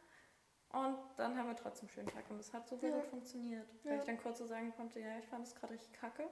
Und 0.73 0.99
dann 1.17 1.37
haben 1.37 1.49
wir 1.49 1.57
trotzdem 1.57 1.89
einen 1.89 1.95
schönen 1.95 2.09
Tag 2.09 2.31
und 2.31 2.39
es 2.39 2.53
hat 2.53 2.67
so 2.67 2.77
ja. 2.77 2.91
gut 2.91 3.07
funktioniert. 3.07 3.69
Weil 3.85 3.99
ich 3.99 4.05
dann 4.05 4.19
kurz 4.19 4.39
so 4.39 4.47
sagen 4.47 4.73
konnte, 4.75 5.01
ja, 5.01 5.19
ich 5.19 5.27
fand 5.27 5.47
es 5.47 5.55
gerade 5.55 5.75
richtig 5.75 5.93
kacke. 5.93 6.29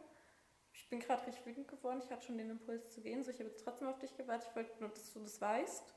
Ich 0.73 0.89
bin 0.89 1.01
gerade 1.01 1.27
richtig 1.27 1.45
wütend 1.45 1.69
geworden. 1.69 2.01
Ich 2.03 2.11
hatte 2.11 2.27
schon 2.27 2.39
den 2.39 2.49
Impuls 2.49 2.91
zu 2.91 3.03
gehen. 3.03 3.23
So, 3.23 3.31
ich 3.31 3.39
habe 3.39 3.51
jetzt 3.51 3.63
trotzdem 3.63 3.89
auf 3.89 3.99
dich 3.99 4.17
gewartet. 4.17 4.49
Ich 4.49 4.57
wollte 4.57 4.81
nur, 4.81 4.89
dass 4.89 5.13
du 5.13 5.21
das 5.21 5.41
weißt. 5.41 5.95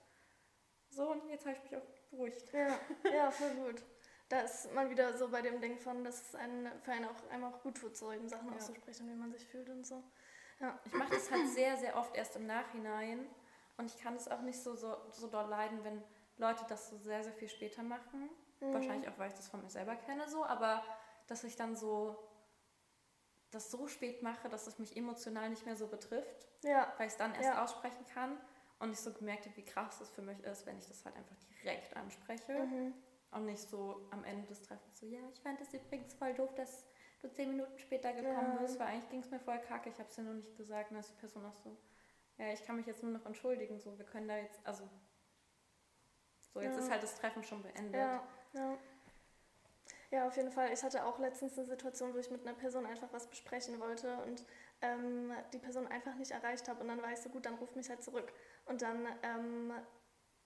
So, 0.90 1.12
und 1.12 1.30
jetzt 1.30 1.46
habe 1.46 1.56
ich 1.56 1.64
mich 1.64 1.76
auch 1.78 1.86
beruhigt. 2.12 2.52
Ja, 2.52 2.80
ja, 3.14 3.32
voll 3.32 3.52
gut. 3.52 3.82
Da 4.34 4.40
ist 4.40 4.74
man 4.74 4.90
wieder 4.90 5.16
so 5.16 5.30
bei 5.30 5.44
dem 5.44 5.62
Ding 5.62 5.78
von, 5.78 6.04
dass 6.04 6.30
es 6.30 6.34
einen, 6.34 6.68
für 6.82 6.92
einen 6.92 7.06
auch 7.06 7.30
einmal 7.30 7.54
auch 7.54 7.62
gut 7.62 7.78
tut, 7.78 7.96
so 7.96 8.12
eben 8.12 8.28
Sachen 8.28 8.50
ja. 8.50 8.56
auszusprechen, 8.56 9.08
wie 9.08 9.14
man 9.14 9.32
sich 9.32 9.46
fühlt 9.46 9.70
und 9.70 9.86
so. 9.86 10.04
Ja. 10.60 10.80
Ich 10.86 10.94
mache 10.94 11.12
das 11.12 11.30
halt 11.30 11.48
sehr, 11.50 11.78
sehr 11.78 11.96
oft 11.96 12.16
erst 12.18 12.36
im 12.36 12.48
Nachhinein. 12.48 13.28
Und 13.78 13.94
ich 13.94 14.02
kann 14.02 14.16
es 14.16 14.28
auch 14.28 14.42
nicht 14.42 14.60
so, 14.60 14.76
so, 14.76 14.98
so 15.12 15.28
doll 15.28 15.48
leiden, 15.48 15.84
wenn 15.84 16.04
Leute 16.38 16.66
das 16.68 16.90
so 16.90 16.98
sehr, 16.98 17.24
sehr 17.24 17.34
viel 17.34 17.48
später 17.48 17.84
machen. 17.84 18.28
Mhm. 18.60 18.74
Wahrscheinlich 18.74 19.08
auch, 19.08 19.20
weil 19.20 19.28
ich 19.28 19.36
das 19.36 19.50
von 19.50 19.62
mir 19.62 19.70
selber 19.70 19.96
kenne, 19.98 20.28
so. 20.28 20.44
Aber 20.44 20.84
dass 21.28 21.44
ich 21.44 21.56
dann 21.56 21.76
so 21.76 22.18
das 23.52 23.70
so 23.70 23.86
spät 23.86 24.24
mache, 24.24 24.50
dass 24.50 24.66
es 24.66 24.80
mich 24.80 24.98
emotional 24.98 25.48
nicht 25.52 25.68
mehr 25.68 25.76
so 25.76 25.86
betrifft. 25.86 26.48
Ja. 26.64 26.92
Weil 26.98 27.06
ich 27.06 27.14
es 27.14 27.18
dann 27.20 27.36
erst 27.36 27.50
ja. 27.50 27.64
aussprechen 27.64 28.04
kann. 28.12 28.36
Und 28.80 28.94
ich 28.94 29.00
so 29.00 29.14
gemerkt 29.14 29.46
habe, 29.46 29.56
wie 29.58 29.64
krass 29.64 30.02
es 30.02 30.10
für 30.10 30.24
mich 30.24 30.44
ist, 30.44 30.66
wenn 30.66 30.80
ich 30.80 30.88
das 30.88 31.06
halt 31.06 31.16
einfach 31.18 31.36
direkt 31.62 31.96
anspreche. 31.96 32.66
Mhm. 32.66 32.96
Und 33.34 33.46
nicht 33.46 33.68
so 33.68 34.08
am 34.12 34.24
Ende 34.24 34.48
des 34.48 34.62
Treffens 34.62 35.00
so, 35.00 35.08
ja, 35.08 35.20
ich 35.32 35.40
fand 35.40 35.60
es 35.60 35.74
übrigens 35.74 36.14
voll 36.14 36.34
doof, 36.34 36.54
dass 36.56 36.86
du 37.22 37.32
zehn 37.32 37.50
Minuten 37.50 37.78
später 37.80 38.14
gekommen 38.14 38.54
ja. 38.56 38.62
bist, 38.62 38.80
weil 38.80 38.88
eigentlich 38.88 39.10
ging 39.10 39.22
es 39.22 39.32
mir 39.32 39.40
voll 39.40 39.60
kacke, 39.60 39.90
ich 39.90 39.98
habe 39.98 40.08
es 40.10 40.16
dir 40.16 40.24
noch 40.24 40.34
nicht 40.34 40.56
gesagt. 40.56 40.92
Und 40.92 40.96
dann 40.96 41.02
ist 41.02 41.12
die 41.12 41.20
Person 41.20 41.46
auch 41.46 41.56
so, 41.56 41.76
ja, 42.38 42.54
ich 42.54 42.64
kann 42.64 42.76
mich 42.76 42.86
jetzt 42.86 43.02
nur 43.02 43.12
noch 43.12 43.26
entschuldigen, 43.26 43.80
so, 43.80 43.98
wir 43.98 44.06
können 44.06 44.28
da 44.28 44.38
jetzt, 44.38 44.60
also, 44.66 44.88
so, 46.54 46.62
jetzt 46.62 46.78
ja. 46.78 46.84
ist 46.84 46.92
halt 46.92 47.02
das 47.02 47.16
Treffen 47.16 47.44
schon 47.44 47.64
beendet. 47.64 47.96
Ja, 47.96 48.24
ja. 48.54 48.78
Ja, 50.12 50.28
auf 50.28 50.38
jeden 50.38 50.52
Fall. 50.52 50.72
Ich 50.72 50.84
hatte 50.84 51.04
auch 51.06 51.18
letztens 51.18 51.58
eine 51.58 51.66
Situation, 51.66 52.14
wo 52.14 52.20
ich 52.20 52.30
mit 52.30 52.46
einer 52.46 52.56
Person 52.56 52.86
einfach 52.86 53.12
was 53.12 53.26
besprechen 53.26 53.80
wollte 53.80 54.16
und 54.18 54.46
ähm, 54.82 55.32
die 55.52 55.58
Person 55.58 55.88
einfach 55.88 56.14
nicht 56.14 56.30
erreicht 56.30 56.68
habe. 56.68 56.82
Und 56.82 56.90
dann 56.90 57.02
war 57.02 57.12
ich 57.12 57.18
so, 57.18 57.30
gut, 57.30 57.48
dann 57.48 57.56
ruf 57.56 57.76
mich 57.76 57.90
halt 57.90 58.04
zurück. 58.04 58.32
Und 58.66 58.84
dann 58.84 59.08
ähm, 59.24 59.74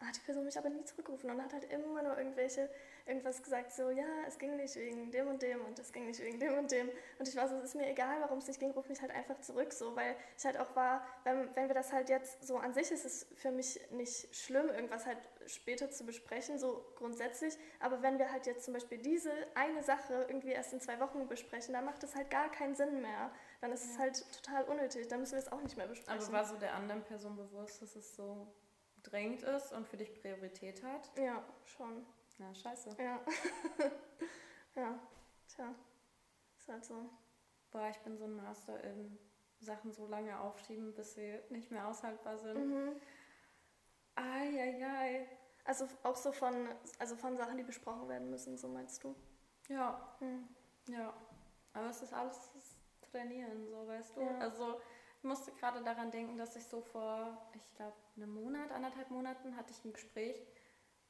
hat 0.06 0.16
die 0.16 0.22
Person 0.22 0.46
mich 0.46 0.58
aber 0.58 0.70
nie 0.70 0.84
zurückgerufen 0.84 1.30
und 1.30 1.44
hat 1.44 1.54
halt 1.54 1.72
immer 1.72 2.04
nur 2.04 2.18
irgendwelche, 2.18 2.70
irgendwas 3.06 3.42
gesagt, 3.42 3.72
so, 3.72 3.90
ja, 3.90 4.06
es 4.28 4.38
ging 4.38 4.56
nicht 4.56 4.76
wegen 4.76 5.12
dem 5.12 5.28
und 5.28 5.42
dem 5.42 5.64
und 5.66 5.80
es 5.80 5.92
ging 5.92 6.06
nicht 6.06 6.22
wegen 6.22 6.40
dem 6.40 6.58
und 6.58 6.72
dem. 6.72 6.90
Und 7.18 7.28
ich 7.28 7.36
war 7.36 7.48
so, 7.48 7.56
es 7.56 7.66
ist 7.66 7.76
mir 7.76 7.90
egal, 7.90 8.22
warum 8.22 8.38
es 8.38 8.48
nicht 8.48 8.60
ging, 8.60 8.72
ruf 8.72 8.88
mich 8.90 9.02
halt 9.02 9.12
einfach 9.12 9.40
zurück, 9.40 9.74
so, 9.74 9.96
weil 9.96 10.16
ich 10.38 10.46
halt 10.46 10.60
auch 10.60 10.76
war, 10.76 11.06
wenn, 11.24 11.56
wenn 11.56 11.68
wir 11.68 11.76
das 11.76 11.92
halt 11.92 12.10
jetzt 12.10 12.46
so 12.46 12.58
an 12.58 12.74
sich 12.74 12.92
ist 12.92 13.06
es 13.06 13.28
für 13.36 13.52
mich 13.52 13.80
nicht 13.92 14.36
schlimm, 14.36 14.70
irgendwas 14.70 15.06
halt 15.06 15.18
später 15.48 15.90
zu 15.90 16.06
besprechen, 16.06 16.60
so 16.60 16.86
grundsätzlich, 16.96 17.58
aber 17.80 18.02
wenn 18.02 18.20
wir 18.20 18.32
halt 18.32 18.46
jetzt 18.46 18.66
zum 18.66 18.74
Beispiel 18.74 19.00
diese 19.00 19.32
eine 19.56 19.82
Sache 19.82 20.26
irgendwie 20.28 20.52
erst 20.52 20.74
in 20.74 20.82
zwei 20.82 21.00
Wochen 21.00 21.28
besprechen, 21.28 21.74
dann 21.74 21.86
macht 21.86 22.04
es 22.04 22.16
halt 22.16 22.30
gar 22.30 22.52
keinen 22.52 22.76
Sinn 22.76 23.02
mehr. 23.02 23.32
Dann 23.62 23.72
ist 23.72 23.86
ja. 23.86 23.92
es 23.92 24.00
halt 24.00 24.44
total 24.44 24.66
unnötig, 24.66 25.08
dann 25.08 25.22
müssen 25.22 25.34
wir 25.34 25.40
es 25.40 25.52
auch 25.52 25.62
nicht 25.62 25.78
mehr 25.78 25.88
besprechen. 25.88 26.22
Aber 26.22 26.32
war 26.32 26.46
so 26.46 26.58
der 26.58 26.76
anderen 26.76 27.04
Person 27.04 27.36
bewusst, 27.36 27.82
dass 27.82 27.96
es 27.96 28.16
so 28.16 28.48
drängt 29.10 29.44
ist 29.44 29.74
und 29.74 29.88
für 29.88 29.98
dich 29.98 30.14
Priorität 30.14 30.84
hat? 30.84 31.12
Ja, 31.18 31.44
schon. 31.66 32.06
Ja, 32.38 32.54
scheiße. 32.54 32.96
Ja. 33.00 33.20
ja, 34.76 35.00
tja. 35.48 35.76
Ist 36.58 36.68
halt 36.68 36.86
so. 36.86 37.10
Boah, 37.72 37.90
ich 37.90 38.00
bin 38.00 38.18
so 38.18 38.26
ein 38.26 38.36
Master 38.36 38.84
in 38.84 39.18
Sachen 39.60 39.92
so 39.92 40.08
lange 40.08 40.40
aufschieben, 40.40 40.94
bis 40.94 41.16
sie 41.16 41.40
nicht 41.50 41.72
mehr 41.72 41.88
aushaltbar 41.88 42.38
sind. 42.38 42.68
Mhm. 42.68 42.96
Eieiei. 44.16 45.28
Also 45.64 45.88
auch 46.04 46.16
so 46.16 46.32
von, 46.32 46.70
also 47.00 47.16
von 47.16 47.36
Sachen, 47.38 47.58
die 47.58 47.64
besprochen 47.64 48.08
werden 48.08 48.30
müssen, 48.30 48.58
so 48.58 48.68
meinst 48.68 49.04
du? 49.04 49.16
Ja. 49.68 50.16
Hm. 50.20 50.48
Ja. 50.88 51.14
Aber 51.74 51.90
es 51.90 52.02
ist 52.02 52.14
alles 52.14 52.52
das 52.54 52.78
Trainieren, 53.12 53.68
so 53.68 53.88
weißt 53.88 54.16
du. 54.16 54.22
Ja. 54.22 54.38
Also 54.40 54.80
musste 55.28 55.52
gerade 55.52 55.84
daran 55.84 56.12
denken, 56.12 56.38
dass 56.38 56.56
ich 56.56 56.66
so 56.66 56.82
vor, 56.82 57.38
ich 57.54 57.76
glaube, 57.76 57.96
einem 58.16 58.34
Monat, 58.34 58.72
anderthalb 58.72 59.12
Monaten 59.12 59.56
hatte 59.56 59.72
ich 59.72 59.86
ein 59.86 59.94
Gespräch, 59.94 60.42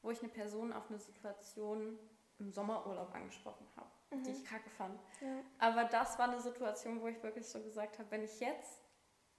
wo 0.02 0.12
ich 0.12 0.20
eine 0.20 0.30
Person 0.30 0.74
auf 0.74 0.90
eine 0.90 1.00
Situation 1.00 1.98
im 2.40 2.52
Sommerurlaub 2.52 3.14
angesprochen 3.14 3.68
habe, 3.76 3.90
die 4.24 4.32
ich 4.32 4.46
kacke 4.46 4.70
fand. 4.70 5.00
Ja. 5.22 5.42
Aber 5.60 5.86
das 5.86 6.20
war 6.20 6.30
eine 6.30 6.42
Situation, 6.42 7.02
wo 7.02 7.08
ich 7.08 7.22
wirklich 7.24 7.48
so 7.48 7.62
gesagt 7.62 7.98
habe, 8.00 8.12
wenn 8.12 8.24
ich 8.24 8.40
jetzt 8.40 8.84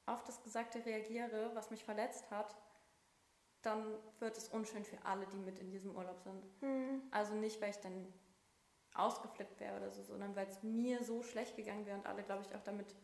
auf 0.06 0.24
das 0.24 0.42
Gesagte 0.42 0.84
reagiere, 0.84 1.50
was 1.54 1.70
mich 1.70 1.84
verletzt 1.84 2.30
hat, 2.30 2.56
dann 3.62 3.98
wird 4.18 4.36
es 4.36 4.48
unschön 4.48 4.84
für 4.84 5.04
alle, 5.04 5.26
die 5.26 5.38
mit 5.38 5.58
in 5.58 5.70
diesem 5.70 5.94
Urlaub 5.94 6.20
sind. 6.20 6.44
Hm. 6.60 7.02
Also 7.10 7.34
nicht, 7.34 7.60
weil 7.60 7.70
ich 7.70 7.80
dann 7.80 8.12
ausgeflippt 8.94 9.60
wäre 9.60 9.76
oder 9.76 9.90
so, 9.90 10.02
sondern 10.02 10.34
weil 10.34 10.48
es 10.48 10.62
mir 10.62 11.04
so 11.04 11.22
schlecht 11.22 11.56
gegangen 11.56 11.86
wäre 11.86 11.98
und 11.98 12.06
alle, 12.06 12.22
glaube 12.22 12.42
ich, 12.42 12.54
auch 12.54 12.62
damit 12.62 12.94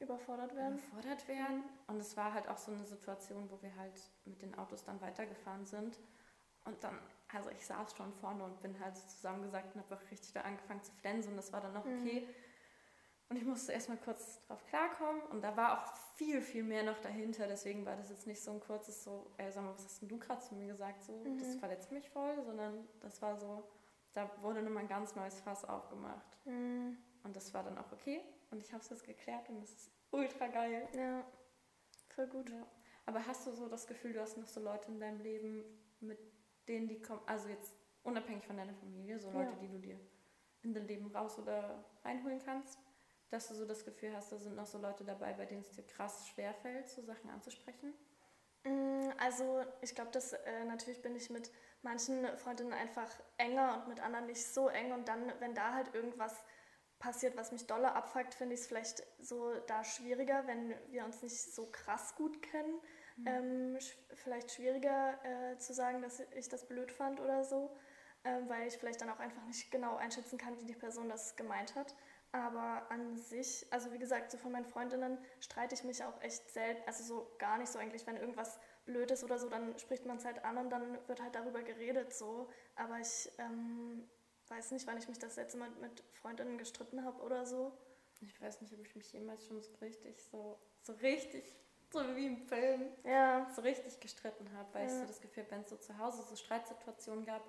Überfordert 0.00 0.54
werden. 0.54 0.78
überfordert 0.78 1.26
wären. 1.28 1.64
Und 1.86 1.98
es 1.98 2.16
war 2.16 2.32
halt 2.32 2.48
auch 2.48 2.58
so 2.58 2.72
eine 2.72 2.84
Situation, 2.84 3.50
wo 3.50 3.60
wir 3.62 3.74
halt 3.76 4.00
mit 4.24 4.42
den 4.42 4.56
Autos 4.56 4.84
dann 4.84 5.00
weitergefahren 5.00 5.66
sind. 5.66 5.98
Und 6.64 6.82
dann, 6.84 6.98
also 7.32 7.50
ich 7.50 7.66
saß 7.66 7.96
schon 7.96 8.12
vorne 8.12 8.44
und 8.44 8.60
bin 8.60 8.78
halt 8.78 8.96
so 8.96 9.06
zusammengesagt 9.08 9.74
und 9.74 9.82
habe 9.82 9.96
auch 9.96 10.10
richtig 10.10 10.32
da 10.32 10.42
angefangen 10.42 10.82
zu 10.82 10.92
flänzen 10.92 11.30
und 11.30 11.36
das 11.36 11.52
war 11.52 11.60
dann 11.60 11.72
noch 11.72 11.84
okay. 11.84 12.28
Und 13.30 13.36
ich 13.36 13.44
musste 13.44 13.72
erstmal 13.72 13.98
kurz 13.98 14.40
drauf 14.46 14.64
klarkommen 14.66 15.20
und 15.30 15.42
da 15.42 15.54
war 15.56 15.78
auch 15.78 15.92
viel, 16.16 16.40
viel 16.40 16.62
mehr 16.62 16.82
noch 16.82 16.98
dahinter. 17.00 17.46
Deswegen 17.46 17.84
war 17.84 17.94
das 17.96 18.08
jetzt 18.08 18.26
nicht 18.26 18.40
so 18.40 18.52
ein 18.52 18.60
kurzes 18.60 19.04
so, 19.04 19.30
ey, 19.36 19.50
sag 19.52 19.64
mal, 19.64 19.74
was 19.74 19.84
hast 19.84 20.00
denn 20.00 20.08
du 20.08 20.18
gerade 20.18 20.40
zu 20.40 20.54
mir 20.54 20.66
gesagt? 20.66 21.02
So, 21.02 21.22
das 21.38 21.56
verletzt 21.56 21.92
mich 21.92 22.08
voll, 22.08 22.42
sondern 22.44 22.88
das 23.00 23.20
war 23.20 23.36
so, 23.36 23.68
da 24.14 24.30
wurde 24.40 24.62
nochmal 24.62 24.84
ein 24.84 24.88
ganz 24.88 25.14
neues 25.14 25.40
Fass 25.40 25.64
aufgemacht. 25.66 26.38
Hm. 26.44 26.96
Und 27.22 27.36
das 27.36 27.52
war 27.52 27.62
dann 27.62 27.76
auch 27.76 27.92
okay. 27.92 28.22
Und 28.50 28.62
ich 28.62 28.72
habe 28.72 28.82
es 28.82 28.88
jetzt 28.90 29.04
geklärt 29.04 29.48
und 29.48 29.62
es 29.62 29.72
ist 29.72 29.90
ultra 30.10 30.46
geil. 30.48 30.88
Ja, 30.94 31.24
voll 32.14 32.26
gut. 32.28 32.50
Ja. 32.50 32.66
Aber 33.06 33.26
hast 33.26 33.46
du 33.46 33.52
so 33.52 33.68
das 33.68 33.86
Gefühl, 33.86 34.12
du 34.12 34.20
hast 34.20 34.36
noch 34.36 34.46
so 34.46 34.60
Leute 34.60 34.88
in 34.90 35.00
deinem 35.00 35.20
Leben, 35.20 35.64
mit 36.00 36.18
denen 36.66 36.88
die 36.88 37.00
kommen, 37.00 37.20
also 37.26 37.48
jetzt 37.48 37.74
unabhängig 38.02 38.44
von 38.44 38.56
deiner 38.56 38.74
Familie, 38.74 39.18
so 39.18 39.30
Leute, 39.30 39.50
Ja. 39.52 39.56
die 39.56 39.68
du 39.68 39.78
dir 39.78 40.00
in 40.62 40.74
dein 40.74 40.86
Leben 40.86 41.14
raus 41.14 41.38
oder 41.38 41.84
reinholen 42.04 42.38
kannst, 42.44 42.78
dass 43.30 43.48
du 43.48 43.54
so 43.54 43.64
das 43.66 43.84
Gefühl 43.84 44.14
hast, 44.14 44.32
da 44.32 44.38
sind 44.38 44.56
noch 44.56 44.66
so 44.66 44.78
Leute 44.78 45.04
dabei, 45.04 45.32
bei 45.34 45.46
denen 45.46 45.60
es 45.60 45.70
dir 45.72 45.84
krass 45.84 46.26
schwerfällt, 46.28 46.88
so 46.88 47.02
Sachen 47.02 47.30
anzusprechen? 47.30 47.94
Mm, 48.64 49.10
Also 49.18 49.64
ich 49.82 49.94
glaube, 49.94 50.10
dass 50.10 50.32
äh, 50.32 50.64
natürlich 50.64 51.00
bin 51.02 51.14
ich 51.16 51.30
mit 51.30 51.50
manchen 51.82 52.26
Freundinnen 52.36 52.72
einfach 52.72 53.08
enger 53.36 53.78
und 53.78 53.88
mit 53.88 54.00
anderen 54.00 54.26
nicht 54.26 54.44
so 54.44 54.68
eng 54.68 54.92
und 54.92 55.06
dann, 55.08 55.32
wenn 55.40 55.54
da 55.54 55.74
halt 55.74 55.94
irgendwas 55.94 56.42
passiert, 56.98 57.36
was 57.36 57.52
mich 57.52 57.66
dolle 57.66 57.94
abfuckt, 57.94 58.34
finde 58.34 58.54
ich 58.54 58.60
es 58.60 58.66
vielleicht 58.66 59.02
so 59.20 59.54
da 59.66 59.84
schwieriger, 59.84 60.46
wenn 60.46 60.74
wir 60.90 61.04
uns 61.04 61.22
nicht 61.22 61.40
so 61.54 61.66
krass 61.70 62.14
gut 62.16 62.42
kennen. 62.42 62.80
Ähm, 63.26 63.80
sch 63.80 63.96
vielleicht 64.14 64.52
schwieriger 64.52 65.18
äh, 65.24 65.58
zu 65.58 65.74
sagen, 65.74 66.02
dass 66.02 66.20
ich 66.36 66.48
das 66.48 66.66
blöd 66.66 66.92
fand 66.92 67.18
oder 67.20 67.44
so, 67.44 67.76
ähm, 68.24 68.48
weil 68.48 68.68
ich 68.68 68.78
vielleicht 68.78 69.00
dann 69.00 69.10
auch 69.10 69.18
einfach 69.18 69.44
nicht 69.44 69.70
genau 69.72 69.96
einschätzen 69.96 70.38
kann, 70.38 70.58
wie 70.60 70.66
die 70.66 70.74
Person 70.74 71.08
das 71.08 71.34
gemeint 71.34 71.74
hat. 71.74 71.94
Aber 72.30 72.88
an 72.90 73.16
sich, 73.16 73.66
also 73.70 73.92
wie 73.92 73.98
gesagt, 73.98 74.30
so 74.30 74.38
von 74.38 74.52
meinen 74.52 74.66
Freundinnen 74.66 75.18
streite 75.40 75.74
ich 75.74 75.82
mich 75.82 76.04
auch 76.04 76.20
echt 76.20 76.50
selten, 76.50 76.82
also 76.86 77.02
so 77.02 77.34
gar 77.38 77.58
nicht 77.58 77.72
so 77.72 77.78
eigentlich, 77.78 78.06
wenn 78.06 78.16
irgendwas 78.16 78.60
blöd 78.84 79.10
ist 79.10 79.24
oder 79.24 79.38
so, 79.38 79.48
dann 79.48 79.78
spricht 79.78 80.04
man 80.04 80.18
es 80.18 80.24
halt 80.24 80.44
an 80.44 80.58
und 80.58 80.70
dann 80.70 80.98
wird 81.08 81.22
halt 81.22 81.34
darüber 81.34 81.62
geredet 81.62 82.12
so. 82.12 82.48
Aber 82.76 82.98
ich 83.00 83.30
ähm, 83.38 84.08
weiß 84.50 84.70
nicht, 84.72 84.86
wann 84.86 84.98
ich 84.98 85.08
mich 85.08 85.18
das 85.18 85.36
letzte 85.36 85.58
Mal 85.58 85.70
mit 85.80 86.02
Freundinnen 86.12 86.58
gestritten 86.58 87.04
habe 87.04 87.20
oder 87.22 87.44
so. 87.46 87.76
Ich 88.20 88.40
weiß 88.40 88.60
nicht, 88.60 88.72
ob 88.74 88.80
ich 88.80 88.96
mich 88.96 89.12
jemals 89.12 89.46
schon 89.46 89.60
so 89.60 89.72
richtig, 89.76 90.22
so, 90.24 90.58
so 90.82 90.92
richtig, 90.94 91.54
so 91.90 92.00
wie 92.16 92.26
im 92.26 92.36
Film, 92.36 92.90
Ja, 93.04 93.48
so 93.54 93.62
richtig 93.62 94.00
gestritten 94.00 94.52
habe, 94.52 94.72
weil 94.74 94.86
ich 94.86 94.92
Ja. 94.92 95.00
so 95.00 95.06
das 95.06 95.20
Gefühl 95.20 95.46
wenn 95.50 95.60
es 95.60 95.70
so 95.70 95.76
zu 95.76 95.96
Hause 95.98 96.22
so 96.22 96.34
Streitsituationen 96.36 97.24
gab, 97.24 97.42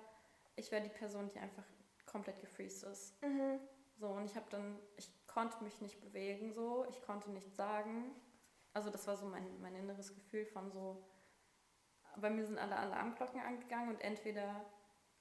ich 0.56 0.70
wäre 0.70 0.82
die 0.82 0.88
Person, 0.90 1.28
die 1.28 1.38
einfach 1.38 1.64
komplett 2.06 2.38
gefreezed 2.40 2.84
ist. 2.84 3.20
mhm. 3.22 3.60
So, 3.96 4.08
und 4.08 4.24
ich 4.24 4.34
habe 4.34 4.46
dann, 4.48 4.78
ich 4.96 5.10
konnte 5.26 5.62
mich 5.62 5.80
nicht 5.82 6.00
bewegen 6.00 6.52
so, 6.54 6.86
ich 6.88 7.02
konnte 7.02 7.30
nichts 7.30 7.54
sagen. 7.56 8.14
Also 8.72 8.88
das 8.88 9.06
war 9.06 9.16
so 9.16 9.26
mein, 9.26 9.60
mein 9.60 9.74
inneres 9.74 10.14
Gefühl 10.14 10.46
von 10.46 10.70
so, 10.70 11.04
bei 12.16 12.30
mir 12.30 12.46
sind 12.46 12.58
alle 12.58 12.76
Alarmglocken 12.76 13.40
angegangen 13.40 13.90
und 13.90 14.00
entweder 14.00 14.64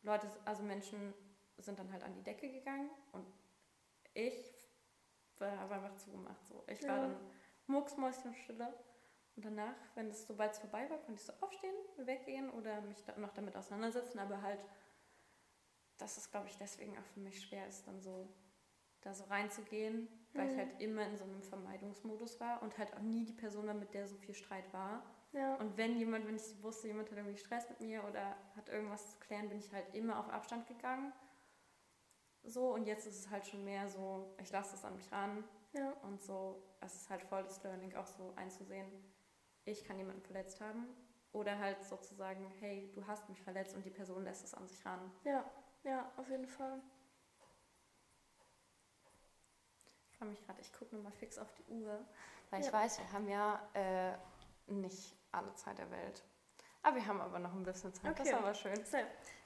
Leute, 0.02 0.30
also 0.46 0.64
Menschen 0.64 1.14
sind 1.60 1.80
dann 1.80 1.91
halt 1.91 2.03
an 2.03 2.14
die 2.14 2.24
Decke 2.24 2.49
gegangen 2.49 2.89
und 3.12 3.26
ich 4.14 4.70
war 5.38 5.57
habe 5.60 5.76
einfach 5.76 5.95
zugemacht. 5.95 6.45
So. 6.47 6.64
Ich 6.68 6.82
war 6.84 6.95
Ja. 6.95 6.99
dann 6.99 7.16
mucksmäuschenstille 7.68 8.74
und 9.36 9.45
danach, 9.45 9.76
wenn 9.95 10.07
es 10.10 10.28
sobald 10.28 10.51
es 10.51 10.60
vorbei 10.60 10.89
war, 10.89 10.97
konnte 10.99 11.14
ich 11.22 11.24
so 11.26 11.34
aufstehen, 11.41 11.76
weggehen 11.97 12.49
oder 12.49 12.82
mich 12.82 13.03
da 13.05 13.18
noch 13.18 13.34
damit 13.34 13.55
auseinandersetzen, 13.55 14.20
aber 14.20 14.41
halt, 14.41 14.60
dass 15.97 16.18
es, 16.18 16.32
glaube 16.32 16.47
ich, 16.47 16.57
deswegen 16.57 16.97
auch 16.97 17.05
für 17.14 17.20
mich 17.20 17.41
schwer 17.41 17.68
ist, 17.68 17.88
dann 17.88 18.01
so 18.01 18.28
da 19.01 19.14
so 19.14 19.24
reinzugehen, 19.26 20.07
weil 20.34 20.47
ich 20.49 20.53
Mhm. 20.53 20.57
halt 20.57 20.82
immer 20.82 21.05
in 21.05 21.16
so 21.18 21.24
einem 21.24 21.41
Vermeidungsmodus 21.41 22.39
war 22.39 22.62
und 22.62 22.78
halt 22.78 22.93
auch 22.93 22.99
nie 23.01 23.24
die 23.26 23.34
Person 23.34 23.68
war, 23.68 23.74
mit 23.74 23.93
der 23.93 24.07
so 24.07 24.18
viel 24.18 24.34
Streit 24.34 24.72
war. 24.74 25.03
ja, 25.32 25.55
Und 25.55 25.78
wenn 25.78 25.97
jemand, 25.97 26.28
wenn 26.28 26.36
ich 26.36 26.62
wusste, 26.64 26.88
jemand 26.88 27.10
hat 27.12 27.18
irgendwie 27.18 27.38
Stress 27.38 27.70
mit 27.70 27.80
mir 27.82 28.03
oder 28.05 28.36
hat 28.55 28.70
irgendwas 28.70 29.12
zu 29.12 29.20
klären, 29.20 29.47
bin 29.49 29.60
ich 29.60 29.72
halt 29.72 29.93
immer 29.93 30.20
auf 30.20 30.30
Abstand 30.30 30.68
gegangen. 30.68 31.14
So, 32.44 32.74
und 32.74 32.86
jetzt 32.86 33.06
ist 33.06 33.20
es 33.20 33.30
halt 33.30 33.46
schon 33.46 33.64
mehr 33.64 33.88
so, 33.90 34.34
ich 34.42 34.52
lasse 34.52 34.76
es 34.76 34.84
an 34.84 34.96
mich 34.96 35.12
ran 35.12 35.44
ja, 35.74 35.92
und 36.04 36.20
so, 36.22 36.64
es 36.82 36.96
ist 36.96 37.10
halt 37.10 37.22
voll 37.24 37.44
das 37.44 37.62
Learning 37.64 37.94
auch 37.96 38.08
so 38.08 38.34
einzusehen, 38.36 38.88
ich 39.66 39.84
kann 39.86 39.98
jemanden 39.98 40.22
verletzt 40.22 40.60
haben. 40.62 40.88
Oder 41.32 41.60
halt 41.60 41.84
sozusagen, 41.84 42.48
hey, 42.60 42.92
du 42.96 43.06
hast 43.06 43.30
mich 43.30 43.40
verletzt 43.40 43.76
und 43.76 43.86
die 43.86 43.92
Person 43.92 44.24
lässt 44.24 44.44
es 44.44 44.56
an 44.56 44.68
sich 44.68 44.84
ran. 44.84 45.12
ja, 45.24 45.46
ja, 45.84 46.12
auf 46.18 46.28
jeden 46.30 46.48
Fall. 46.48 46.82
Ich 50.12 50.18
freue 50.18 50.30
mich 50.30 50.44
gerade, 50.46 50.60
ich 50.60 50.74
gucke 50.74 50.96
nochmal 50.96 51.12
fix 51.12 51.38
auf 51.38 51.54
die 51.54 51.64
Uhr, 51.72 52.04
weil 52.50 52.62
Ja. 52.62 52.68
ich 52.68 52.74
weiß, 52.74 52.98
wir 53.00 53.12
haben 53.14 53.30
ja 53.30 53.62
äh, 53.74 54.18
nicht 54.68 55.16
alle 55.32 55.54
Zeit 55.54 55.78
der 55.78 55.90
Welt. 55.92 56.24
Aber 56.82 56.96
wir 56.96 57.06
haben 57.06 57.22
aber 57.22 57.40
noch 57.40 57.54
ein 57.54 57.64
bisschen 57.64 57.94
Zeit, 57.94 58.12
das 58.20 58.22
Okay. 58.22 58.30
ist 58.30 58.36
aber 58.36 58.54
schön. 58.54 58.86
So, 58.86 58.98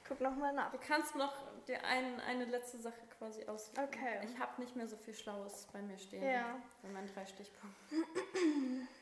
guck 0.08 0.22
nochmal 0.22 0.54
nach. 0.54 0.72
Du 0.72 0.78
kannst 0.80 1.16
noch 1.16 1.34
dir 1.66 1.84
ein, 1.86 2.20
eine 2.22 2.46
letzte 2.46 2.78
Sache 2.80 3.02
quasi 3.18 3.46
aussuchen. 3.46 3.84
Okay. 3.84 4.20
Ich 4.24 4.38
habe 4.40 4.62
nicht 4.62 4.76
mehr 4.76 4.88
so 4.88 4.98
viel 4.98 5.14
Schlaues 5.14 5.68
bei 5.72 5.82
mir 5.82 5.98
stehen. 5.98 6.24
Ja. 6.24 6.62
Bei 6.82 6.90
meinen 6.90 7.08
drei 7.14 7.26
Stichpunkten. 7.26 8.88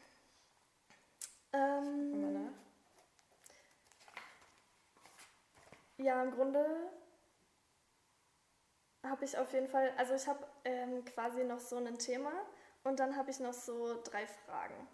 Ähm, 1.53 2.49
ja, 5.97 6.23
im 6.23 6.31
Grunde 6.31 6.65
habe 9.03 9.25
ich 9.25 9.37
auf 9.37 9.51
jeden 9.51 9.67
Fall, 9.67 9.91
also 9.97 10.13
ich 10.13 10.27
habe 10.27 10.47
ähm, 10.63 11.03
quasi 11.05 11.43
noch 11.43 11.59
so 11.59 11.77
ein 11.77 11.97
Thema 11.97 12.31
und 12.83 12.99
dann 12.99 13.15
habe 13.17 13.31
ich 13.31 13.39
noch 13.39 13.53
so 13.53 14.01
drei 14.03 14.25
Fragen. 14.27 14.87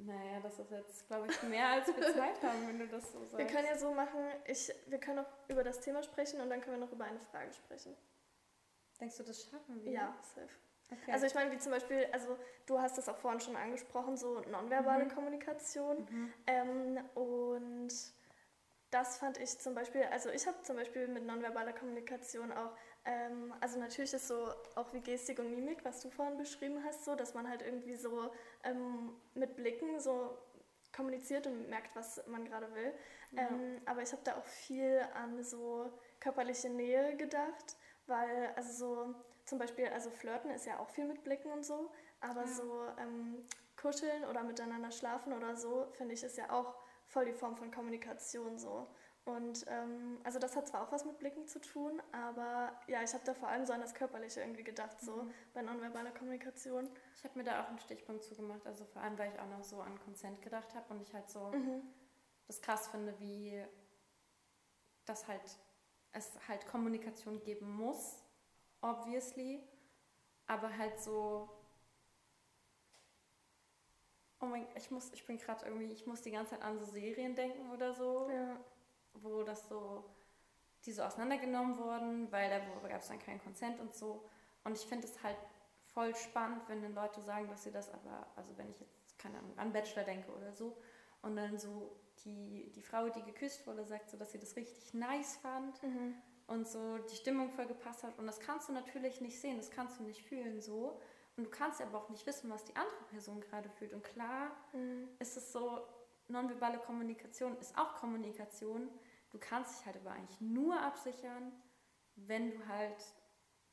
Naja, 0.00 0.38
das 0.42 0.58
ist 0.58 0.70
jetzt, 0.70 1.06
glaube 1.08 1.26
ich, 1.28 1.42
mehr 1.42 1.68
als 1.68 1.88
wir 1.88 2.00
Zeit 2.14 2.40
haben, 2.42 2.68
wenn 2.68 2.78
du 2.78 2.86
das 2.86 3.10
so 3.12 3.18
sagst. 3.24 3.36
Wir 3.38 3.46
können 3.46 3.66
ja 3.66 3.76
so 3.76 3.92
machen, 3.92 4.20
ich, 4.46 4.72
wir 4.86 4.98
können 4.98 5.16
noch 5.16 5.28
über 5.48 5.64
das 5.64 5.80
Thema 5.80 6.02
sprechen 6.02 6.40
und 6.40 6.50
dann 6.50 6.60
können 6.60 6.76
wir 6.78 6.86
noch 6.86 6.92
über 6.92 7.04
eine 7.04 7.18
Frage 7.18 7.52
sprechen. 7.52 7.96
Denkst 9.00 9.16
du, 9.16 9.24
das 9.24 9.42
schaffen 9.44 9.84
wir? 9.84 9.92
Ja, 9.92 10.14
safe. 10.22 10.48
Okay. 10.90 11.12
Also 11.12 11.26
ich 11.26 11.34
meine, 11.34 11.50
wie 11.52 11.58
zum 11.58 11.72
Beispiel, 11.72 12.06
also 12.12 12.38
du 12.66 12.80
hast 12.80 12.96
das 12.96 13.08
auch 13.08 13.16
vorhin 13.18 13.40
schon 13.40 13.56
angesprochen, 13.56 14.16
so 14.16 14.40
nonverbale 14.50 15.04
Mhm. 15.04 15.14
Kommunikation. 15.14 16.32
Ähm, 16.46 16.98
und 17.14 17.92
das 18.90 19.18
fand 19.18 19.36
ich 19.38 19.58
zum 19.58 19.74
Beispiel, 19.74 20.04
also 20.04 20.30
ich 20.30 20.46
habe 20.46 20.62
zum 20.62 20.76
Beispiel 20.76 21.08
mit 21.08 21.26
nonverbaler 21.26 21.72
Kommunikation 21.74 22.52
auch, 22.52 22.70
ähm, 23.08 23.54
also 23.60 23.78
natürlich 23.80 24.12
ist 24.12 24.28
so 24.28 24.50
auch 24.74 24.92
wie 24.92 25.00
Gestik 25.00 25.38
und 25.38 25.50
Mimik, 25.50 25.82
was 25.84 26.00
du 26.02 26.10
vorhin 26.10 26.36
beschrieben 26.36 26.84
hast, 26.84 27.04
so, 27.06 27.14
dass 27.14 27.32
man 27.32 27.48
halt 27.48 27.62
irgendwie 27.62 27.96
so 27.96 28.30
ähm, 28.64 29.16
mit 29.34 29.56
Blicken 29.56 29.98
so 29.98 30.36
kommuniziert 30.94 31.46
und 31.46 31.70
merkt, 31.70 31.96
was 31.96 32.22
man 32.26 32.44
gerade 32.44 32.68
will. 32.74 32.92
Ja. 33.30 33.48
Ähm, 33.48 33.80
aber 33.86 34.02
ich 34.02 34.12
habe 34.12 34.22
da 34.24 34.36
auch 34.36 34.44
viel 34.44 35.00
an 35.14 35.42
so 35.42 35.90
körperliche 36.20 36.68
Nähe 36.68 37.16
gedacht, 37.16 37.76
weil 38.06 38.52
also 38.56 38.72
so 38.72 39.14
zum 39.44 39.58
Beispiel, 39.58 39.86
also 39.88 40.10
Flirten 40.10 40.50
ist 40.50 40.66
ja 40.66 40.78
auch 40.78 40.90
viel 40.90 41.06
mit 41.06 41.24
Blicken 41.24 41.50
und 41.50 41.64
so, 41.64 41.90
aber 42.20 42.42
Ja. 42.42 42.46
so 42.46 42.84
ähm, 42.98 43.42
kuscheln 43.76 44.24
oder 44.26 44.42
miteinander 44.42 44.90
schlafen 44.90 45.32
oder 45.32 45.56
so, 45.56 45.86
finde 45.92 46.14
ich, 46.14 46.22
ist 46.22 46.36
ja 46.36 46.50
auch 46.50 46.74
voll 47.06 47.24
die 47.24 47.32
Form 47.32 47.56
von 47.56 47.70
Kommunikation 47.70 48.58
so. 48.58 48.86
Und 49.28 49.66
ähm, 49.68 50.18
also 50.24 50.38
das 50.38 50.56
hat 50.56 50.66
zwar 50.68 50.82
auch 50.82 50.90
was 50.90 51.04
mit 51.04 51.18
Blicken 51.18 51.46
zu 51.46 51.60
tun, 51.60 52.00
aber 52.12 52.72
ja, 52.86 53.02
ich 53.02 53.12
habe 53.12 53.24
da 53.26 53.34
vor 53.34 53.48
allem 53.48 53.66
so 53.66 53.74
an 53.74 53.82
das 53.82 53.92
Körperliche 53.94 54.40
irgendwie 54.40 54.64
gedacht, 54.64 54.98
so 55.02 55.12
Mhm. 55.12 55.34
bei 55.52 55.60
nonverbaler 55.60 56.12
Kommunikation. 56.12 56.88
Ich 57.14 57.24
habe 57.24 57.36
mir 57.38 57.44
da 57.44 57.62
auch 57.62 57.68
einen 57.68 57.78
Stichpunkt 57.78 58.24
zugemacht, 58.24 58.66
also 58.66 58.86
vor 58.86 59.02
allem, 59.02 59.18
weil 59.18 59.30
ich 59.30 59.38
auch 59.38 59.48
noch 59.48 59.62
so 59.62 59.80
an 59.82 59.98
Consent 60.00 60.40
gedacht 60.40 60.74
habe 60.74 60.94
und 60.94 61.02
ich 61.02 61.12
halt 61.12 61.28
so 61.28 61.52
Mhm. 61.52 61.82
das 62.46 62.62
krass 62.62 62.88
finde, 62.88 63.18
wie 63.20 63.62
das 65.04 65.26
halt 65.28 65.58
es 66.12 66.32
halt 66.48 66.66
Kommunikation 66.66 67.38
geben 67.40 67.70
muss, 67.76 68.22
obviously, 68.80 69.62
aber 70.46 70.76
halt 70.78 70.98
so 71.00 71.50
Oh 74.40 74.46
mein 74.46 74.66
ich 74.76 74.90
muss, 74.90 75.12
ich 75.12 75.24
bin 75.26 75.36
gerade 75.38 75.64
irgendwie, 75.66 75.92
ich 75.92 76.06
muss 76.06 76.22
die 76.22 76.30
ganze 76.30 76.52
Zeit 76.52 76.62
an 76.62 76.78
so 76.78 76.84
Serien 76.84 77.34
denken 77.34 77.70
oder 77.72 77.92
so, 77.92 78.28
Ja. 78.30 78.37
Wo 79.22 79.42
das 79.42 79.68
so, 79.68 80.04
die 80.84 80.92
so 80.92 81.02
auseinandergenommen 81.02 81.78
wurden, 81.78 82.30
weil 82.32 82.50
da 82.50 82.88
gab 82.88 83.00
es 83.00 83.08
dann 83.08 83.18
keinen 83.18 83.40
Consent 83.40 83.80
und 83.80 83.94
so. 83.94 84.24
Und 84.64 84.76
ich 84.76 84.86
finde 84.86 85.06
es 85.06 85.22
halt 85.22 85.36
voll 85.92 86.14
spannend, 86.14 86.62
wenn 86.68 86.82
dann 86.82 86.94
Leute 86.94 87.20
sagen, 87.22 87.48
dass 87.48 87.64
sie 87.64 87.72
das 87.72 87.92
aber, 87.92 88.26
also 88.36 88.56
wenn 88.58 88.70
ich 88.70 88.80
jetzt, 88.80 89.18
keine 89.18 89.38
Ahnung, 89.38 89.56
an 89.58 89.72
Bachelor 89.72 90.04
denke 90.04 90.30
oder 90.32 90.52
so, 90.52 90.76
und 91.22 91.34
dann 91.36 91.58
so 91.58 91.96
die, 92.24 92.70
die 92.74 92.82
Frau, 92.82 93.08
die 93.08 93.22
geküsst 93.22 93.66
wurde, 93.66 93.84
sagt 93.84 94.10
so, 94.10 94.16
dass 94.16 94.32
sie 94.32 94.38
das 94.38 94.54
richtig 94.56 94.94
nice 94.94 95.36
fand 95.36 95.82
Mhm. 95.82 96.14
und 96.46 96.68
so 96.68 96.98
die 96.98 97.16
Stimmung 97.16 97.50
voll 97.50 97.66
gepasst 97.66 98.04
hat. 98.04 98.16
Und 98.18 98.26
das 98.26 98.38
kannst 98.40 98.68
du 98.68 98.72
natürlich 98.72 99.20
nicht 99.20 99.40
sehen, 99.40 99.56
das 99.56 99.70
kannst 99.70 99.98
du 99.98 100.04
nicht 100.04 100.22
fühlen 100.22 100.60
so. 100.60 101.00
Und 101.36 101.44
du 101.44 101.50
kannst 101.50 101.80
aber 101.82 101.98
auch 101.98 102.08
nicht 102.08 102.26
wissen, 102.26 102.50
was 102.50 102.64
die 102.64 102.74
andere 102.76 103.04
Person 103.10 103.40
gerade 103.40 103.68
fühlt. 103.68 103.92
Und 103.92 104.04
klar 104.04 104.50
Mhm. 104.72 105.08
ist 105.18 105.36
es 105.36 105.52
so, 105.52 105.80
nonverbale 106.28 106.78
Kommunikation 106.78 107.56
ist 107.58 107.76
auch 107.78 107.96
Kommunikation. 107.96 108.88
Du 109.38 109.46
kannst 109.46 109.78
dich 109.78 109.86
halt 109.86 109.96
aber 109.96 110.10
eigentlich 110.12 110.40
nur 110.40 110.80
absichern, 110.80 111.52
wenn 112.16 112.50
du 112.50 112.66
halt 112.66 113.04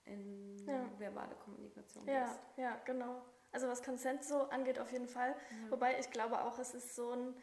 in 0.05 0.55
Ja. 0.67 0.91
verbale 0.99 1.35
Kommunikation 1.35 2.07
Ja, 2.07 2.25
gehst. 2.27 2.39
ja, 2.57 2.75
genau. 2.85 3.25
Also 3.51 3.67
was 3.67 3.81
Consent 3.81 4.23
so 4.23 4.41
angeht, 4.49 4.77
auf 4.79 4.91
jeden 4.91 5.07
Fall. 5.07 5.29
Ja. 5.31 5.71
Wobei 5.71 5.99
ich 5.99 6.11
glaube 6.11 6.39
auch, 6.43 6.59
es 6.59 6.75
ist 6.75 6.95
so 6.95 7.11
ein 7.11 7.35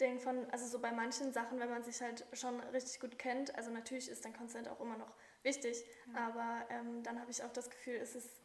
Ding 0.00 0.20
von, 0.20 0.48
also 0.52 0.66
so 0.66 0.78
bei 0.78 0.92
manchen 0.92 1.32
Sachen, 1.32 1.58
wenn 1.58 1.70
man 1.70 1.82
sich 1.82 2.00
halt 2.00 2.24
schon 2.34 2.60
richtig 2.60 3.00
gut 3.00 3.18
kennt, 3.18 3.54
also 3.56 3.70
natürlich 3.72 4.08
ist 4.10 4.24
dann 4.24 4.34
Consent 4.34 4.68
auch 4.68 4.78
immer 4.80 4.96
noch 4.98 5.12
wichtig, 5.42 5.84
aber 6.14 6.66
ähm, 6.68 7.02
dann 7.02 7.18
habe 7.20 7.30
ich 7.30 7.42
auch 7.42 7.52
das 7.52 7.70
Gefühl, 7.70 7.94
es 7.96 8.14
ist, 8.14 8.42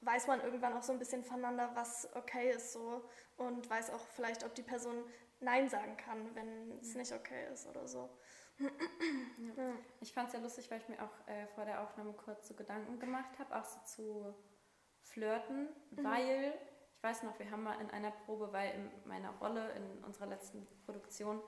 weiß 0.00 0.26
man 0.26 0.40
irgendwann 0.40 0.74
auch 0.74 0.82
so 0.82 0.92
ein 0.92 0.98
bisschen 0.98 1.22
voneinander, 1.22 1.70
was 1.76 2.08
okay 2.16 2.50
ist 2.50 2.72
so 2.72 3.08
und 3.36 3.70
weiß 3.70 3.90
auch 3.90 4.04
vielleicht, 4.08 4.44
ob 4.44 4.54
die 4.54 4.64
Person 4.64 5.04
Nein 5.38 5.68
sagen 5.70 5.96
kann, 5.96 6.34
wenn 6.34 6.72
es 6.80 6.94
nicht 6.96 7.12
okay 7.12 7.46
ist 7.52 7.66
oder 7.66 7.86
so. 7.86 8.10
Ja. 9.56 9.72
Ich 10.00 10.12
fand 10.12 10.26
es 10.26 10.32
sehr 10.32 10.40
lustig, 10.40 10.70
weil 10.70 10.80
ich 10.80 10.88
mir 10.88 11.02
auch 11.02 11.26
äh, 11.28 11.46
vor 11.54 11.64
der 11.64 11.82
Aufnahme 11.82 12.12
kurz 12.12 12.48
so 12.48 12.54
Gedanken 12.54 12.98
gemacht 12.98 13.38
habe, 13.38 13.56
auch 13.58 13.64
so 13.64 13.80
zu 13.84 14.34
flirten, 15.02 15.68
Mhm. 15.90 16.04
weil 16.04 16.54
ich 16.96 17.02
weiß 17.02 17.22
noch, 17.22 17.38
wir 17.38 17.50
haben 17.50 17.62
mal 17.62 17.80
in 17.80 17.90
einer 17.90 18.10
Probe, 18.10 18.52
weil 18.52 18.74
in 18.74 18.90
meiner 19.08 19.30
Rolle 19.38 19.70
in 19.72 20.04
unserer 20.04 20.26
letzten 20.26 20.66
Produktion 20.84 21.40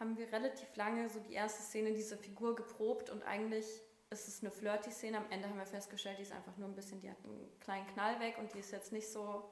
haben 0.00 0.16
wir 0.16 0.32
relativ 0.32 0.74
lange 0.74 1.08
so 1.08 1.20
die 1.20 1.34
erste 1.34 1.62
Szene 1.62 1.92
dieser 1.92 2.16
Figur 2.18 2.56
geprobt 2.56 3.10
und 3.10 3.22
eigentlich 3.22 3.66
ist 4.10 4.28
es 4.28 4.42
eine 4.42 4.50
flirty 4.50 4.90
Szene. 4.90 5.18
Am 5.18 5.30
Ende 5.30 5.48
haben 5.48 5.56
wir 5.58 5.66
festgestellt, 5.66 6.18
die 6.18 6.22
ist 6.22 6.32
einfach 6.32 6.56
nur 6.56 6.68
ein 6.68 6.74
bisschen, 6.74 7.00
die 7.00 7.10
hat 7.10 7.24
einen 7.24 7.58
kleinen 7.60 7.86
Knall 7.88 8.18
weg 8.20 8.36
und 8.38 8.52
die 8.54 8.58
ist 8.58 8.72
jetzt 8.72 8.92
nicht 8.92 9.08
so 9.10 9.48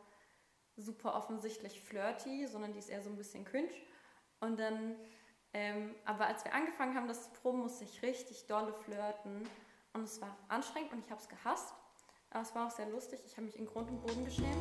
super 0.76 1.14
offensichtlich 1.14 1.80
flirty, 1.80 2.46
sondern 2.46 2.72
die 2.72 2.78
ist 2.80 2.88
eher 2.90 3.02
so 3.02 3.10
ein 3.10 3.16
bisschen 3.16 3.44
cringe. 3.44 3.70
Und 4.40 4.58
dann, 4.58 4.96
ähm, 5.54 5.94
aber 6.06 6.26
als 6.26 6.44
wir 6.44 6.54
angefangen 6.54 6.96
haben, 6.96 7.08
das 7.08 7.24
zu 7.24 7.30
proben, 7.30 7.60
musste 7.60 7.84
ich 7.84 8.02
richtig 8.02 8.46
dolle 8.46 8.72
flirten. 8.72 9.46
Und 9.92 10.04
es 10.04 10.20
war 10.22 10.34
anstrengend 10.48 10.92
und 10.92 11.04
ich 11.04 11.10
habe 11.10 11.20
es 11.20 11.28
gehasst. 11.28 11.74
Aber 12.30 12.40
es 12.40 12.54
war 12.54 12.66
auch 12.66 12.70
sehr 12.70 12.88
lustig. 12.88 13.20
Ich 13.26 13.36
habe 13.36 13.46
mich 13.46 13.58
in 13.58 13.66
Grund 13.66 13.90
und 13.90 14.00
Boden 14.00 14.24
geschämt. 14.24 14.56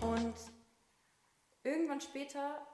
Und 0.00 0.34
irgendwann 1.62 2.00
später 2.00 2.66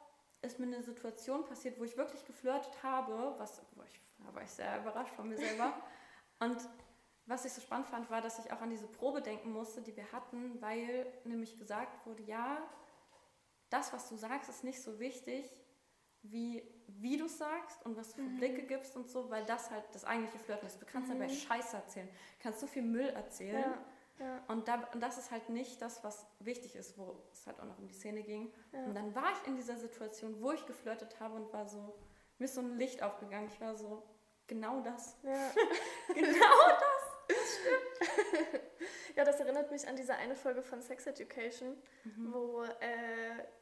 ist 0.42 0.58
mir 0.58 0.66
eine 0.66 0.82
Situation 0.82 1.44
passiert, 1.44 1.78
wo 1.78 1.84
ich 1.84 1.96
wirklich 1.96 2.24
geflirtet 2.24 2.82
habe, 2.82 3.34
was 3.38 3.62
ich, 3.86 4.00
da 4.18 4.34
war 4.34 4.42
ich 4.42 4.50
sehr 4.50 4.80
überrascht 4.80 5.14
von 5.14 5.28
mir 5.28 5.36
selber. 5.36 5.72
Und 6.40 6.58
was 7.26 7.44
ich 7.44 7.52
so 7.52 7.60
spannend 7.60 7.86
fand, 7.86 8.10
war, 8.10 8.20
dass 8.20 8.38
ich 8.40 8.52
auch 8.52 8.60
an 8.60 8.70
diese 8.70 8.88
Probe 8.88 9.22
denken 9.22 9.52
musste, 9.52 9.80
die 9.80 9.96
wir 9.96 10.10
hatten, 10.10 10.60
weil 10.60 11.06
nämlich 11.24 11.56
gesagt 11.56 12.04
wurde, 12.04 12.24
ja, 12.24 12.58
das, 13.70 13.92
was 13.92 14.08
du 14.08 14.16
sagst, 14.16 14.50
ist 14.50 14.64
nicht 14.64 14.82
so 14.82 14.98
wichtig, 14.98 15.50
wie, 16.22 16.62
wie 16.88 17.16
du 17.16 17.28
sagst 17.28 17.84
und 17.86 17.96
was 17.96 18.10
du 18.10 18.22
für 18.22 18.28
Blicke 18.36 18.62
gibst 18.62 18.96
und 18.96 19.08
so, 19.08 19.30
weil 19.30 19.44
das 19.44 19.70
halt 19.70 19.84
das 19.92 20.04
eigentliche 20.04 20.38
Flirten 20.38 20.66
ist. 20.66 20.80
Du 20.80 20.86
kannst 20.86 21.10
dabei 21.10 21.28
Scheiße 21.28 21.76
erzählen, 21.76 22.08
kannst 22.40 22.60
so 22.60 22.66
viel 22.66 22.82
Müll 22.82 23.08
erzählen. 23.08 23.62
Ja, 23.62 23.84
ja. 24.22 24.40
Und, 24.48 24.68
da, 24.68 24.88
und 24.92 25.00
das 25.00 25.18
ist 25.18 25.30
halt 25.30 25.48
nicht 25.48 25.82
das, 25.82 26.04
was 26.04 26.26
wichtig 26.38 26.76
ist, 26.76 26.96
wo 26.96 27.16
es 27.32 27.46
halt 27.46 27.58
auch 27.60 27.64
noch 27.64 27.78
um 27.78 27.88
die 27.88 27.94
Szene 27.94 28.22
ging. 28.22 28.52
Ja. 28.72 28.84
Und 28.84 28.94
dann 28.94 29.14
war 29.14 29.32
ich 29.32 29.48
in 29.48 29.56
dieser 29.56 29.76
Situation, 29.76 30.40
wo 30.40 30.52
ich 30.52 30.64
geflirtet 30.66 31.18
habe 31.20 31.34
und 31.34 31.52
war 31.52 31.66
so, 31.66 31.94
mir 32.38 32.44
ist 32.44 32.54
so 32.54 32.60
ein 32.60 32.78
Licht 32.78 33.02
aufgegangen. 33.02 33.48
Ich 33.52 33.60
war 33.60 33.76
so, 33.76 34.02
genau 34.46 34.80
das. 34.80 35.16
Ja. 35.22 35.50
Genau 36.14 36.68
das. 36.68 37.12
Ja, 39.16 39.24
das 39.24 39.40
erinnert 39.40 39.70
mich 39.70 39.86
an 39.86 39.96
diese 39.96 40.14
eine 40.14 40.34
Folge 40.36 40.62
von 40.62 40.80
Sex 40.82 41.06
Education, 41.06 41.76
Mhm. 42.04 42.32
wo 42.32 42.62
äh, 42.64 42.68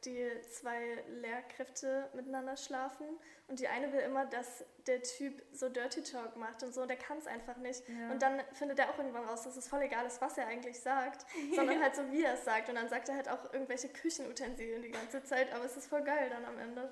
die 0.05 0.29
zwei 0.49 1.03
Lehrkräfte 1.07 2.09
miteinander 2.13 2.57
schlafen 2.57 3.05
und 3.47 3.59
die 3.59 3.67
eine 3.67 3.91
will 3.93 3.99
immer, 3.99 4.25
dass 4.25 4.63
der 4.87 5.03
Typ 5.03 5.43
so 5.51 5.69
Dirty 5.69 6.01
Talk 6.03 6.37
macht 6.37 6.63
und 6.63 6.73
so 6.73 6.81
und 6.81 6.87
der 6.87 6.97
kann 6.97 7.17
es 7.19 7.27
einfach 7.27 7.57
nicht. 7.57 7.87
Ja. 7.87 8.11
Und 8.11 8.21
dann 8.21 8.41
findet 8.53 8.79
er 8.79 8.89
auch 8.89 8.97
irgendwann 8.97 9.25
raus, 9.25 9.43
dass 9.43 9.57
es 9.57 9.67
voll 9.67 9.81
egal 9.81 10.05
ist, 10.07 10.21
was 10.21 10.37
er 10.37 10.47
eigentlich 10.47 10.79
sagt, 10.79 11.25
sondern 11.55 11.79
halt 11.83 11.95
so, 11.95 12.09
wie 12.11 12.23
er 12.23 12.33
es 12.33 12.45
sagt. 12.45 12.69
Und 12.69 12.75
dann 12.75 12.89
sagt 12.89 13.09
er 13.09 13.15
halt 13.15 13.29
auch 13.29 13.53
irgendwelche 13.53 13.89
Küchenutensilien 13.89 14.81
die 14.81 14.89
ganze 14.91 15.23
Zeit, 15.23 15.53
aber 15.53 15.65
es 15.65 15.77
ist 15.77 15.87
voll 15.87 16.03
geil 16.03 16.29
dann 16.29 16.45
am 16.45 16.57
Ende. 16.57 16.89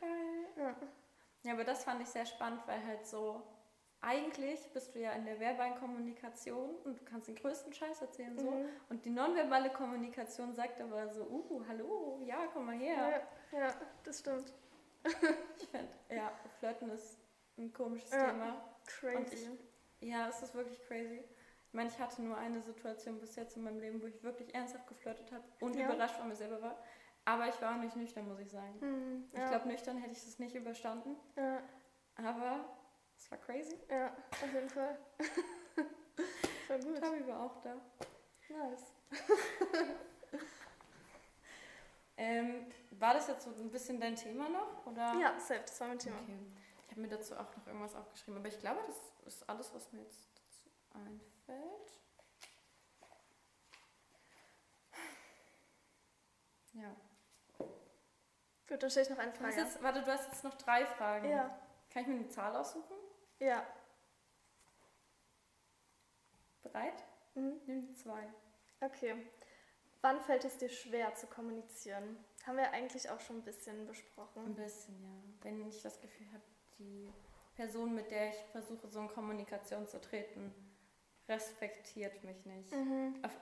Geil. 0.00 0.46
Ja. 0.56 0.74
Ja, 1.42 1.52
aber 1.52 1.62
das 1.64 1.84
fand 1.84 2.02
ich 2.02 2.08
sehr 2.08 2.26
spannend, 2.26 2.60
weil 2.66 2.84
halt 2.84 3.06
so, 3.06 3.40
eigentlich 4.06 4.60
bist 4.72 4.94
du 4.94 5.00
ja 5.00 5.12
in 5.12 5.24
der 5.24 5.40
verbalen 5.40 5.74
Kommunikation 5.80 6.76
und 6.84 7.00
du 7.00 7.04
kannst 7.04 7.26
den 7.26 7.34
größten 7.34 7.72
Scheiß 7.72 8.00
erzählen 8.02 8.38
so. 8.38 8.50
Mhm. 8.52 8.68
Und 8.88 9.04
die 9.04 9.10
nonverbale 9.10 9.70
Kommunikation 9.70 10.54
sagt 10.54 10.80
aber 10.80 11.08
so, 11.12 11.22
uh, 11.24 11.62
hallo, 11.68 12.20
ja, 12.24 12.46
komm 12.52 12.66
mal 12.66 12.76
her. 12.76 13.24
Ja, 13.52 13.58
ja, 13.58 13.74
das 14.04 14.20
stimmt. 14.20 14.52
Ich 15.58 15.68
finde, 15.68 15.88
ja, 16.10 16.30
Flirten 16.58 16.90
ist 16.90 17.18
ein 17.58 17.72
komisches 17.72 18.10
Ja. 18.12 18.30
Thema. 18.30 18.64
Crazy. 18.86 19.50
Ja, 20.00 20.28
es 20.28 20.42
ist 20.42 20.54
wirklich 20.54 20.80
crazy. 20.86 21.24
Ich 21.68 21.74
meine, 21.74 21.88
ich 21.88 21.98
hatte 21.98 22.22
nur 22.22 22.36
eine 22.36 22.60
Situation 22.62 23.18
bis 23.18 23.34
jetzt 23.36 23.56
in 23.56 23.64
meinem 23.64 23.80
Leben, 23.80 24.00
wo 24.02 24.06
ich 24.06 24.22
wirklich 24.22 24.54
ernsthaft 24.54 24.86
geflirtet 24.86 25.32
habe 25.32 25.42
und 25.60 25.74
Ja. 25.74 25.86
überrascht 25.86 26.16
von 26.16 26.28
mir 26.28 26.36
selber 26.36 26.62
war. 26.62 26.76
Aber 27.24 27.48
ich 27.48 27.60
war 27.60 27.74
auch 27.74 27.80
nicht 27.80 27.96
nüchtern, 27.96 28.28
muss 28.28 28.38
ich 28.38 28.50
sagen. 28.50 28.80
Hm, 28.80 29.24
Ich 29.32 29.44
glaube, 29.48 29.66
nüchtern 29.66 29.96
hätte 29.98 30.12
ich 30.12 30.24
das 30.24 30.38
nicht 30.38 30.54
überstanden. 30.54 31.16
ja, 31.36 31.60
Aber 32.16 32.64
es 33.16 33.30
war 33.30 33.38
crazy. 33.38 33.78
ja, 33.90 34.08
auf 34.30 34.52
jeden 34.52 34.68
Fall. 34.70 34.98
voll 36.66 36.80
gut. 36.80 37.00
Tabi 37.00 37.26
war 37.26 37.40
auch 37.42 37.60
da. 37.62 37.74
Nice. 38.48 38.92
Ähm, 42.18 42.72
war 42.92 43.12
das 43.12 43.28
jetzt 43.28 43.44
so 43.44 43.50
ein 43.50 43.70
bisschen 43.70 44.00
dein 44.00 44.16
Thema 44.16 44.48
noch? 44.48 44.86
Oder? 44.86 45.14
Ja, 45.20 45.38
safe, 45.38 45.60
das 45.60 45.78
war 45.80 45.88
mein 45.88 45.98
Thema. 45.98 46.16
Okay. 46.22 46.38
Ich 46.86 46.90
habe 46.92 47.00
mir 47.02 47.08
dazu 47.08 47.34
auch 47.36 47.54
noch 47.54 47.66
irgendwas 47.66 47.94
aufgeschrieben. 47.94 48.38
Aber 48.38 48.48
ich 48.48 48.58
glaube, 48.58 48.80
das 48.86 49.34
ist 49.34 49.46
alles, 49.48 49.74
was 49.74 49.92
mir 49.92 50.00
jetzt 50.00 50.26
dazu 50.34 50.70
einfällt. 50.94 52.00
Ja. 56.72 56.96
Gut, 58.68 58.82
dann 58.82 58.90
stelle 58.90 59.04
ich 59.04 59.10
noch 59.10 59.18
eine 59.18 59.32
Du 59.32 59.38
Frage. 59.38 59.56
jetzt, 59.56 59.82
warte, 59.82 60.02
du 60.02 60.10
hast 60.10 60.26
jetzt 60.28 60.44
noch 60.44 60.54
drei 60.54 60.86
Fragen. 60.86 61.28
Ja, 61.28 61.58
Kann 61.90 62.02
ich 62.02 62.08
mir 62.08 62.14
eine 62.14 62.28
Zahl 62.28 62.56
aussuchen? 62.56 62.96
Ja. 63.40 63.66
Bereit? 66.62 67.04
Mhm. 67.34 67.60
Nimm 67.66 67.86
die 67.86 67.94
zwei. 67.94 68.28
Okay. 68.80 69.14
Wann 70.02 70.20
fällt 70.20 70.44
es 70.44 70.58
dir 70.58 70.68
schwer 70.68 71.14
zu 71.14 71.26
kommunizieren? 71.26 72.16
Haben 72.46 72.58
wir 72.58 72.70
eigentlich 72.72 73.08
auch 73.10 73.20
schon 73.20 73.38
ein 73.38 73.44
bisschen 73.44 73.80
Ein 73.80 73.86
besprochen. 73.86 74.54
bisschen, 74.54 75.02
ja. 75.02 75.10
Wenn 75.42 75.66
ich 75.66 75.82
das 75.82 76.00
Gefühl 76.00 76.26
habe, 76.32 76.42
die 76.78 77.10
Person, 77.54 77.94
mit 77.94 78.10
der 78.10 78.28
ich 78.28 78.36
versuche, 78.52 78.86
so 78.88 79.00
in 79.00 79.08
Kommunikation 79.08 79.86
zu 79.86 80.00
treten, 80.00 80.54
respektiert 81.28 82.22
mich 82.22 82.44
nicht. 82.44 82.70
Mhm. 82.72 83.18
Auf, 83.24 83.36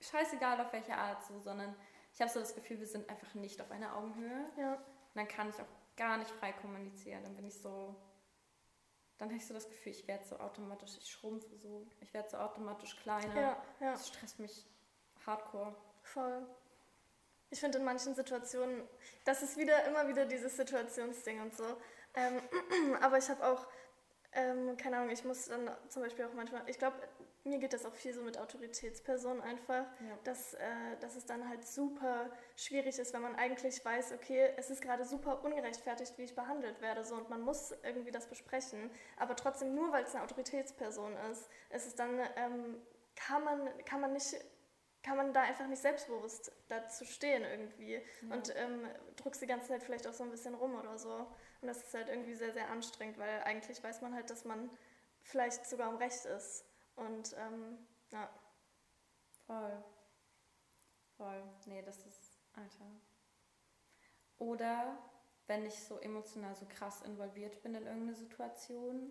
scheißegal 0.00 0.60
auf 0.60 0.72
welche 0.72 0.94
Art 0.96 1.24
so, 1.24 1.38
sondern 1.40 1.74
ich 2.12 2.20
habe 2.20 2.30
so 2.30 2.40
das 2.40 2.54
Gefühl, 2.54 2.80
wir 2.80 2.86
sind 2.86 3.08
einfach 3.08 3.34
nicht 3.34 3.60
auf 3.60 3.70
einer 3.70 3.94
Augenhöhe. 3.96 4.46
Ja, 4.56 4.74
Und 4.74 4.80
dann 5.14 5.28
kann 5.28 5.50
ich 5.50 5.60
auch 5.60 5.68
gar 5.96 6.16
nicht 6.16 6.30
frei 6.30 6.52
kommunizieren. 6.52 7.22
Dann 7.22 7.36
bin 7.36 7.46
ich 7.46 7.54
so, 7.60 7.94
dann 9.18 9.28
habe 9.28 9.36
ich 9.38 9.46
so 9.46 9.54
das 9.54 9.68
Gefühl, 9.68 9.92
ich 9.92 10.06
werde 10.08 10.24
so 10.24 10.38
automatisch, 10.38 10.96
ich 10.98 11.10
schrumpfe 11.10 11.56
so, 11.58 11.86
ich 12.00 12.12
werde 12.14 12.28
so 12.30 12.36
automatisch 12.38 12.96
kleiner. 13.02 13.34
ja, 13.34 13.62
ja, 13.80 13.92
Das 13.92 14.08
stresst 14.08 14.38
mich 14.38 14.64
hardcore. 15.26 15.74
voll. 16.02 16.46
Ich 17.50 17.60
finde 17.60 17.78
in 17.78 17.84
manchen 17.84 18.14
Situationen, 18.14 18.86
das 19.24 19.42
ist 19.42 19.56
wieder 19.56 19.84
immer 19.86 20.06
wieder 20.08 20.26
dieses 20.26 20.56
Situationsding 20.56 21.40
und 21.40 21.56
so. 21.56 21.64
Ähm, 22.14 22.40
aber 23.00 23.18
ich 23.18 23.28
habe 23.28 23.44
auch 23.46 23.66
Ähm, 24.32 24.76
keine 24.76 24.98
Ahnung, 24.98 25.08
ich 25.10 25.24
muss 25.24 25.46
dann 25.46 25.70
zum 25.88 26.02
Beispiel 26.02 26.26
auch 26.26 26.34
manchmal, 26.34 26.62
ich 26.68 26.78
glaube, 26.78 26.96
mir 27.48 27.58
geht 27.58 27.72
das 27.72 27.84
auch 27.84 27.94
viel 27.94 28.12
so 28.14 28.22
mit 28.22 28.38
Autoritätspersonen 28.38 29.42
einfach, 29.42 29.84
Ja. 30.00 30.18
dass, 30.24 30.54
äh, 30.54 30.96
dass 31.00 31.16
es 31.16 31.26
dann 31.26 31.48
halt 31.48 31.66
super 31.66 32.30
schwierig 32.56 32.98
ist, 32.98 33.12
wenn 33.12 33.22
man 33.22 33.36
eigentlich 33.36 33.84
weiß, 33.84 34.12
okay, 34.12 34.52
es 34.56 34.70
ist 34.70 34.80
gerade 34.82 35.04
super 35.04 35.44
ungerechtfertigt, 35.44 36.16
wie 36.18 36.22
ich 36.24 36.34
behandelt 36.34 36.80
werde, 36.80 37.04
so 37.04 37.14
und 37.16 37.28
man 37.30 37.40
muss 37.42 37.72
irgendwie 37.82 38.10
das 38.10 38.26
besprechen, 38.28 38.90
aber 39.16 39.34
trotzdem 39.36 39.74
nur, 39.74 39.92
weil 39.92 40.04
es 40.04 40.14
eine 40.14 40.24
Autoritätsperson 40.24 41.16
ist, 41.30 41.48
ist 41.70 41.86
es 41.86 41.94
dann, 41.94 42.20
ähm, 42.36 42.80
kann 43.16 43.42
man, 43.44 43.84
kann 43.84 44.00
man 44.00 44.12
nicht 44.12 44.36
kann 45.04 45.16
man 45.16 45.32
da 45.32 45.42
einfach 45.42 45.66
nicht 45.68 45.80
selbstbewusst 45.80 46.50
dazu 46.68 47.04
stehen 47.04 47.44
irgendwie 47.44 48.02
und 48.30 48.52
ähm, 48.56 48.84
druckst 49.16 49.40
die 49.40 49.46
ganze 49.46 49.68
Zeit 49.68 49.82
vielleicht 49.82 50.06
auch 50.08 50.12
so 50.12 50.24
ein 50.24 50.30
bisschen 50.30 50.54
rum 50.54 50.74
oder 50.74 50.98
so. 50.98 51.14
Und 51.62 51.68
das 51.68 51.78
ist 51.84 51.94
halt 51.94 52.08
irgendwie 52.08 52.34
sehr, 52.34 52.52
sehr 52.52 52.68
anstrengend, 52.68 53.16
weil 53.16 53.42
eigentlich 53.44 53.82
weiß 53.82 54.02
man 54.02 54.12
halt, 54.12 54.28
dass 54.28 54.44
man 54.44 54.68
vielleicht 55.22 55.64
sogar 55.66 55.88
im 55.90 55.96
Recht 55.96 56.24
ist. 56.26 56.64
Und 56.98 57.34
ähm, 57.38 57.78
ja, 58.12 58.28
Voll. 59.46 59.82
Voll. 61.16 61.42
Nee, 61.66 61.82
das 61.82 62.04
ist. 62.04 62.38
Alter. 62.54 62.84
Oder 64.38 64.98
wenn 65.46 65.64
ich 65.64 65.82
so 65.82 65.98
emotional 66.00 66.54
so 66.54 66.66
krass 66.68 67.00
involviert 67.02 67.62
bin 67.62 67.74
in 67.74 67.86
irgendeine 67.86 68.14
Situation. 68.14 69.10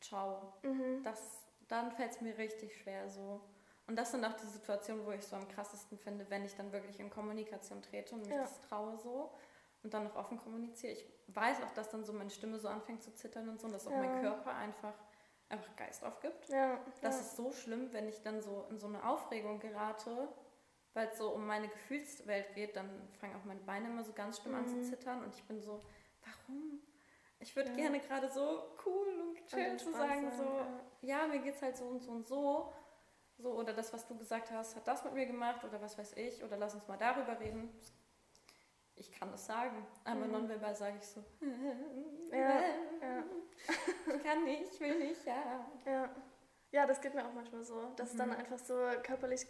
Ciao. 0.00 0.52
mhm. 0.62 1.02
Das, 1.02 1.42
dann 1.68 1.90
fällt 1.92 2.12
es 2.12 2.20
mir 2.20 2.36
richtig 2.36 2.76
schwer 2.76 3.08
so. 3.08 3.40
Und 3.86 3.96
das 3.96 4.10
sind 4.12 4.24
auch 4.24 4.34
die 4.34 4.46
Situationen, 4.46 5.04
wo 5.06 5.10
ich 5.12 5.24
so 5.26 5.36
am 5.36 5.48
krassesten 5.48 5.98
finde, 5.98 6.28
wenn 6.30 6.44
ich 6.44 6.54
dann 6.56 6.72
wirklich 6.72 7.00
in 7.00 7.08
Kommunikation 7.10 7.80
trete 7.82 8.14
und 8.14 8.22
mich 8.22 8.30
Ja. 8.30 8.42
das 8.42 8.60
traue 8.62 8.96
so 8.98 9.32
und 9.82 9.92
dann 9.94 10.04
noch 10.04 10.16
offen 10.16 10.38
kommuniziere. 10.38 10.92
Ich 10.92 11.06
weiß 11.28 11.62
auch, 11.62 11.70
dass 11.74 11.88
dann 11.90 12.04
so 12.04 12.12
meine 12.12 12.30
Stimme 12.30 12.58
so 12.58 12.68
anfängt 12.68 13.02
zu 13.02 13.14
zittern 13.14 13.48
und 13.48 13.60
so 13.60 13.66
und 13.66 13.72
dass 13.72 13.86
auch 13.86 13.92
Ja. 13.92 13.98
mein 13.98 14.20
Körper 14.20 14.54
einfach, 14.54 14.94
einfach 15.54 15.74
Geist 15.76 16.04
aufgibt. 16.04 16.48
ja, 16.48 16.78
Das 17.02 17.14
ja. 17.16 17.20
ist 17.20 17.36
so 17.36 17.50
schlimm, 17.52 17.92
wenn 17.92 18.08
ich 18.08 18.22
dann 18.22 18.40
so 18.42 18.66
in 18.70 18.78
so 18.78 18.86
eine 18.86 19.04
Aufregung 19.08 19.58
gerate, 19.60 20.28
weil 20.92 21.08
es 21.08 21.18
so 21.18 21.30
um 21.30 21.46
meine 21.46 21.68
Gefühlswelt 21.68 22.54
geht, 22.54 22.76
dann 22.76 22.88
fangen 23.20 23.34
auch 23.36 23.44
meine 23.44 23.60
Beine 23.60 23.88
immer 23.88 24.04
so 24.04 24.12
ganz 24.12 24.40
schlimm 24.40 24.54
an 24.54 24.66
zu 24.68 24.76
Mhm. 24.76 24.84
zittern 24.84 25.24
und 25.24 25.34
ich 25.34 25.42
bin 25.44 25.60
so, 25.60 25.80
warum? 26.24 26.80
Ich 27.40 27.54
würde 27.56 27.70
Ja. 27.70 27.76
gerne 27.76 28.00
gerade 28.00 28.28
so 28.28 28.62
cool 28.86 29.08
und 29.20 29.38
Und 29.40 29.46
chill 29.48 29.76
zu 29.76 29.92
sagen, 29.92 30.30
sein, 30.30 30.32
so, 30.38 30.44
ja. 30.44 31.20
ja, 31.20 31.26
mir 31.26 31.40
geht's 31.40 31.62
halt 31.62 31.76
so 31.76 31.84
und 31.86 32.00
so 32.02 32.10
und 32.12 32.26
so. 32.26 32.72
So, 33.36 33.52
oder 33.54 33.72
das, 33.72 33.92
was 33.92 34.06
du 34.06 34.16
gesagt 34.16 34.50
hast, 34.52 34.76
hat 34.76 34.86
das 34.86 35.02
mit 35.04 35.12
mir 35.14 35.26
gemacht 35.26 35.64
oder 35.64 35.80
was 35.82 35.98
weiß 35.98 36.16
ich, 36.16 36.42
oder 36.44 36.56
lass 36.56 36.74
uns 36.74 36.86
mal 36.86 36.96
darüber 36.96 37.38
reden. 37.40 37.68
Ich 38.96 39.10
kann 39.12 39.30
das 39.32 39.46
sagen, 39.46 39.84
aber 40.04 40.20
Mhm. 40.26 40.32
nonverbal 40.32 40.74
sage 40.74 40.96
ich 40.98 41.06
so, 41.06 41.22
Ja, 42.30 42.38
ja. 42.60 43.24
ich 44.16 44.22
kann 44.22 44.44
nicht, 44.44 44.72
ich 44.72 44.80
will 44.80 44.98
nicht, 44.98 45.24
ja. 45.24 45.66
Ja. 45.84 46.08
ja, 46.70 46.86
das 46.86 47.00
geht 47.00 47.14
mir 47.14 47.26
auch 47.26 47.32
manchmal 47.32 47.64
so, 47.64 47.90
dass 47.96 48.12
es 48.12 48.16
dann 48.16 48.30
Mhm. 48.30 48.36
einfach 48.36 48.58
so 48.58 48.74
körperlich 49.02 49.46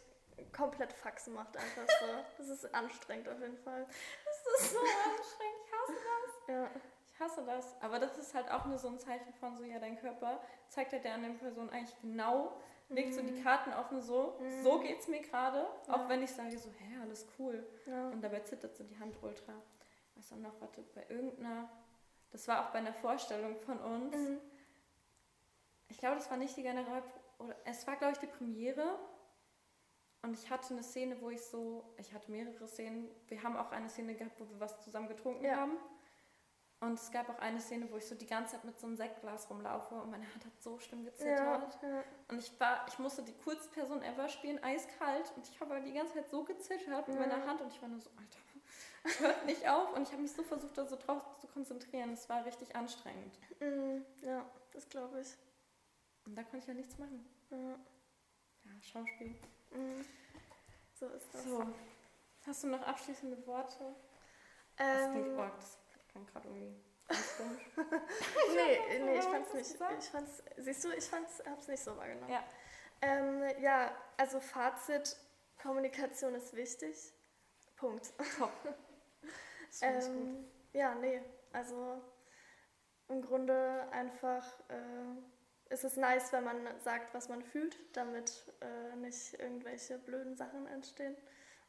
komplett 0.57 0.92
Faxen 0.92 1.34
macht 1.34 1.57
einfach 1.57 1.86
so. 1.86 2.07
Das 2.38 2.49
ist 2.49 2.74
anstrengend 2.74 3.28
auf 3.28 3.38
jeden 3.40 3.59
Fall. 3.59 3.86
Das 3.86 4.61
ist 4.62 4.72
so 4.72 4.78
anstrengend, 4.78 5.57
ich 5.66 5.72
hasse 5.72 5.92
das. 5.92 6.49
Ja, 6.49 6.70
Ich 7.12 7.20
hasse 7.20 7.45
das. 7.45 7.82
Aber 7.82 7.99
das 7.99 8.18
ist 8.18 8.34
halt 8.34 8.51
auch 8.51 8.64
nur 8.64 8.78
so 8.78 8.88
ein 8.88 8.99
Zeichen 8.99 9.32
von 9.34 9.57
so, 9.57 9.62
ja, 9.64 9.78
dein 9.78 9.97
Körper 9.99 10.40
zeigt 10.68 10.92
halt 10.92 11.05
der 11.05 11.14
anderen 11.14 11.38
Person 11.38 11.70
eigentlich 11.70 11.95
genau, 12.01 12.61
legt 12.89 13.14
so 13.14 13.22
die 13.22 13.41
Karten 13.43 13.72
offen 13.72 14.01
so, 14.01 14.39
so 14.62 14.78
geht's 14.80 15.09
mir 15.09 15.20
gerade. 15.20 15.66
Auch 15.89 15.99
Ja. 16.03 16.09
wenn 16.09 16.22
ich 16.22 16.30
sage 16.30 16.59
so, 16.59 16.68
hä, 16.70 16.99
alles 17.03 17.26
cool. 17.39 17.66
ja. 17.87 18.09
Und 18.11 18.22
dabei 18.22 18.41
zittert 18.41 18.76
so 18.76 18.85
die 18.85 18.99
Hand 18.99 19.16
ultra. 19.22 19.53
Was 20.14 20.28
dann 20.28 20.43
noch, 20.43 20.61
warte, 20.61 20.82
bei 20.95 21.05
irgendeiner, 21.09 21.68
das 22.30 22.47
war 22.47 22.64
auch 22.66 22.70
bei 22.72 22.78
einer 22.78 22.93
Vorstellung 22.95 23.57
von 23.61 23.78
uns. 23.80 24.14
Mhm. 24.16 24.41
Ich 25.89 25.99
glaube, 25.99 26.16
das 26.16 26.30
war 26.30 26.37
nicht 26.37 26.57
die 26.57 26.62
General, 26.62 27.03
oder 27.39 27.57
es 27.64 27.87
war, 27.87 27.97
glaube 27.97 28.12
ich, 28.12 28.18
die 28.18 28.26
Premiere. 28.26 28.99
Und 30.22 30.35
ich 30.39 30.51
hatte 30.51 30.72
eine 30.72 30.82
Szene, 30.82 31.20
wo 31.20 31.28
ich 31.30 31.43
so, 31.43 31.85
ich 31.99 32.14
hatte 32.14 32.30
mehrere 32.30 32.66
Szenen. 32.66 33.11
Wir 33.28 33.43
haben 33.43 33.57
auch 33.57 33.70
eine 33.72 33.89
Szene 33.91 34.14
gehabt, 34.14 34.41
wo 34.41 34.49
wir 34.49 34.59
was 34.61 34.80
zusammen 34.82 35.09
getrunken 35.09 35.45
Ja. 35.45 35.57
haben. 35.57 35.76
Und 36.87 36.95
es 36.99 37.11
gab 37.11 37.28
auch 37.28 37.39
eine 37.39 37.61
Szene, 37.61 37.91
wo 37.91 37.97
ich 37.97 38.07
so 38.07 38.14
die 38.14 38.26
ganze 38.26 38.53
Zeit 38.53 38.64
mit 38.64 38.78
so 38.78 38.87
einem 38.87 38.97
Sektglas 38.97 39.49
rumlaufe 39.51 39.95
und 39.95 40.11
meine 40.11 40.24
Hand 40.24 40.45
hat 40.45 40.62
so 40.62 40.78
schlimm 40.78 41.05
Ja, 41.05 41.11
gezittert. 41.11 41.78
ja. 41.82 42.05
Und 42.28 42.39
ich 42.39 42.61
war, 42.61 42.87
ich 42.89 42.99
musste 42.99 43.22
die 43.22 43.35
coolste 43.45 43.68
Person 43.70 44.03
ever 44.03 44.28
spielen, 44.28 44.62
eiskalt. 44.62 45.32
Und 45.37 45.49
ich 45.49 45.61
habe 45.61 45.80
die 45.80 45.93
ganze 45.93 46.14
Zeit 46.14 46.28
so 46.28 46.45
gezittert 46.45 47.07
mit 47.09 47.16
Ja. 47.16 47.26
meiner 47.26 47.47
Hand 47.47 47.61
und 47.61 47.72
ich 47.72 47.80
war 47.80 47.89
nur 47.89 48.01
so, 48.01 48.11
Alter, 48.11 48.39
hört 49.20 49.47
nicht 49.47 49.68
auf. 49.68 49.93
Und 49.95 50.03
ich 50.03 50.12
habe 50.12 50.22
mich 50.22 50.32
so 50.32 50.43
versucht, 50.43 50.76
da 50.76 50.87
so 50.87 50.97
drauf 50.97 51.22
zu 51.39 51.47
konzentrieren. 51.49 52.12
Es 52.12 52.28
war 52.28 52.45
richtig 52.45 52.74
anstrengend. 52.76 53.39
Mhm. 53.61 54.05
ja, 54.22 54.45
das 54.72 54.89
glaube 54.89 55.20
ich. 55.20 55.28
Und 56.26 56.35
da 56.37 56.43
konnte 56.43 56.59
ich 56.59 56.66
ja 56.66 56.74
nichts 56.74 56.99
machen. 56.99 57.24
Ja. 57.51 57.59
Ja, 58.66 58.82
Schauspiel. 58.82 59.35
Mhm. 59.72 60.05
So 60.95 61.07
ist 61.09 61.32
das. 61.35 61.45
So. 61.45 61.66
Hast 62.47 62.62
du 62.64 62.68
noch 62.68 62.82
abschließende 62.82 63.47
Worte? 63.47 63.95
Das 64.76 65.11
klingt, 65.11 65.28
Ähm, 65.28 65.39
oh, 65.39 65.47
das 65.57 65.78
klingt 66.14 66.32
gerade 66.32 66.48
irgendwie 66.48 66.80
komisch. 67.36 67.70
nee, 68.54 68.98
nee, 69.00 69.18
ich 69.18 69.24
fand's 69.24 69.52
nicht. 69.52 69.70
Ich 69.98 70.08
fand's, 70.08 70.42
siehst 70.56 70.84
du, 70.84 70.92
ich 70.92 71.04
fand's, 71.04 71.42
hab's 71.44 71.68
nicht 71.68 71.82
so 71.82 71.96
wahrgenommen. 71.96 72.30
Ja. 72.30 72.44
Ähm, 73.02 73.42
ja, 73.60 73.90
also 74.16 74.40
Fazit, 74.40 75.16
Kommunikation 75.60 76.34
ist 76.34 76.54
wichtig. 76.54 77.12
Punkt. 77.76 78.12
Top. 78.38 78.52
Das 79.80 79.82
ich 79.82 80.06
gut. 80.06 80.22
Ähm, 80.22 80.44
ja, 80.72 80.94
nee, 80.94 81.20
also 81.52 82.00
im 83.08 83.22
Grunde 83.22 83.88
einfach 83.90 84.44
äh, 84.68 85.72
ist 85.74 85.82
es 85.82 85.96
nice, 85.96 86.32
wenn 86.32 86.44
man 86.44 86.80
sagt, 86.80 87.12
was 87.12 87.28
man 87.28 87.42
fühlt, 87.42 87.76
damit 87.96 88.54
äh, 88.60 88.94
nicht 88.94 89.34
irgendwelche 89.34 89.98
blöden 89.98 90.36
Sachen 90.36 90.68
entstehen. 90.68 91.16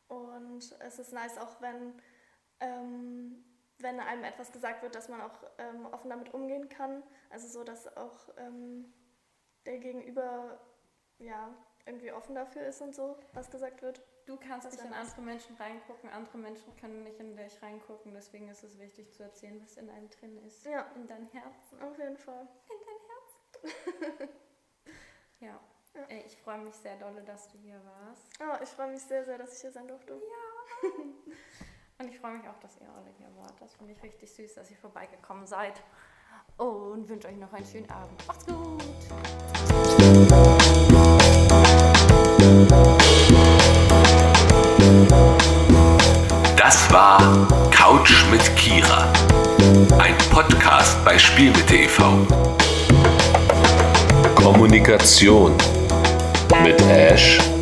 Und 0.08 0.76
es 0.82 1.00
ist 1.00 1.14
nice 1.14 1.40
auch, 1.40 1.60
wenn, 1.62 2.00
ähm, 2.60 3.44
wenn 3.80 4.00
einem 4.00 4.24
etwas 4.24 4.52
gesagt 4.52 4.82
wird, 4.84 4.96
dass 4.96 5.10
man 5.10 5.22
auch 5.22 5.44
ähm, 5.58 5.86
offen 5.88 6.10
damit 6.10 6.34
umgehen 6.34 6.70
kann. 6.70 7.04
Also 7.30 7.48
so, 7.48 7.64
dass 7.64 7.96
auch 7.98 8.30
ähm, 8.38 8.94
der 9.66 9.80
Gegenüber 9.80 10.60
ja 11.20 11.54
irgendwie 11.86 12.12
offen 12.12 12.36
dafür 12.36 12.66
ist 12.66 12.82
und 12.82 12.96
so, 12.96 13.18
was 13.34 13.50
gesagt 13.52 13.82
wird. 13.82 14.02
Du 14.26 14.38
kannst 14.38 14.72
nicht 14.72 14.84
in 14.84 14.92
andere 14.92 15.22
Menschen 15.22 15.56
reingucken, 15.58 16.10
andere 16.10 16.40
Menschen 16.40 16.76
können 16.78 17.04
nicht 17.04 17.20
in 17.20 17.36
dich 17.36 17.62
reingucken. 17.62 18.14
Deswegen 18.14 18.50
ist 18.50 18.64
es 18.64 18.80
wichtig 18.80 19.14
zu 19.14 19.22
erzählen, 19.22 19.62
was 19.62 19.78
in 19.78 19.90
einem 19.90 20.10
drin 20.10 20.44
ist. 20.46 20.66
Ja. 20.66 20.88
In 20.96 21.06
deinem 21.06 21.28
Herzen. 21.28 21.82
Auf 21.82 21.98
jeden 21.98 22.18
Fall. 22.18 22.48
Ja. 25.42 25.60
Ja. 25.94 26.02
Ey, 26.08 26.24
ich 26.26 26.38
freue 26.38 26.60
mich 26.60 26.76
sehr 26.76 26.98
dolle, 26.98 27.22
dass 27.24 27.50
du 27.50 27.58
hier 27.58 27.80
warst. 27.86 28.40
Oh, 28.40 28.64
ich 28.64 28.70
freue 28.70 28.92
mich 28.92 29.02
sehr, 29.02 29.26
sehr, 29.26 29.38
dass 29.38 29.54
ich 29.54 29.62
hier 29.62 29.72
sein 29.72 29.88
durfte. 29.88 30.20
Und 31.98 32.10
ich 32.10 32.20
freue 32.20 32.34
mich 32.34 32.48
auch, 32.50 32.60
dass 32.60 32.76
ihr 32.82 32.88
alle 32.90 33.10
hier 33.18 33.28
wart. 33.38 33.54
Das 33.62 33.74
finde 33.76 33.94
ich 33.94 34.04
richtig 34.04 34.30
süß, 34.34 34.56
dass 34.56 34.70
ihr 34.70 34.76
vorbeigekommen 34.76 35.48
seid. 35.48 35.82
Und 36.58 37.08
wünsche 37.08 37.30
euch 37.30 37.38
noch 37.38 37.54
einen 37.54 37.66
schönen 37.66 37.90
Abend. 37.90 38.28
Macht's 38.28 38.46
gut! 38.46 38.84
Das 46.58 46.92
war 46.92 47.48
Couch 47.72 48.26
mit 48.30 48.44
Kira. 48.58 49.12
Ein 49.98 50.18
Podcast 50.30 51.04
bei 51.06 51.18
Spielmitte 51.18 51.78
e.V. 51.78 52.28
Kommunikation 54.36 55.56
mit 56.62 56.82
Ash. 56.82 57.55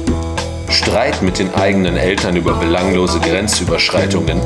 Streit 0.74 1.22
mit 1.22 1.38
den 1.38 1.54
eigenen 1.54 1.98
Eltern 1.98 2.36
über 2.36 2.54
belanglose 2.54 3.20
Grenzüberschreitungen. 3.20 4.42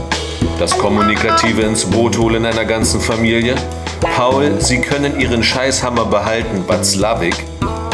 Das 0.59 0.77
Kommunikative 0.77 1.61
ins 1.61 1.85
Boot 1.85 2.17
holen 2.17 2.45
einer 2.45 2.65
ganzen 2.65 2.99
Familie. 2.99 3.55
Paul, 4.01 4.59
Sie 4.59 4.81
können 4.81 5.19
Ihren 5.19 5.41
Scheißhammer 5.41 6.05
behalten, 6.05 6.67
Watzlawick. 6.67 7.35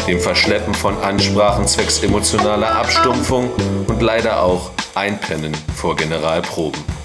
Dem 0.08 0.20
Verschleppen 0.20 0.74
von 0.74 1.00
Ansprachen 1.02 1.66
zwecks 1.66 2.02
emotionaler 2.02 2.74
Abstumpfung 2.74 3.50
und 3.86 4.02
leider 4.02 4.42
auch 4.42 4.70
Einpennen 4.94 5.52
vor 5.76 5.96
Generalproben. 5.96 7.03